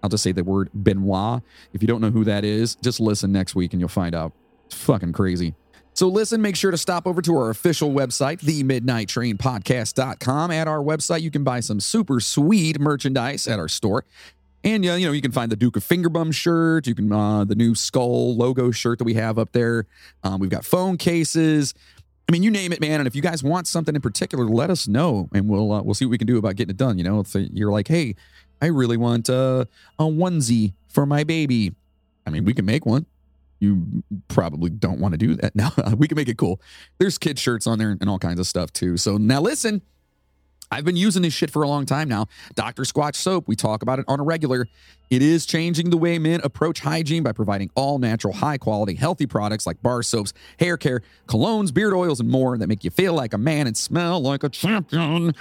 [0.03, 1.43] I'll just say the word Benoit.
[1.73, 4.33] If you don't know who that is, just listen next week and you'll find out.
[4.67, 5.55] It's fucking crazy.
[6.01, 10.51] So listen, make sure to stop over to our official website, themidnighttrainpodcast.com.
[10.51, 14.07] At our website, you can buy some super sweet merchandise at our store.
[14.65, 16.87] And you know, you can find the Duke of Fingerbum shirt.
[16.87, 19.85] You can uh, the new skull logo shirt that we have up there.
[20.25, 21.75] Um, we've got phone cases.
[22.27, 23.01] I mean, you name it, man.
[23.01, 25.93] And if you guys want something in particular, let us know, and we'll uh, we'll
[25.93, 26.97] see what we can do about getting it done.
[26.97, 28.15] You know, if you're like, hey,
[28.63, 29.67] I really want uh,
[29.99, 31.75] a onesie for my baby.
[32.27, 33.05] I mean, we can make one.
[33.61, 35.55] You probably don't want to do that.
[35.61, 36.61] Now we can make it cool.
[36.99, 38.97] There's kid shirts on there and all kinds of stuff too.
[38.97, 39.83] So now listen.
[40.73, 42.27] I've been using this shit for a long time now.
[42.55, 42.85] Dr.
[42.85, 44.69] Squatch soap, we talk about it on a regular.
[45.11, 49.27] It is changing the way men approach hygiene by providing all natural, high quality, healthy
[49.27, 53.15] products like bar soaps, hair care, colognes, beard oils, and more that make you feel
[53.15, 55.35] like a man and smell like a champion.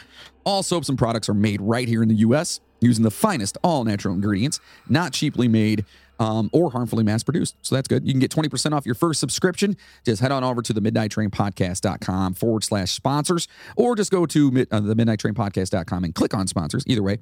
[0.45, 3.83] All soaps and products are made right here in the US using the finest all
[3.83, 5.85] natural ingredients, not cheaply made
[6.19, 7.55] um, or harmfully mass produced.
[7.61, 8.05] So that's good.
[8.05, 9.77] You can get 20% off your first subscription.
[10.05, 14.25] Just head on over to the midnight train podcast.com forward slash sponsors, or just go
[14.25, 16.83] to mid, uh, the midnight train podcast.com and click on sponsors.
[16.87, 17.19] Either way,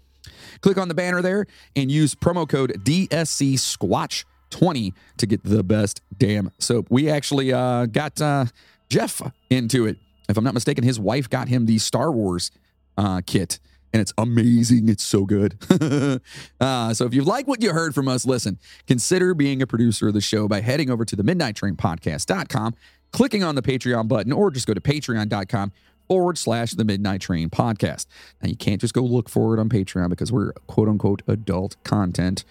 [0.62, 1.46] click on the banner there
[1.76, 6.88] and use promo code DSC Squatch 20 to get the best damn soap.
[6.90, 8.46] We actually uh, got uh,
[8.90, 9.98] Jeff into it.
[10.30, 12.52] If I'm not mistaken, his wife got him the Star Wars
[12.98, 13.60] uh, kit
[13.94, 14.90] and it's amazing.
[14.90, 15.58] It's so good.
[16.60, 20.10] uh, so if you like what you heard from us, listen, consider being a producer
[20.10, 22.76] of the show by heading over to the midnight train podcast.com,
[23.12, 25.72] clicking on the Patreon button, or just go to patreon.com
[26.08, 28.08] forward slash the midnight train podcast.
[28.42, 31.76] Now you can't just go look for it on Patreon because we're quote unquote adult
[31.84, 32.44] content.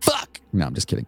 [0.00, 0.40] Fuck.
[0.52, 1.06] No, I'm just kidding.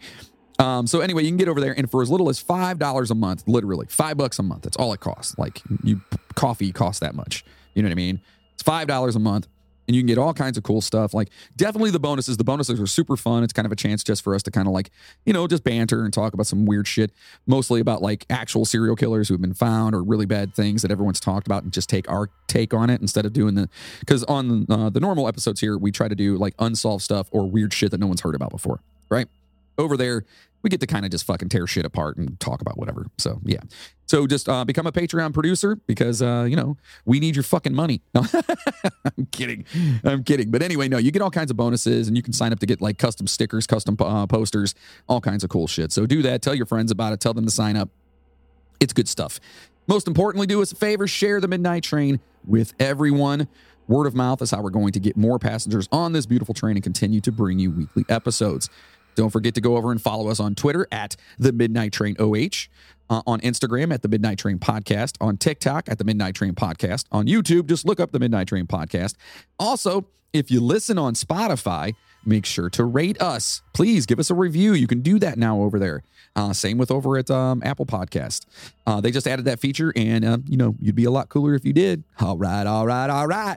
[0.59, 3.11] Um, so anyway, you can get over there, and for as little as five dollars
[3.11, 5.37] a month, literally five bucks a month, that's all it costs.
[5.39, 6.01] Like you,
[6.35, 7.45] coffee costs that much.
[7.75, 8.21] You know what I mean?
[8.57, 9.47] It's five dollars a month
[9.87, 11.15] and you can get all kinds of cool stuff.
[11.15, 12.37] Like definitely the bonuses.
[12.37, 13.45] The bonuses are super fun.
[13.45, 14.91] It's kind of a chance just for us to kind of like,
[15.25, 17.13] you know, just banter and talk about some weird shit,
[17.47, 20.91] mostly about like actual serial killers who have been found or really bad things that
[20.91, 23.69] everyone's talked about and just take our take on it instead of doing the
[24.01, 27.49] because on uh, the normal episodes here we try to do like unsolved stuff or
[27.49, 29.29] weird shit that no one's heard about before, right?
[29.79, 30.25] Over there,
[30.63, 33.07] we get to kind of just fucking tear shit apart and talk about whatever.
[33.19, 33.61] So yeah.
[34.07, 37.75] So just uh, become a Patreon producer because uh, you know we need your fucking
[37.75, 38.03] money.
[38.15, 38.23] No,
[39.05, 39.65] I'm kidding.
[40.05, 40.51] I'm kidding.
[40.51, 42.67] But anyway, no, you get all kinds of bonuses and you can sign up to
[42.67, 44.75] get like custom stickers, custom uh, posters,
[45.09, 45.93] all kinds of cool shit.
[45.93, 46.41] So do that.
[46.41, 47.21] Tell your friends about it.
[47.21, 47.91] Tell them to sign up.
[48.81, 49.39] It's good stuff.
[49.87, 53.49] Most importantly, do us a favor: share the Midnight Train with everyone.
[53.89, 56.77] Word of mouth is how we're going to get more passengers on this beautiful train
[56.77, 58.69] and continue to bring you weekly episodes.
[59.15, 62.69] Don't forget to go over and follow us on Twitter at the Midnight Train OH,
[63.11, 67.05] uh, on Instagram at the Midnight Train Podcast, on TikTok at the Midnight Train Podcast,
[67.13, 69.15] on YouTube, just look up the Midnight Train Podcast.
[69.59, 73.63] Also, if you listen on Spotify, make sure to rate us.
[73.73, 74.73] Please give us a review.
[74.73, 76.03] You can do that now over there.
[76.35, 78.45] Uh, same with over at um, Apple Podcast.
[78.87, 81.55] Uh, they just added that feature, and uh, you know you'd be a lot cooler
[81.55, 82.05] if you did.
[82.21, 83.57] All right, all right, all right.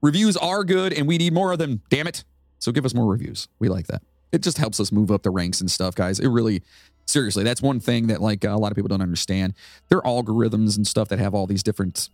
[0.00, 1.82] Reviews are good, and we need more of them.
[1.90, 2.24] Damn it!
[2.60, 3.48] So give us more reviews.
[3.58, 4.02] We like that
[4.32, 6.20] it just helps us move up the ranks and stuff, guys.
[6.20, 6.62] It really,
[7.10, 9.54] seriously, that's one thing that like a lot of people don't understand.
[9.88, 12.08] They're algorithms and stuff that have all these different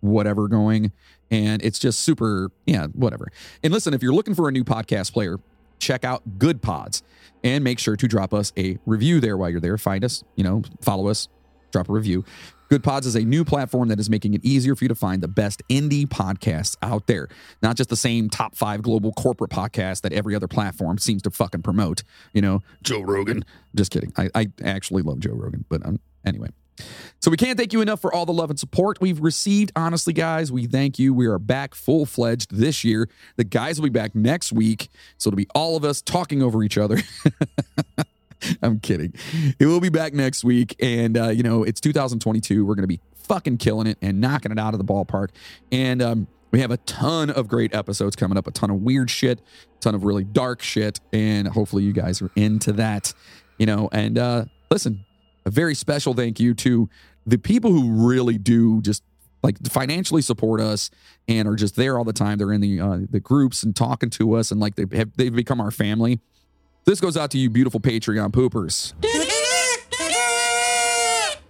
[0.00, 0.92] whatever going,
[1.30, 3.28] and it's just super, yeah, whatever.
[3.62, 5.38] And listen, if you're looking for a new podcast player,
[5.78, 7.02] check out Good Pods
[7.44, 9.78] and make sure to drop us a review there while you're there.
[9.78, 11.28] Find us, you know, follow us,
[11.70, 12.24] drop a review.
[12.70, 15.28] Goodpods is a new platform that is making it easier for you to find the
[15.28, 17.28] best indie podcasts out there.
[17.62, 21.30] Not just the same top five global corporate podcasts that every other platform seems to
[21.30, 22.02] fucking promote.
[22.32, 23.44] You know, Joe Rogan.
[23.74, 24.12] Just kidding.
[24.16, 26.48] I, I actually love Joe Rogan, but um, anyway.
[27.20, 29.72] So we can't thank you enough for all the love and support we've received.
[29.74, 31.12] Honestly, guys, we thank you.
[31.12, 33.08] We are back full fledged this year.
[33.36, 34.88] The guys will be back next week.
[35.16, 36.98] So it'll be all of us talking over each other.
[38.62, 39.12] I'm kidding.
[39.58, 40.76] It will be back next week.
[40.80, 42.64] And, uh, you know, it's 2022.
[42.64, 45.28] We're going to be fucking killing it and knocking it out of the ballpark.
[45.70, 49.10] And um, We have a ton of great episodes coming up, a ton of weird
[49.10, 53.12] shit, a ton of really dark shit, and hopefully you guys are into that.
[53.58, 55.04] You know, and uh, listen,
[55.44, 56.88] a very special thank you to
[57.26, 59.02] the people who really do just
[59.42, 60.90] like financially support us
[61.28, 62.38] and are just there all the time.
[62.38, 65.34] They're in the uh, the groups and talking to us, and like they have they've
[65.34, 66.20] become our family.
[66.88, 68.94] This goes out to you, beautiful Patreon poopers.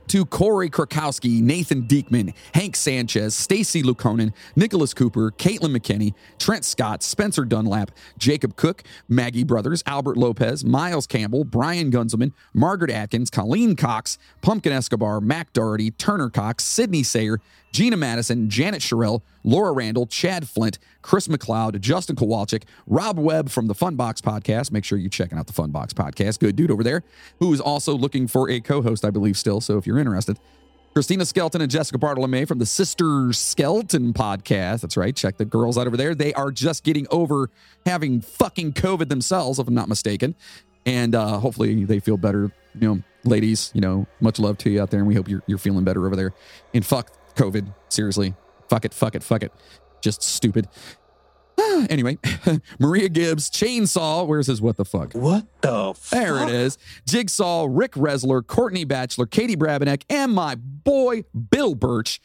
[0.08, 7.04] To Corey Krakowski, Nathan Diekman, Hank Sanchez, Stacy Lukonen, Nicholas Cooper, Caitlin McKinney, Trent Scott,
[7.04, 13.76] Spencer Dunlap, Jacob Cook, Maggie Brothers, Albert Lopez, Miles Campbell, Brian Gunzelman, Margaret Atkins, Colleen
[13.76, 17.38] Cox, Pumpkin Escobar, Mac Doherty, Turner Cox, Sydney Sayer,
[17.72, 23.66] Gina Madison, Janet Sherrill, Laura Randall, Chad Flint, Chris McLeod, Justin Kowalczyk, Rob Webb from
[23.66, 24.72] the Funbox podcast.
[24.72, 26.38] Make sure you're checking out the Funbox podcast.
[26.38, 27.02] Good dude over there,
[27.38, 29.60] who is also looking for a co host, I believe, still.
[29.60, 30.38] So if you're interested,
[30.94, 34.80] Christina Skelton and Jessica Bartolome from the Sister Skelton podcast.
[34.80, 35.14] That's right.
[35.14, 36.14] Check the girls out over there.
[36.14, 37.50] They are just getting over
[37.86, 40.34] having fucking COVID themselves, if I'm not mistaken.
[40.86, 42.50] And uh, hopefully they feel better.
[42.80, 45.00] You know, ladies, you know, much love to you out there.
[45.00, 46.32] And we hope you're, you're feeling better over there.
[46.74, 47.72] And fuck COVID.
[47.88, 48.34] Seriously.
[48.68, 49.52] Fuck it, fuck it, fuck it.
[50.02, 50.68] Just stupid.
[51.88, 52.18] anyway,
[52.78, 54.26] Maria Gibbs, Chainsaw.
[54.26, 55.12] Where's his what the fuck?
[55.12, 56.18] What the fuck?
[56.18, 56.78] There it is.
[57.06, 62.20] Jigsaw, Rick Resler, Courtney Batchelor, Katie Brabenek, and my boy, Bill Birch.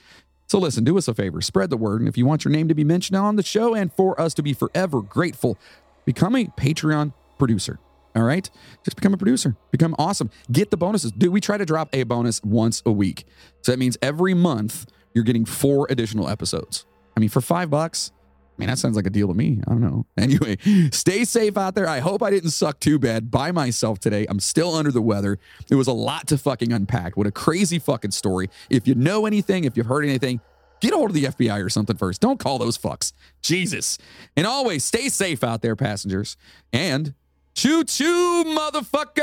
[0.47, 2.01] So listen, do us a favor, spread the word.
[2.01, 4.33] And if you want your name to be mentioned on the show and for us
[4.35, 5.57] to be forever grateful,
[6.05, 7.79] become a Patreon producer.
[8.15, 8.47] All right?
[8.85, 9.55] Just become a producer.
[9.71, 10.29] Become awesome.
[10.51, 11.11] Get the bonuses.
[11.11, 13.25] Do we try to drop a bonus once a week?
[13.61, 16.85] So that means every month you're getting four additional episodes.
[17.15, 18.11] I mean, for five bucks,
[18.57, 19.59] I mean, that sounds like a deal to me.
[19.65, 20.05] I don't know.
[20.17, 20.57] Anyway,
[20.91, 21.87] stay safe out there.
[21.87, 24.25] I hope I didn't suck too bad by myself today.
[24.29, 25.39] I'm still under the weather.
[25.69, 27.17] It was a lot to fucking unpack.
[27.17, 28.49] What a crazy fucking story.
[28.69, 30.39] If you know anything, if you've heard anything,
[30.79, 32.21] get a hold of the FBI or something first.
[32.21, 33.11] Don't call those fucks.
[33.41, 33.97] Jesus.
[34.37, 36.37] And always stay safe out there, passengers.
[36.71, 37.13] And
[37.55, 39.13] choo choo, motherfuckers.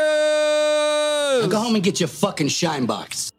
[1.50, 3.30] Go home and get your fucking shine box.